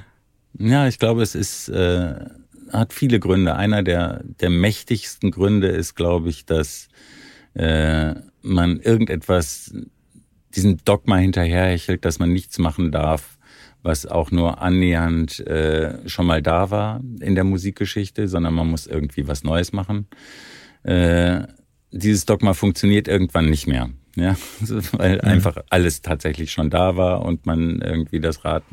Ja, 0.60 0.88
ich 0.88 1.00
glaube, 1.00 1.24
es 1.24 1.34
ist 1.34 1.68
äh, 1.70 2.14
hat 2.72 2.94
viele 2.94 3.20
Gründe. 3.20 3.56
Einer 3.56 3.82
der 3.82 4.24
der 4.40 4.52
mächtigsten 4.52 5.32
Gründe 5.32 5.70
ist, 5.70 5.96
glaube 5.96 6.30
ich, 6.30 6.46
dass 6.46 6.88
äh, 7.56 8.14
man 8.44 8.80
irgendetwas 8.80 9.74
diesem 10.56 10.78
Dogma 10.86 11.18
hinterherhechelt, 11.18 12.06
dass 12.06 12.20
man 12.20 12.32
nichts 12.32 12.60
machen 12.60 12.92
darf, 12.92 13.40
was 13.82 14.06
auch 14.06 14.30
nur 14.30 14.62
annähernd 14.62 15.40
äh, 15.48 16.08
schon 16.08 16.28
mal 16.28 16.44
da 16.44 16.70
war 16.70 17.02
in 17.22 17.34
der 17.34 17.44
Musikgeschichte, 17.44 18.28
sondern 18.28 18.54
man 18.54 18.70
muss 18.70 18.86
irgendwie 18.86 19.28
was 19.28 19.44
Neues 19.44 19.74
machen. 19.74 20.06
Äh, 20.84 21.48
dieses 21.92 22.26
Dogma 22.26 22.54
funktioniert 22.54 23.08
irgendwann 23.08 23.50
nicht 23.50 23.66
mehr. 23.66 23.90
Ja, 24.20 24.36
weil 24.92 25.16
mhm. 25.16 25.22
einfach 25.22 25.58
alles 25.70 26.02
tatsächlich 26.02 26.52
schon 26.52 26.70
da 26.70 26.98
war 26.98 27.24
und 27.24 27.46
man 27.46 27.82
irgendwie 27.82 28.20
das 28.20 28.44
Rad 28.44 28.64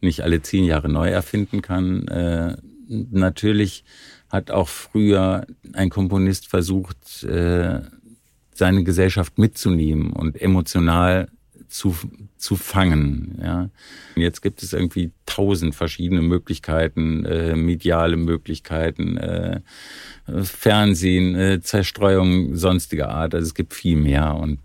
nicht 0.00 0.22
alle 0.22 0.42
zehn 0.42 0.64
Jahre 0.64 0.88
neu 0.88 1.08
erfinden 1.08 1.62
kann. 1.62 2.06
Äh, 2.08 2.56
natürlich 2.88 3.84
hat 4.28 4.50
auch 4.50 4.68
früher 4.68 5.46
ein 5.72 5.90
Komponist 5.90 6.48
versucht, 6.48 7.24
äh, 7.24 7.80
seine 8.54 8.84
Gesellschaft 8.84 9.38
mitzunehmen 9.38 10.12
und 10.12 10.40
emotional 10.40 11.28
zu, 11.68 11.96
zu 12.36 12.56
fangen. 12.56 13.38
Ja. 13.42 13.70
Jetzt 14.14 14.42
gibt 14.42 14.62
es 14.62 14.72
irgendwie 14.72 15.12
tausend 15.26 15.74
verschiedene 15.74 16.22
Möglichkeiten, 16.22 17.24
äh, 17.24 17.56
mediale 17.56 18.16
Möglichkeiten, 18.16 19.16
äh, 19.16 19.60
Fernsehen, 20.42 21.34
äh, 21.34 21.60
Zerstreuung 21.60 22.56
sonstiger 22.56 23.10
Art. 23.10 23.34
Also 23.34 23.46
es 23.46 23.54
gibt 23.54 23.74
viel 23.74 23.96
mehr 23.96 24.34
und 24.34 24.58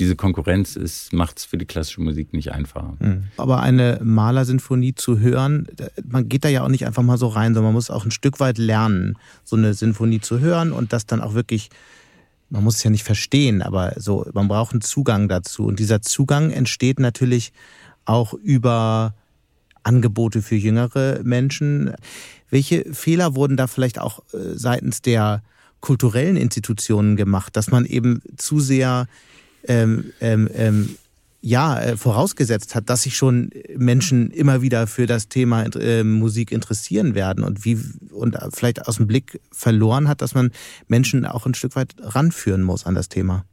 diese 0.00 0.16
Konkurrenz 0.16 1.10
macht 1.12 1.38
es 1.38 1.44
für 1.44 1.58
die 1.58 1.66
klassische 1.66 2.00
Musik 2.00 2.32
nicht 2.32 2.52
einfacher. 2.52 2.96
Mhm. 3.00 3.24
Aber 3.36 3.60
eine 3.60 4.00
Malersinfonie 4.02 4.94
zu 4.94 5.18
hören, 5.18 5.68
man 6.02 6.26
geht 6.28 6.44
da 6.44 6.48
ja 6.48 6.64
auch 6.64 6.68
nicht 6.68 6.86
einfach 6.86 7.02
mal 7.02 7.18
so 7.18 7.28
rein, 7.28 7.52
sondern 7.52 7.64
man 7.64 7.74
muss 7.74 7.90
auch 7.90 8.06
ein 8.06 8.10
Stück 8.10 8.40
weit 8.40 8.56
lernen, 8.56 9.18
so 9.44 9.56
eine 9.56 9.74
Sinfonie 9.74 10.20
zu 10.20 10.40
hören 10.40 10.72
und 10.72 10.94
das 10.94 11.04
dann 11.04 11.20
auch 11.20 11.34
wirklich, 11.34 11.68
man 12.50 12.64
muss 12.64 12.76
es 12.76 12.82
ja 12.82 12.90
nicht 12.90 13.04
verstehen, 13.04 13.62
aber 13.62 13.94
so, 13.96 14.26
man 14.34 14.48
braucht 14.48 14.72
einen 14.72 14.82
Zugang 14.82 15.28
dazu. 15.28 15.64
Und 15.64 15.78
dieser 15.78 16.02
Zugang 16.02 16.50
entsteht 16.50 16.98
natürlich 16.98 17.52
auch 18.04 18.34
über 18.34 19.14
Angebote 19.82 20.42
für 20.42 20.56
jüngere 20.56 21.20
Menschen. 21.22 21.94
Welche 22.50 22.92
Fehler 22.92 23.34
wurden 23.34 23.56
da 23.56 23.66
vielleicht 23.66 24.00
auch 24.00 24.20
äh, 24.34 24.54
seitens 24.54 25.00
der 25.00 25.42
kulturellen 25.80 26.36
Institutionen 26.36 27.16
gemacht, 27.16 27.56
dass 27.56 27.70
man 27.70 27.86
eben 27.86 28.20
zu 28.36 28.60
sehr 28.60 29.06
ähm, 29.64 30.12
ähm, 30.20 30.48
ähm, 30.54 30.96
ja, 31.40 31.80
äh, 31.80 31.96
vorausgesetzt 31.96 32.74
hat, 32.74 32.90
dass 32.90 33.02
sich 33.02 33.16
schon 33.16 33.50
Menschen 33.76 34.30
immer 34.30 34.62
wieder 34.62 34.86
für 34.86 35.06
das 35.06 35.28
Thema 35.28 35.62
äh, 35.62 36.04
Musik 36.04 36.52
interessieren 36.52 37.14
werden 37.14 37.44
und 37.44 37.64
wie 37.64 37.78
und 38.10 38.36
vielleicht 38.52 38.86
aus 38.86 38.96
dem 38.96 39.06
Blick 39.06 39.40
verloren 39.50 40.08
hat, 40.08 40.20
dass 40.20 40.34
man 40.34 40.50
Menschen 40.86 41.24
auch 41.24 41.46
ein 41.46 41.54
Stück 41.54 41.76
weit 41.76 41.94
ranführen 41.98 42.62
muss 42.62 42.84
an 42.84 42.94
das 42.94 43.08
Thema. 43.08 43.44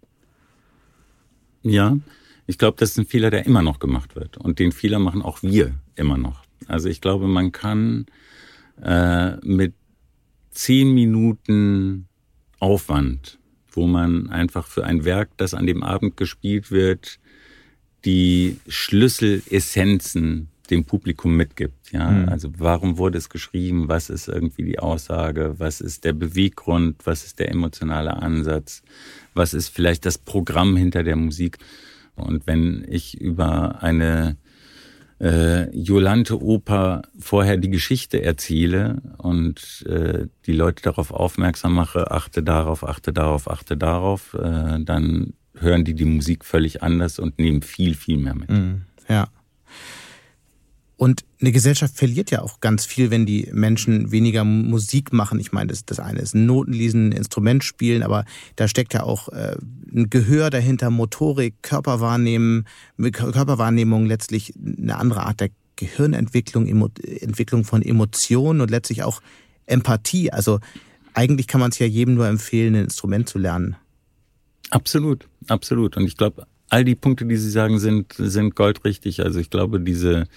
Ja, 1.64 1.98
ich 2.46 2.58
glaube, 2.58 2.78
das 2.80 2.92
ist 2.92 2.98
ein 2.98 3.06
Fehler, 3.06 3.30
der 3.30 3.46
immer 3.46 3.62
noch 3.62 3.80
gemacht 3.80 4.16
wird. 4.16 4.38
Und 4.38 4.60
den 4.60 4.72
Fehler 4.72 5.00
machen 5.00 5.22
auch 5.22 5.42
wir 5.42 5.74
immer 5.96 6.18
noch. 6.18 6.44
Also 6.68 6.90
ich 6.90 7.02
glaube, 7.02 7.28
man 7.28 7.52
kann 7.52 8.06
äh, 8.82 9.36
mit 9.46 9.74
zehn 10.52 10.94
Minuten 10.94 12.08
Aufwand 12.60 13.38
wo 13.78 13.86
man 13.86 14.30
einfach 14.30 14.66
für 14.66 14.84
ein 14.84 15.06
Werk, 15.06 15.30
das 15.38 15.54
an 15.54 15.68
dem 15.68 15.84
Abend 15.84 16.18
gespielt 16.18 16.72
wird, 16.72 17.20
die 18.08 18.58
Schlüsselessenzen 18.70 20.48
dem 20.70 20.86
Publikum 20.86 21.36
mitgibt. 21.36 21.92
Ja, 21.92 22.10
mhm. 22.10 22.30
also 22.30 22.50
warum 22.58 22.98
wurde 22.98 23.18
es 23.18 23.30
geschrieben? 23.30 23.90
Was 23.90 24.10
ist 24.10 24.30
irgendwie 24.30 24.64
die 24.64 24.80
Aussage? 24.80 25.56
Was 25.58 25.82
ist 25.82 26.06
der 26.06 26.14
Beweggrund? 26.14 27.06
Was 27.06 27.26
ist 27.26 27.40
der 27.40 27.52
emotionale 27.52 28.14
Ansatz? 28.22 28.82
Was 29.34 29.54
ist 29.54 29.68
vielleicht 29.68 30.06
das 30.06 30.18
Programm 30.18 30.78
hinter 30.78 31.04
der 31.04 31.18
Musik? 31.18 31.58
Und 32.16 32.48
wenn 32.48 32.86
ich 32.90 33.20
über 33.20 33.84
eine 33.84 34.38
äh, 35.20 35.70
Jolante 35.78 36.42
Oper 36.42 37.02
vorher 37.20 37.58
die 37.58 37.70
Geschichte 37.70 38.24
erzähle 38.24 39.02
und 39.18 39.86
äh, 39.86 40.28
die 40.46 40.54
Leute 40.54 40.82
darauf 40.84 41.12
aufmerksam 41.12 41.74
mache, 41.74 42.12
achte 42.12 42.42
darauf, 42.42 42.88
achte 42.88 43.12
darauf, 43.12 43.50
achte 43.50 43.76
darauf, 43.76 44.34
äh, 44.34 44.80
dann 44.80 45.34
hören 45.60 45.86
die 45.86 45.94
die 45.94 46.06
Musik 46.06 46.46
völlig 46.46 46.84
anders 46.84 47.20
und 47.20 47.40
nehmen 47.40 47.62
viel, 47.62 47.96
viel 47.96 48.18
mehr 48.18 48.36
mit. 48.36 48.50
Mm, 48.50 48.82
ja. 49.08 49.28
Und 50.98 51.26
eine 51.40 51.52
Gesellschaft 51.52 51.96
verliert 51.96 52.32
ja 52.32 52.42
auch 52.42 52.60
ganz 52.60 52.86
viel, 52.86 53.12
wenn 53.12 53.28
die 53.28 53.50
Menschen 53.54 54.12
weniger 54.12 54.44
Musik 54.44 55.14
machen. 55.14 55.40
Ich 55.40 55.52
meine, 55.52 55.68
das, 55.68 55.86
das 55.86 56.00
eine 56.00 56.20
ist 56.20 56.34
Noten 56.34 56.74
lesen, 56.74 57.12
Instrument 57.12 57.64
spielen, 57.64 58.02
aber 58.02 58.26
da 58.56 58.68
steckt 58.68 58.96
ja 58.96 59.04
auch 59.04 59.30
äh, 59.30 59.56
ein 59.94 60.10
Gehör 60.10 60.50
dahinter, 60.50 60.90
Motorik, 60.90 61.62
Körperwahrnehmen, 61.62 62.68
Körperwahrnehmung 63.12 64.08
letztlich 64.08 64.54
eine 64.58 64.98
andere 64.98 65.28
Art 65.28 65.40
der 65.40 65.50
Gehirnentwicklung, 65.76 66.66
Emo 66.66 66.90
Entwicklung 67.22 67.64
von 67.64 67.84
Emotionen 67.84 68.60
und 68.62 68.72
letztlich 68.72 69.04
auch 69.04 69.22
Empathie. 69.68 70.32
Also 70.32 70.60
eigentlich 71.14 71.46
kann 71.46 71.62
man 71.62 71.70
es 71.70 71.78
ja 71.78 71.86
jedem 71.86 72.16
nur 72.16 72.28
empfehlen, 72.28 72.76
ein 72.76 72.86
Instrument 72.86 73.30
zu 73.30 73.38
lernen. 73.38 73.76
Absolut, 74.70 75.28
absolut. 75.48 75.98
Und 75.98 76.06
ich 76.06 76.18
glaube, 76.18 76.46
all 76.70 76.84
die 76.84 76.96
Punkte, 76.96 77.26
die 77.26 77.38
Sie 77.38 77.50
sagen, 77.50 77.80
sind, 77.80 78.14
sind 78.18 78.56
goldrichtig. 78.56 79.24
Also 79.24 79.40
ich 79.40 79.50
glaube, 79.50 79.80
diese 79.80 80.28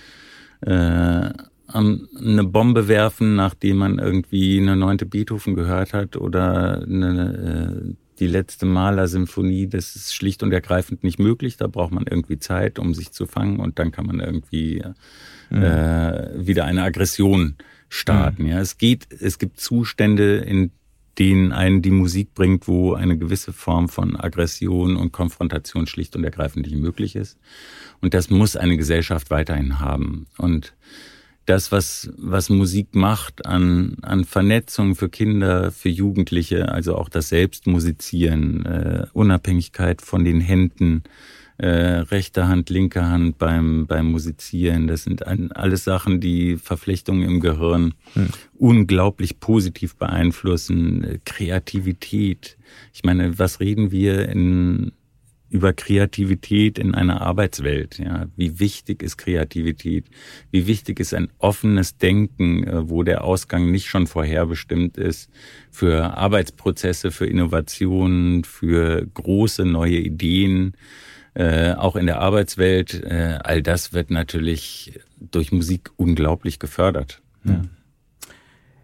äh, 0.61 1.31
eine 1.73 2.45
Bombe 2.45 2.89
werfen, 2.89 3.37
nachdem 3.37 3.79
man 3.79 3.99
irgendwie 3.99 4.61
eine 4.61 4.77
neunte 4.77 5.07
Beethoven 5.07 5.55
gehört 5.55 5.93
hat 5.93 6.17
oder 6.17 6.83
eine, 6.83 7.93
äh, 7.93 7.95
die 8.19 8.27
letzte 8.27 8.67
Maler-Symphonie, 8.67 9.69
das 9.69 9.97
ist 9.97 10.15
schlicht 10.15 10.43
und 10.43 10.53
ergreifend 10.53 11.05
nicht 11.05 11.19
möglich. 11.19 11.57
Da 11.57 11.69
braucht 11.69 11.93
man 11.93 12.07
irgendwie 12.07 12.39
Zeit, 12.39 12.79
um 12.79 12.93
sich 12.95 13.13
zu 13.13 13.27
fangen 13.27 13.61
und 13.61 13.79
dann 13.79 13.93
kann 13.93 14.07
man 14.07 14.21
irgendwie 14.21 14.83
mhm. 15.49 15.63
äh, 15.63 16.47
wieder 16.47 16.65
eine 16.65 16.83
Aggression 16.83 17.57
starten. 17.89 18.45
Mhm. 18.45 18.49
Ja, 18.51 18.61
es 18.61 18.77
geht, 18.79 19.07
es 19.11 19.39
gibt 19.39 19.59
Zustände, 19.61 20.39
in 20.39 20.71
denen 21.21 21.53
einen 21.53 21.83
die 21.83 21.91
Musik 21.91 22.35
bringt, 22.35 22.67
wo 22.67 22.95
eine 22.95 23.19
gewisse 23.19 23.53
Form 23.53 23.91
von 23.91 24.17
Aggression 24.17 24.97
und 24.97 25.13
Konfrontation 25.13 25.87
schlicht 25.87 26.17
und 26.17 26.25
ergreifend 26.25 26.67
nicht 26.67 26.79
möglich 26.79 27.15
ist. 27.15 27.39
Und 28.01 28.15
das 28.15 28.31
muss 28.31 28.57
eine 28.57 28.79
Gesellschaft 28.79 29.31
weiterhin 29.31 29.81
haben. 29.81 30.27
Und 30.39 30.73
das, 31.45 31.73
was, 31.73 32.11
was 32.17 32.49
Musik 32.49 32.95
macht 32.95 33.45
an, 33.45 33.99
an 34.01 34.25
Vernetzung 34.25 34.95
für 34.95 35.11
Kinder, 35.11 35.71
für 35.73 35.91
Jugendliche, 35.91 36.73
also 36.73 36.97
auch 36.97 37.11
das 37.11 37.29
Selbstmusizieren, 37.29 38.65
äh, 38.65 39.07
Unabhängigkeit 39.13 40.01
von 40.01 40.25
den 40.25 40.41
Händen, 40.41 41.03
äh, 41.61 42.01
rechte 42.11 42.49
Hand, 42.49 42.71
linke 42.71 43.05
Hand 43.05 43.37
beim, 43.39 43.87
beim 43.87 44.11
Musizieren, 44.11 44.87
das 44.87 45.05
sind 45.05 45.27
ein, 45.27 45.53
alles 45.53 45.85
Sachen, 45.85 46.21
die 46.21 46.57
Verflechtungen 46.57 47.23
im 47.23 47.41
Gehirn 47.41 47.95
hm. 48.15 48.29
unglaublich 48.59 49.41
positiv 49.41 49.97
beeinflussen. 49.97 51.21
Kreativität. 51.25 52.57
Ich 52.95 53.05
meine, 53.05 53.39
was 53.39 53.61
reden 53.61 53.91
wir 53.91 54.29
in 54.29 54.93
über 55.51 55.73
Kreativität 55.73 56.79
in 56.79 56.95
einer 56.95 57.21
Arbeitswelt. 57.23 57.99
Ja, 57.99 58.27
wie 58.37 58.61
wichtig 58.61 59.03
ist 59.03 59.17
Kreativität? 59.17 60.07
Wie 60.53 60.69
wichtig 60.69 61.01
ist 61.01 61.13
ein 61.13 61.29
offenes 61.39 61.99
Denken, 61.99 62.63
äh, 62.65 62.89
wo 62.89 63.03
der 63.03 63.25
Ausgang 63.25 63.71
nicht 63.71 63.89
schon 63.89 64.07
vorherbestimmt 64.07 64.97
ist 64.97 65.29
für 65.73 66.17
Arbeitsprozesse, 66.17 67.11
für 67.11 67.27
Innovationen, 67.27 68.45
für 68.45 69.05
große 69.13 69.65
neue 69.65 69.99
Ideen, 69.99 70.75
äh, 71.35 71.73
auch 71.75 71.97
in 71.97 72.07
der 72.07 72.21
Arbeitswelt. 72.21 72.95
Äh, 72.95 73.39
all 73.43 73.63
das 73.63 73.93
wird 73.93 74.11
natürlich 74.11 75.01
durch 75.19 75.53
Musik 75.53 75.91
unglaublich 75.97 76.59
gefördert. 76.59 77.21
Ja. 77.45 77.63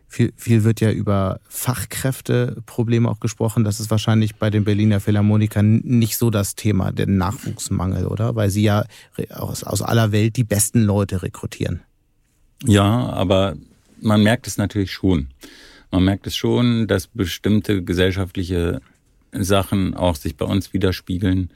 Viel, 0.09 0.33
viel 0.37 0.65
wird 0.65 0.81
ja 0.81 0.91
über 0.91 1.41
Fachkräfteprobleme 1.49 3.09
auch 3.09 3.21
gesprochen. 3.21 3.65
Das 3.65 3.81
ist 3.81 3.91
wahrscheinlich 3.91 4.37
bei 4.37 4.51
den 4.51 4.65
Berliner 4.65 5.01
Philharmonikern 5.01 5.81
nicht 5.85 6.17
so 6.17 6.31
das 6.31 6.55
Thema, 6.55 6.93
der 6.93 7.07
Nachwuchsmangel, 7.07 8.07
oder? 8.07 8.35
Weil 8.35 8.51
sie 8.51 8.63
ja 8.63 8.85
aus, 9.31 9.65
aus 9.65 9.83
aller 9.83 10.13
Welt 10.13 10.37
die 10.37 10.45
besten 10.45 10.83
Leute 10.83 11.23
rekrutieren. 11.23 11.83
Ja, 12.65 13.11
aber 13.11 13.57
man 14.01 14.23
merkt 14.23 14.47
es 14.47 14.57
natürlich 14.57 14.93
schon. 14.93 15.29
Man 15.91 16.05
merkt 16.05 16.27
es 16.27 16.37
schon, 16.37 16.87
dass 16.87 17.09
bestimmte 17.09 17.83
gesellschaftliche 17.83 18.81
Sachen 19.33 19.95
auch 19.95 20.17
sich 20.17 20.37
bei 20.37 20.47
uns 20.47 20.73
widerspiegeln. 20.73 21.51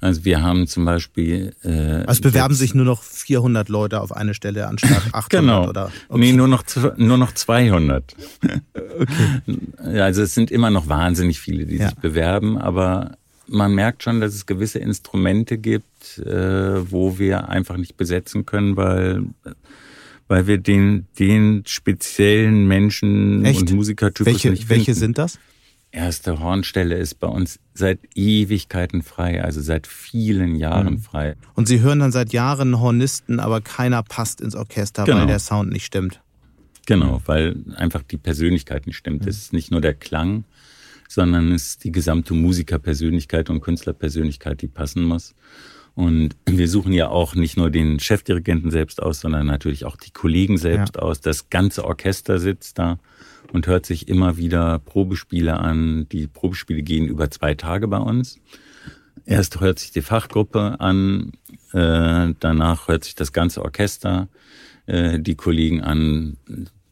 Also 0.00 0.24
wir 0.24 0.42
haben 0.42 0.66
zum 0.66 0.84
Beispiel. 0.84 1.54
Äh, 1.62 2.04
also 2.06 2.22
bewerben 2.22 2.54
sich 2.54 2.74
nur 2.74 2.86
noch 2.86 3.02
400 3.02 3.68
Leute 3.68 4.00
auf 4.00 4.12
eine 4.12 4.34
Stelle 4.34 4.66
anstatt 4.66 5.02
800 5.12 5.28
genau. 5.30 5.68
oder? 5.68 5.92
Okay. 6.08 6.20
Nee, 6.20 6.32
nur 6.32 6.48
noch 6.48 6.64
nur 6.96 7.18
noch 7.18 7.32
200. 7.32 8.16
okay. 8.42 8.60
Also 10.00 10.22
es 10.22 10.34
sind 10.34 10.50
immer 10.50 10.70
noch 10.70 10.88
wahnsinnig 10.88 11.40
viele, 11.40 11.66
die 11.66 11.76
ja. 11.76 11.88
sich 11.88 11.98
bewerben, 11.98 12.58
aber 12.58 13.12
man 13.46 13.74
merkt 13.74 14.02
schon, 14.02 14.20
dass 14.20 14.34
es 14.34 14.46
gewisse 14.46 14.78
Instrumente 14.78 15.58
gibt, 15.58 16.18
äh, 16.18 16.90
wo 16.90 17.18
wir 17.18 17.48
einfach 17.48 17.76
nicht 17.76 17.96
besetzen 17.96 18.46
können, 18.46 18.76
weil 18.76 19.24
weil 20.28 20.46
wir 20.46 20.58
den 20.58 21.06
den 21.18 21.64
speziellen 21.66 22.68
Menschen 22.68 23.44
Echt? 23.44 23.60
und 23.60 23.72
Musikertypus 23.72 24.32
welche, 24.32 24.50
nicht 24.50 24.66
finden. 24.66 24.70
Welche 24.70 24.94
sind 24.94 25.18
das? 25.18 25.38
Erste 25.92 26.40
Hornstelle 26.40 26.96
ist 26.96 27.14
bei 27.20 27.26
uns 27.26 27.58
seit 27.74 28.00
Ewigkeiten 28.14 29.02
frei, 29.02 29.42
also 29.42 29.60
seit 29.60 29.86
vielen 29.86 30.56
Jahren 30.56 30.94
mhm. 30.94 31.00
frei. 31.00 31.36
Und 31.54 31.68
Sie 31.68 31.80
hören 31.80 32.00
dann 32.00 32.12
seit 32.12 32.32
Jahren 32.32 32.80
Hornisten, 32.80 33.40
aber 33.40 33.60
keiner 33.60 34.02
passt 34.02 34.40
ins 34.40 34.54
Orchester, 34.54 35.04
genau. 35.04 35.18
weil 35.18 35.26
der 35.26 35.38
Sound 35.38 35.72
nicht 35.72 35.84
stimmt. 35.84 36.20
Genau, 36.86 37.20
weil 37.26 37.56
einfach 37.76 38.02
die 38.02 38.16
Persönlichkeit 38.16 38.86
nicht 38.86 38.96
stimmt. 38.96 39.22
Mhm. 39.22 39.28
Es 39.28 39.38
ist 39.38 39.52
nicht 39.52 39.70
nur 39.70 39.80
der 39.80 39.94
Klang, 39.94 40.44
sondern 41.08 41.52
es 41.52 41.68
ist 41.68 41.84
die 41.84 41.92
gesamte 41.92 42.34
Musikerpersönlichkeit 42.34 43.50
und 43.50 43.60
Künstlerpersönlichkeit, 43.60 44.62
die 44.62 44.68
passen 44.68 45.04
muss. 45.04 45.34
Und 45.94 46.36
wir 46.46 46.68
suchen 46.68 46.92
ja 46.92 47.08
auch 47.08 47.34
nicht 47.34 47.56
nur 47.56 47.68
den 47.70 47.98
Chefdirigenten 47.98 48.70
selbst 48.70 49.02
aus, 49.02 49.20
sondern 49.20 49.46
natürlich 49.46 49.84
auch 49.84 49.96
die 49.96 50.12
Kollegen 50.12 50.56
selbst 50.56 50.96
ja. 50.96 51.02
aus. 51.02 51.20
Das 51.20 51.50
ganze 51.50 51.84
Orchester 51.84 52.38
sitzt 52.38 52.78
da 52.78 52.98
und 53.52 53.66
hört 53.66 53.86
sich 53.86 54.08
immer 54.08 54.36
wieder 54.36 54.78
Probespiele 54.78 55.58
an. 55.58 56.08
Die 56.10 56.26
Probespiele 56.26 56.82
gehen 56.82 57.06
über 57.06 57.30
zwei 57.30 57.54
Tage 57.54 57.88
bei 57.88 57.98
uns. 57.98 58.38
Erst 59.26 59.60
hört 59.60 59.78
sich 59.78 59.90
die 59.90 60.02
Fachgruppe 60.02 60.80
an, 60.80 61.32
äh, 61.72 62.34
danach 62.40 62.88
hört 62.88 63.04
sich 63.04 63.14
das 63.14 63.32
ganze 63.32 63.62
Orchester, 63.62 64.28
äh, 64.86 65.20
die 65.20 65.34
Kollegen 65.34 65.82
an. 65.82 66.36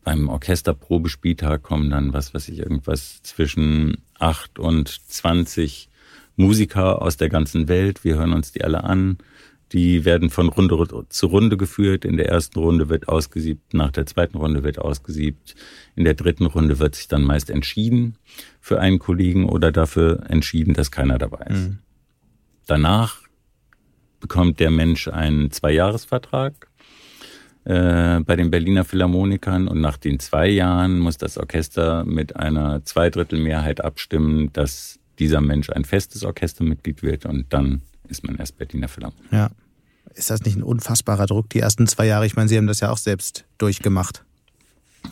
Beim 0.04 0.28
Orchesterprobespieltag 0.28 1.62
kommen 1.62 1.90
dann, 1.90 2.12
was 2.12 2.32
weiß 2.32 2.48
ich, 2.48 2.58
irgendwas 2.60 3.22
zwischen 3.22 3.98
acht 4.18 4.58
und 4.58 4.88
zwanzig 4.88 5.88
Musiker 6.36 7.02
aus 7.02 7.16
der 7.16 7.28
ganzen 7.28 7.68
Welt. 7.68 8.04
Wir 8.04 8.16
hören 8.16 8.32
uns 8.32 8.52
die 8.52 8.62
alle 8.64 8.84
an. 8.84 9.18
Die 9.72 10.04
werden 10.04 10.30
von 10.30 10.48
Runde 10.48 11.04
zu 11.10 11.26
Runde 11.26 11.56
geführt. 11.56 12.04
In 12.04 12.16
der 12.16 12.28
ersten 12.28 12.58
Runde 12.58 12.88
wird 12.88 13.08
ausgesiebt, 13.08 13.74
nach 13.74 13.90
der 13.90 14.06
zweiten 14.06 14.38
Runde 14.38 14.62
wird 14.62 14.78
ausgesiebt. 14.78 15.54
In 15.94 16.04
der 16.04 16.14
dritten 16.14 16.46
Runde 16.46 16.78
wird 16.78 16.94
sich 16.94 17.08
dann 17.08 17.22
meist 17.22 17.50
entschieden 17.50 18.16
für 18.60 18.80
einen 18.80 18.98
Kollegen 18.98 19.48
oder 19.48 19.70
dafür 19.70 20.24
entschieden, 20.28 20.74
dass 20.74 20.90
keiner 20.90 21.18
dabei 21.18 21.46
ist. 21.50 21.68
Mhm. 21.68 21.78
Danach 22.66 23.22
bekommt 24.20 24.60
der 24.60 24.70
Mensch 24.70 25.08
einen 25.08 25.50
Zweijahresvertrag 25.50 26.68
äh, 27.64 28.20
bei 28.20 28.36
den 28.36 28.50
Berliner 28.50 28.84
Philharmonikern 28.84 29.68
und 29.68 29.80
nach 29.80 29.98
den 29.98 30.18
zwei 30.18 30.48
Jahren 30.48 30.98
muss 30.98 31.18
das 31.18 31.36
Orchester 31.36 32.04
mit 32.04 32.36
einer 32.36 32.84
Zweidrittelmehrheit 32.84 33.84
abstimmen, 33.84 34.50
dass 34.54 34.98
dieser 35.18 35.40
Mensch 35.40 35.68
ein 35.70 35.84
festes 35.84 36.24
Orchestermitglied 36.24 37.02
wird 37.02 37.26
und 37.26 37.52
dann 37.52 37.82
ist 38.08 38.26
man 38.26 38.36
erst 38.36 38.58
Berliner 38.58 38.88
Philharmoniker. 38.88 39.36
Ja. 39.36 39.50
Ist 40.14 40.30
das 40.30 40.42
nicht 40.44 40.56
ein 40.56 40.62
unfassbarer 40.62 41.26
Druck, 41.26 41.50
die 41.50 41.60
ersten 41.60 41.86
zwei 41.86 42.06
Jahre? 42.06 42.26
Ich 42.26 42.34
meine, 42.34 42.48
Sie 42.48 42.56
haben 42.56 42.66
das 42.66 42.80
ja 42.80 42.90
auch 42.90 42.98
selbst 42.98 43.44
durchgemacht. 43.58 44.24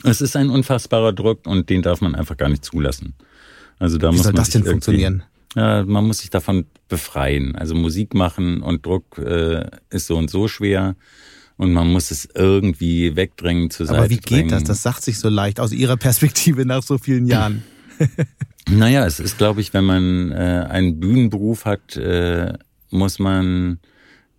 Es 0.02 0.20
ist 0.20 0.36
ein 0.36 0.50
unfassbarer 0.50 1.12
Druck 1.12 1.46
und 1.46 1.70
den 1.70 1.82
darf 1.82 2.00
man 2.00 2.14
einfach 2.14 2.36
gar 2.36 2.48
nicht 2.48 2.64
zulassen. 2.64 3.14
Also 3.78 3.98
da 3.98 4.10
Wie 4.10 4.16
muss 4.16 4.24
soll 4.24 4.32
man 4.32 4.42
das 4.42 4.50
denn 4.50 4.64
funktionieren? 4.64 5.22
Ja, 5.54 5.84
man 5.84 6.06
muss 6.06 6.18
sich 6.18 6.30
davon 6.30 6.66
befreien. 6.88 7.56
Also 7.56 7.74
Musik 7.74 8.14
machen 8.14 8.62
und 8.62 8.84
Druck 8.84 9.18
äh, 9.18 9.66
ist 9.90 10.06
so 10.06 10.16
und 10.16 10.30
so 10.30 10.48
schwer 10.48 10.96
und 11.56 11.72
man 11.72 11.90
muss 11.90 12.10
es 12.10 12.28
irgendwie 12.34 13.16
wegdrängen 13.16 13.70
zur 13.70 13.86
Seite 13.86 13.98
Aber 13.98 14.10
wie 14.10 14.18
geht 14.18 14.52
das? 14.52 14.64
Das 14.64 14.82
sagt 14.82 15.02
sich 15.02 15.18
so 15.18 15.28
leicht 15.28 15.60
aus 15.60 15.72
Ihrer 15.72 15.96
Perspektive 15.96 16.66
nach 16.66 16.82
so 16.82 16.98
vielen 16.98 17.26
Jahren. 17.26 17.62
naja, 18.68 19.06
es 19.06 19.20
ist, 19.20 19.38
glaube 19.38 19.62
ich, 19.62 19.72
wenn 19.72 19.84
man 19.84 20.32
äh, 20.32 20.66
einen 20.68 21.00
Bühnenberuf 21.00 21.64
hat, 21.64 21.96
äh, 21.96 22.52
muss 22.90 23.18
man 23.18 23.78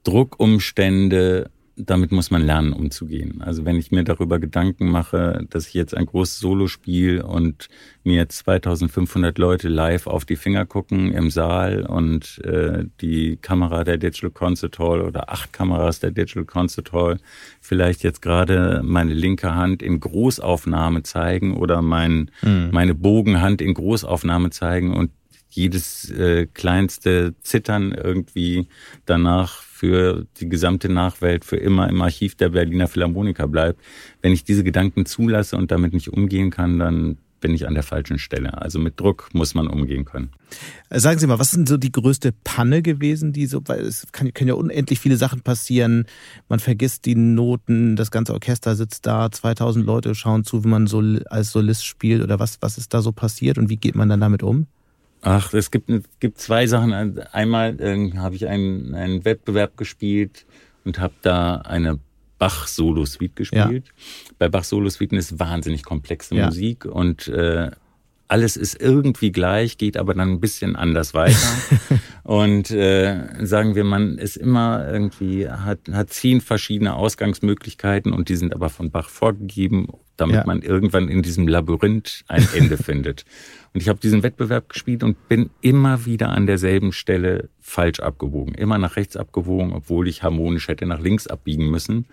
Druckumstände 0.03 1.49
damit 1.77 2.11
muss 2.11 2.31
man 2.31 2.41
lernen, 2.41 2.73
umzugehen. 2.73 3.41
Also 3.41 3.63
wenn 3.63 3.75
ich 3.75 3.91
mir 3.91 4.03
darüber 4.03 4.39
Gedanken 4.39 4.89
mache, 4.89 5.45
dass 5.49 5.67
ich 5.67 5.75
jetzt 5.75 5.95
ein 5.95 6.07
großes 6.07 6.39
Solo 6.39 6.67
spiele 6.67 7.25
und 7.25 7.67
mir 8.03 8.27
2500 8.27 9.37
Leute 9.37 9.69
live 9.69 10.07
auf 10.07 10.25
die 10.25 10.37
Finger 10.37 10.65
gucken 10.65 11.13
im 11.13 11.29
Saal 11.29 11.85
und 11.85 12.41
äh, 12.43 12.85
die 12.99 13.37
Kamera 13.37 13.83
der 13.83 13.97
Digital 13.97 14.31
Concert 14.31 14.79
Hall 14.79 15.01
oder 15.01 15.29
acht 15.29 15.53
Kameras 15.53 15.99
der 15.99 16.11
Digital 16.11 16.45
Concert 16.45 16.91
Hall 16.93 17.19
vielleicht 17.61 18.01
jetzt 18.01 18.23
gerade 18.23 18.81
meine 18.83 19.13
linke 19.13 19.53
Hand 19.53 19.83
in 19.83 19.99
Großaufnahme 19.99 21.03
zeigen 21.03 21.55
oder 21.55 21.83
mein, 21.83 22.31
mhm. 22.41 22.69
meine 22.71 22.95
Bogenhand 22.95 23.61
in 23.61 23.75
Großaufnahme 23.75 24.49
zeigen 24.49 24.95
und 24.95 25.11
jedes 25.49 26.09
äh, 26.09 26.47
kleinste 26.47 27.35
Zittern 27.41 27.91
irgendwie 27.91 28.67
danach 29.05 29.61
für 29.61 30.25
die 30.39 30.49
gesamte 30.49 30.89
Nachwelt 30.89 31.45
für 31.45 31.57
immer 31.57 31.89
im 31.89 32.01
Archiv 32.01 32.35
der 32.35 32.49
Berliner 32.49 32.87
Philharmoniker 32.87 33.47
bleibt. 33.47 33.79
Wenn 34.21 34.33
ich 34.33 34.43
diese 34.43 34.63
Gedanken 34.63 35.05
zulasse 35.05 35.57
und 35.57 35.71
damit 35.71 35.93
nicht 35.93 36.11
umgehen 36.11 36.49
kann, 36.49 36.79
dann 36.79 37.17
bin 37.39 37.53
ich 37.53 37.67
an 37.67 37.73
der 37.73 37.83
falschen 37.83 38.19
Stelle. 38.19 38.61
Also 38.61 38.79
mit 38.79 38.99
Druck 38.99 39.29
muss 39.33 39.53
man 39.53 39.67
umgehen 39.67 40.05
können. 40.05 40.31
Äh, 40.89 40.99
sagen 40.99 41.19
Sie 41.19 41.27
mal, 41.27 41.39
was 41.39 41.51
sind 41.51 41.69
so 41.69 41.77
die 41.77 41.91
größte 41.91 42.31
Panne 42.43 42.81
gewesen, 42.81 43.33
die 43.33 43.45
so, 43.45 43.61
weil 43.65 43.81
es 43.81 44.07
kann, 44.11 44.33
können 44.33 44.49
ja 44.49 44.53
unendlich 44.55 44.99
viele 44.99 45.17
Sachen 45.17 45.41
passieren. 45.41 46.05
Man 46.49 46.59
vergisst 46.59 47.05
die 47.05 47.15
Noten, 47.15 47.95
das 47.95 48.11
ganze 48.11 48.33
Orchester 48.33 48.75
sitzt 48.75 49.05
da, 49.05 49.31
2000 49.31 49.85
Leute 49.85 50.15
schauen 50.15 50.43
zu, 50.43 50.63
wie 50.63 50.69
man 50.69 50.87
so 50.87 51.01
als 51.29 51.51
Solist 51.51 51.85
spielt 51.85 52.23
oder 52.23 52.39
was, 52.39 52.57
was 52.61 52.77
ist 52.77 52.93
da 52.93 53.01
so 53.01 53.11
passiert 53.11 53.57
und 53.57 53.69
wie 53.69 53.77
geht 53.77 53.95
man 53.95 54.09
dann 54.09 54.21
damit 54.21 54.43
um? 54.43 54.67
Ach, 55.21 55.53
es 55.53 55.71
gibt, 55.71 55.89
es 55.89 56.03
gibt 56.19 56.39
zwei 56.39 56.67
Sachen. 56.67 56.93
Einmal 57.31 57.79
äh, 57.81 58.11
habe 58.17 58.35
ich 58.35 58.47
einen, 58.47 58.93
einen 58.95 59.25
Wettbewerb 59.25 59.77
gespielt 59.77 60.45
und 60.85 60.99
habe 60.99 61.13
da 61.21 61.57
eine 61.57 61.99
Bach-Solo-Suite 62.39 63.35
gespielt. 63.35 63.87
Ja. 63.87 64.33
Bei 64.37 64.49
Bach-Solo-Suiten 64.49 65.17
ist 65.17 65.39
wahnsinnig 65.39 65.83
komplexe 65.83 66.35
ja. 66.35 66.45
Musik 66.45 66.85
und 66.85 67.27
äh, 67.27 67.71
alles 68.27 68.57
ist 68.57 68.81
irgendwie 68.81 69.31
gleich, 69.31 69.77
geht 69.77 69.97
aber 69.97 70.13
dann 70.13 70.33
ein 70.33 70.39
bisschen 70.39 70.75
anders 70.75 71.13
weiter. 71.13 71.47
und 72.23 72.71
äh, 72.71 73.45
sagen 73.45 73.75
wir, 73.75 73.83
man 73.83 74.17
ist 74.17 74.35
immer 74.35 74.85
irgendwie, 74.91 75.49
hat, 75.49 75.79
hat 75.91 76.11
zehn 76.11 76.41
verschiedene 76.41 76.95
Ausgangsmöglichkeiten 76.95 78.11
und 78.11 78.29
die 78.29 78.35
sind 78.35 78.53
aber 78.53 78.69
von 78.69 78.91
Bach 78.91 79.09
vorgegeben, 79.09 79.87
damit 80.17 80.35
ja. 80.35 80.43
man 80.45 80.61
irgendwann 80.61 81.07
in 81.07 81.21
diesem 81.21 81.47
Labyrinth 81.47 82.23
ein 82.27 82.47
Ende 82.53 82.77
findet. 82.83 83.23
Und 83.73 83.81
ich 83.81 83.89
habe 83.89 83.99
diesen 83.99 84.23
Wettbewerb 84.23 84.69
gespielt 84.69 85.03
und 85.03 85.29
bin 85.29 85.49
immer 85.61 86.05
wieder 86.05 86.29
an 86.29 86.47
derselben 86.47 86.91
Stelle 86.91 87.49
falsch 87.61 87.99
abgewogen. 87.99 88.55
Immer 88.55 88.77
nach 88.77 88.95
rechts 88.95 89.15
abgewogen, 89.15 89.71
obwohl 89.73 90.07
ich 90.07 90.23
harmonisch 90.23 90.67
hätte 90.67 90.85
nach 90.85 90.99
links 90.99 91.27
abbiegen 91.27 91.69
müssen 91.69 92.07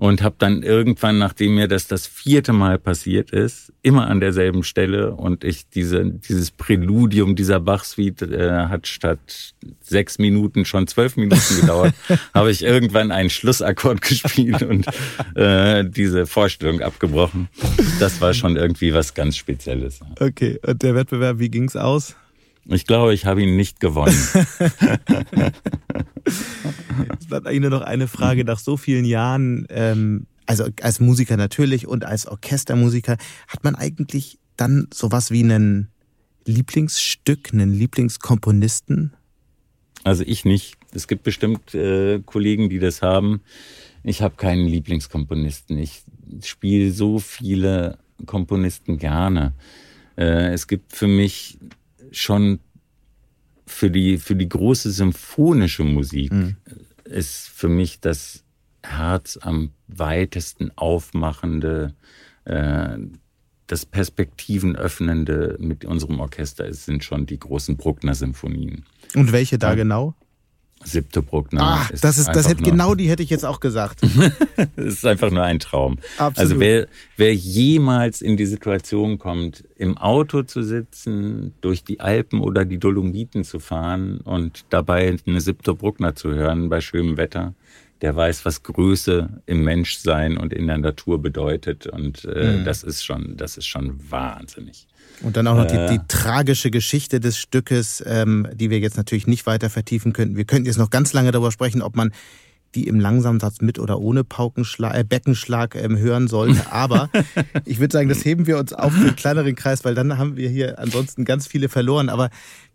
und 0.00 0.22
habe 0.22 0.36
dann 0.38 0.62
irgendwann, 0.62 1.18
nachdem 1.18 1.56
mir 1.56 1.68
das 1.68 1.86
das 1.86 2.06
vierte 2.06 2.54
Mal 2.54 2.78
passiert 2.78 3.32
ist, 3.32 3.70
immer 3.82 4.06
an 4.06 4.18
derselben 4.18 4.62
Stelle 4.62 5.12
und 5.12 5.44
ich 5.44 5.68
diese 5.68 6.06
dieses 6.06 6.52
Präludium 6.52 7.36
dieser 7.36 7.60
Bach-Suite 7.60 8.22
äh, 8.22 8.50
hat 8.68 8.86
statt 8.86 9.52
sechs 9.82 10.18
Minuten 10.18 10.64
schon 10.64 10.86
zwölf 10.86 11.18
Minuten 11.18 11.60
gedauert, 11.60 11.92
habe 12.34 12.50
ich 12.50 12.62
irgendwann 12.62 13.12
einen 13.12 13.28
Schlussakkord 13.28 14.00
gespielt 14.00 14.62
und 14.62 14.86
äh, 15.34 15.84
diese 15.84 16.24
Vorstellung 16.24 16.80
abgebrochen. 16.80 17.50
Das 17.98 18.22
war 18.22 18.32
schon 18.32 18.56
irgendwie 18.56 18.94
was 18.94 19.12
ganz 19.12 19.36
Spezielles. 19.36 20.00
Okay, 20.18 20.58
und 20.66 20.82
der 20.82 20.94
Wettbewerb, 20.94 21.40
wie 21.40 21.50
ging's 21.50 21.76
aus? 21.76 22.16
Ich 22.66 22.86
glaube, 22.86 23.14
ich 23.14 23.26
habe 23.26 23.42
ihn 23.42 23.56
nicht 23.56 23.80
gewonnen. 23.80 24.16
es 26.24 27.26
bleibt 27.26 27.46
eigentlich 27.46 27.60
nur 27.60 27.70
noch 27.70 27.82
eine 27.82 28.08
Frage 28.08 28.44
nach 28.44 28.58
so 28.58 28.76
vielen 28.76 29.04
Jahren. 29.04 29.66
Ähm, 29.70 30.26
also 30.46 30.66
als 30.82 31.00
Musiker 31.00 31.36
natürlich 31.36 31.86
und 31.86 32.04
als 32.04 32.26
Orchestermusiker 32.26 33.16
hat 33.46 33.64
man 33.64 33.74
eigentlich 33.74 34.38
dann 34.56 34.88
sowas 34.92 35.30
wie 35.30 35.44
einen 35.44 35.88
Lieblingsstück, 36.44 37.52
einen 37.52 37.72
Lieblingskomponisten? 37.72 39.12
Also 40.04 40.24
ich 40.26 40.44
nicht. 40.44 40.76
Es 40.92 41.06
gibt 41.06 41.22
bestimmt 41.22 41.74
äh, 41.74 42.20
Kollegen, 42.24 42.68
die 42.68 42.78
das 42.78 43.02
haben. 43.02 43.42
Ich 44.02 44.22
habe 44.22 44.36
keinen 44.36 44.66
Lieblingskomponisten. 44.66 45.78
Ich 45.78 46.02
spiele 46.42 46.90
so 46.90 47.18
viele 47.18 47.98
Komponisten 48.26 48.98
gerne. 48.98 49.52
Äh, 50.16 50.52
es 50.52 50.66
gibt 50.66 50.96
für 50.96 51.06
mich 51.06 51.58
schon 52.10 52.60
für 53.66 53.90
die, 53.90 54.18
für 54.18 54.34
die 54.34 54.48
große 54.48 54.90
symphonische 54.90 55.84
Musik 55.84 56.32
mhm. 56.32 56.56
ist 57.04 57.48
für 57.48 57.68
mich 57.68 58.00
das 58.00 58.44
Herz 58.82 59.38
am 59.40 59.70
weitesten 59.86 60.70
aufmachende, 60.76 61.94
äh, 62.44 62.98
das 63.66 63.86
Perspektiven 63.86 64.74
öffnende 64.74 65.56
mit 65.60 65.84
unserem 65.84 66.18
Orchester 66.18 66.66
ist, 66.66 66.86
sind 66.86 67.04
schon 67.04 67.26
die 67.26 67.38
großen 67.38 67.76
Bruckner-Symphonien. 67.76 68.84
Und 69.14 69.32
welche 69.32 69.58
da 69.58 69.70
ja. 69.70 69.74
genau? 69.76 70.14
Siebte 70.82 71.20
Bruckner. 71.20 71.60
Ach, 71.62 71.90
das 72.00 72.16
ist, 72.16 72.28
das 72.28 72.48
hätte 72.48 72.62
genau 72.62 72.94
die 72.94 73.08
hätte 73.10 73.22
ich 73.22 73.28
jetzt 73.28 73.44
auch 73.44 73.60
gesagt. 73.60 74.00
das 74.76 74.86
ist 74.86 75.06
einfach 75.06 75.30
nur 75.30 75.42
ein 75.42 75.58
Traum. 75.58 75.98
Absolut. 76.16 76.38
Also 76.38 76.60
wer, 76.60 76.88
wer 77.16 77.34
jemals 77.34 78.22
in 78.22 78.36
die 78.38 78.46
Situation 78.46 79.18
kommt, 79.18 79.64
im 79.76 79.98
Auto 79.98 80.42
zu 80.42 80.62
sitzen, 80.62 81.54
durch 81.60 81.84
die 81.84 82.00
Alpen 82.00 82.40
oder 82.40 82.64
die 82.64 82.78
Dolomiten 82.78 83.44
zu 83.44 83.60
fahren 83.60 84.20
und 84.22 84.64
dabei 84.70 85.16
eine 85.26 85.40
Siebte 85.40 85.74
Bruckner 85.74 86.14
zu 86.14 86.30
hören 86.30 86.70
bei 86.70 86.80
schönem 86.80 87.18
Wetter, 87.18 87.54
der 88.02 88.16
weiß, 88.16 88.44
was 88.44 88.62
Größe 88.62 89.42
im 89.46 89.64
Menschsein 89.64 90.38
und 90.38 90.52
in 90.52 90.66
der 90.66 90.78
Natur 90.78 91.20
bedeutet. 91.20 91.86
Und 91.86 92.24
äh, 92.24 92.58
mhm. 92.58 92.64
das 92.64 92.82
ist 92.82 93.04
schon, 93.04 93.36
das 93.36 93.56
ist 93.56 93.66
schon 93.66 93.98
wahnsinnig. 94.10 94.86
Und 95.22 95.36
dann 95.36 95.46
auch 95.46 95.56
noch 95.56 95.66
äh, 95.66 95.88
die, 95.88 95.98
die, 95.98 96.06
tragische 96.08 96.70
Geschichte 96.70 97.20
des 97.20 97.36
Stückes, 97.38 98.02
ähm, 98.06 98.48
die 98.54 98.70
wir 98.70 98.78
jetzt 98.78 98.96
natürlich 98.96 99.26
nicht 99.26 99.46
weiter 99.46 99.68
vertiefen 99.68 100.12
könnten. 100.12 100.36
Wir 100.36 100.44
könnten 100.44 100.66
jetzt 100.66 100.78
noch 100.78 100.90
ganz 100.90 101.12
lange 101.12 101.30
darüber 101.30 101.52
sprechen, 101.52 101.82
ob 101.82 101.94
man 101.94 102.12
die 102.74 102.86
im 102.86 103.00
Langsamsatz 103.00 103.60
mit 103.60 103.78
oder 103.78 103.98
ohne 103.98 104.24
Paukenschlag, 104.24 104.96
äh, 104.96 105.04
Beckenschlag 105.04 105.74
ähm, 105.74 105.98
hören 105.98 106.28
sollte. 106.28 106.72
Aber 106.72 107.10
ich 107.64 107.80
würde 107.80 107.92
sagen, 107.92 108.08
das 108.08 108.24
heben 108.24 108.46
wir 108.46 108.58
uns 108.58 108.72
auf 108.72 108.92
für 108.92 109.08
einen 109.08 109.16
kleineren 109.16 109.54
Kreis, 109.56 109.84
weil 109.84 109.94
dann 109.94 110.18
haben 110.18 110.36
wir 110.36 110.48
hier 110.48 110.78
ansonsten 110.78 111.24
ganz 111.24 111.46
viele 111.46 111.68
verloren. 111.68 112.08
Aber 112.08 112.30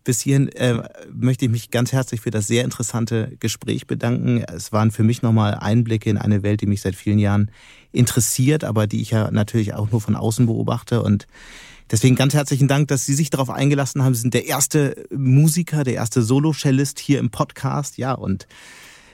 bis 0.05 0.21
hierhin 0.21 0.47
äh, 0.49 0.83
möchte 1.11 1.45
ich 1.45 1.51
mich 1.51 1.71
ganz 1.71 1.91
herzlich 1.91 2.21
für 2.21 2.31
das 2.31 2.47
sehr 2.47 2.63
interessante 2.63 3.35
Gespräch 3.39 3.87
bedanken. 3.87 4.43
Es 4.43 4.71
waren 4.71 4.91
für 4.91 5.03
mich 5.03 5.21
nochmal 5.21 5.55
Einblicke 5.55 6.09
in 6.09 6.17
eine 6.17 6.43
Welt, 6.43 6.61
die 6.61 6.67
mich 6.67 6.81
seit 6.81 6.95
vielen 6.95 7.19
Jahren 7.19 7.51
interessiert, 7.91 8.63
aber 8.63 8.87
die 8.87 9.01
ich 9.01 9.11
ja 9.11 9.31
natürlich 9.31 9.73
auch 9.73 9.91
nur 9.91 9.99
von 9.99 10.15
außen 10.15 10.45
beobachte. 10.45 11.01
Und 11.01 11.27
deswegen 11.91 12.15
ganz 12.15 12.35
herzlichen 12.35 12.67
Dank, 12.67 12.87
dass 12.87 13.05
Sie 13.05 13.15
sich 13.15 13.31
darauf 13.31 13.49
eingelassen 13.49 14.03
haben. 14.03 14.13
Sie 14.13 14.21
sind 14.21 14.35
der 14.35 14.45
erste 14.45 15.05
Musiker, 15.11 15.83
der 15.83 15.95
erste 15.95 16.21
Solo-Cellist 16.21 16.99
hier 16.99 17.19
im 17.19 17.31
Podcast. 17.31 17.97
Ja, 17.97 18.13
und 18.13 18.47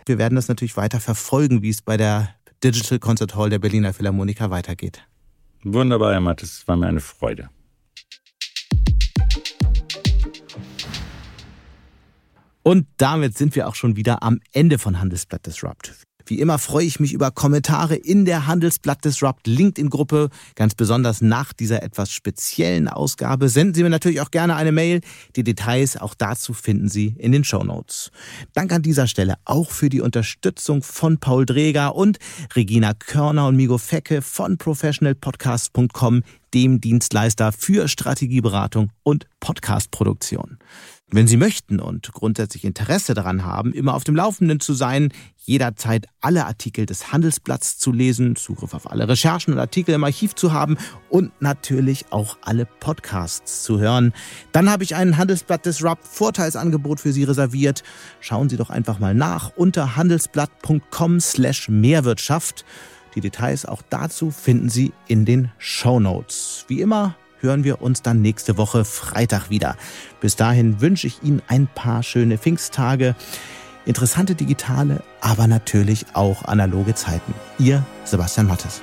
wir 0.05 0.17
werden 0.17 0.35
das 0.35 0.49
natürlich 0.49 0.75
weiter 0.75 0.99
verfolgen, 0.99 1.61
wie 1.61 1.69
es 1.69 1.81
bei 1.81 1.95
der 1.95 2.29
Digital 2.63 2.99
Concert 2.99 3.35
Hall 3.35 3.49
der 3.49 3.59
Berliner 3.59 3.93
Philharmoniker 3.93 4.51
weitergeht. 4.51 5.03
Wunderbar, 5.63 6.11
Herr 6.11 6.21
Mattes. 6.21 6.59
Es 6.59 6.67
war 6.67 6.75
mir 6.75 6.87
eine 6.87 6.99
Freude. 6.99 7.49
Und 12.63 12.87
damit 12.97 13.37
sind 13.37 13.55
wir 13.55 13.67
auch 13.67 13.75
schon 13.75 13.95
wieder 13.95 14.23
am 14.23 14.39
Ende 14.51 14.77
von 14.77 14.99
Handelsblatt 14.99 15.45
Disrupt. 15.45 15.93
Wie 16.25 16.39
immer 16.39 16.59
freue 16.59 16.85
ich 16.85 16.99
mich 16.99 17.13
über 17.13 17.31
Kommentare 17.31 17.95
in 17.95 18.25
der 18.25 18.47
Handelsblatt 18.47 19.03
Disrupt 19.03 19.47
LinkedIn-Gruppe, 19.47 20.29
ganz 20.55 20.75
besonders 20.75 21.21
nach 21.21 21.53
dieser 21.53 21.83
etwas 21.83 22.11
speziellen 22.11 22.87
Ausgabe. 22.87 23.49
Senden 23.49 23.73
Sie 23.73 23.83
mir 23.83 23.89
natürlich 23.89 24.21
auch 24.21 24.31
gerne 24.31 24.55
eine 24.55 24.71
Mail. 24.71 25.01
Die 25.35 25.43
Details 25.43 25.97
auch 25.97 26.13
dazu 26.13 26.53
finden 26.53 26.89
Sie 26.89 27.15
in 27.17 27.31
den 27.31 27.43
Show 27.43 27.63
Notes. 27.63 28.11
Dank 28.53 28.71
an 28.71 28.81
dieser 28.81 29.07
Stelle 29.07 29.35
auch 29.45 29.71
für 29.71 29.89
die 29.89 30.01
Unterstützung 30.01 30.83
von 30.83 31.17
Paul 31.17 31.45
Dreger 31.45 31.95
und 31.95 32.17
Regina 32.55 32.93
Körner 32.93 33.47
und 33.47 33.55
Migo 33.55 33.77
Fecke 33.77 34.21
von 34.21 34.57
professionalpodcast.com, 34.57 36.23
dem 36.53 36.81
Dienstleister 36.81 37.51
für 37.51 37.87
Strategieberatung 37.87 38.91
und 39.03 39.25
Podcastproduktion. 39.39 40.59
Wenn 41.13 41.27
Sie 41.27 41.35
möchten 41.35 41.81
und 41.81 42.13
grundsätzlich 42.13 42.63
Interesse 42.63 43.13
daran 43.13 43.43
haben, 43.43 43.73
immer 43.73 43.95
auf 43.95 44.05
dem 44.05 44.15
Laufenden 44.15 44.61
zu 44.61 44.73
sein, 44.73 45.09
jederzeit 45.35 46.05
alle 46.21 46.45
Artikel 46.45 46.85
des 46.85 47.11
Handelsblatts 47.11 47.77
zu 47.77 47.91
lesen, 47.91 48.37
Zugriff 48.37 48.73
auf 48.73 48.89
alle 48.89 49.09
Recherchen 49.09 49.53
und 49.53 49.59
Artikel 49.59 49.93
im 49.93 50.05
Archiv 50.05 50.35
zu 50.35 50.53
haben 50.53 50.77
und 51.09 51.33
natürlich 51.41 52.05
auch 52.11 52.37
alle 52.43 52.65
Podcasts 52.65 53.63
zu 53.63 53.77
hören, 53.77 54.13
dann 54.53 54.69
habe 54.69 54.85
ich 54.85 54.95
einen 54.95 55.17
Handelsblatt 55.17 55.65
Disrupt 55.65 56.07
Vorteilsangebot 56.07 57.01
für 57.01 57.11
Sie 57.11 57.25
reserviert. 57.25 57.83
Schauen 58.21 58.47
Sie 58.47 58.55
doch 58.55 58.69
einfach 58.69 58.99
mal 58.99 59.13
nach 59.13 59.51
unter 59.57 59.97
handelsblatt.com 59.97 61.19
slash 61.19 61.67
Mehrwirtschaft. 61.67 62.63
Die 63.15 63.21
Details 63.21 63.65
auch 63.65 63.81
dazu 63.89 64.31
finden 64.31 64.69
Sie 64.69 64.93
in 65.09 65.25
den 65.25 65.51
Show 65.57 65.99
Notes. 65.99 66.63
Wie 66.69 66.79
immer 66.79 67.17
hören 67.41 67.63
wir 67.63 67.81
uns 67.81 68.01
dann 68.01 68.21
nächste 68.21 68.57
Woche 68.57 68.85
Freitag 68.85 69.49
wieder. 69.49 69.75
Bis 70.19 70.35
dahin 70.35 70.81
wünsche 70.81 71.07
ich 71.07 71.23
Ihnen 71.23 71.41
ein 71.47 71.67
paar 71.67 72.03
schöne 72.03 72.37
Pfingsttage, 72.37 73.15
interessante 73.85 74.35
digitale, 74.35 75.03
aber 75.19 75.47
natürlich 75.47 76.05
auch 76.13 76.45
analoge 76.45 76.95
Zeiten. 76.95 77.33
Ihr 77.59 77.83
Sebastian 78.05 78.47
Mattes. 78.47 78.81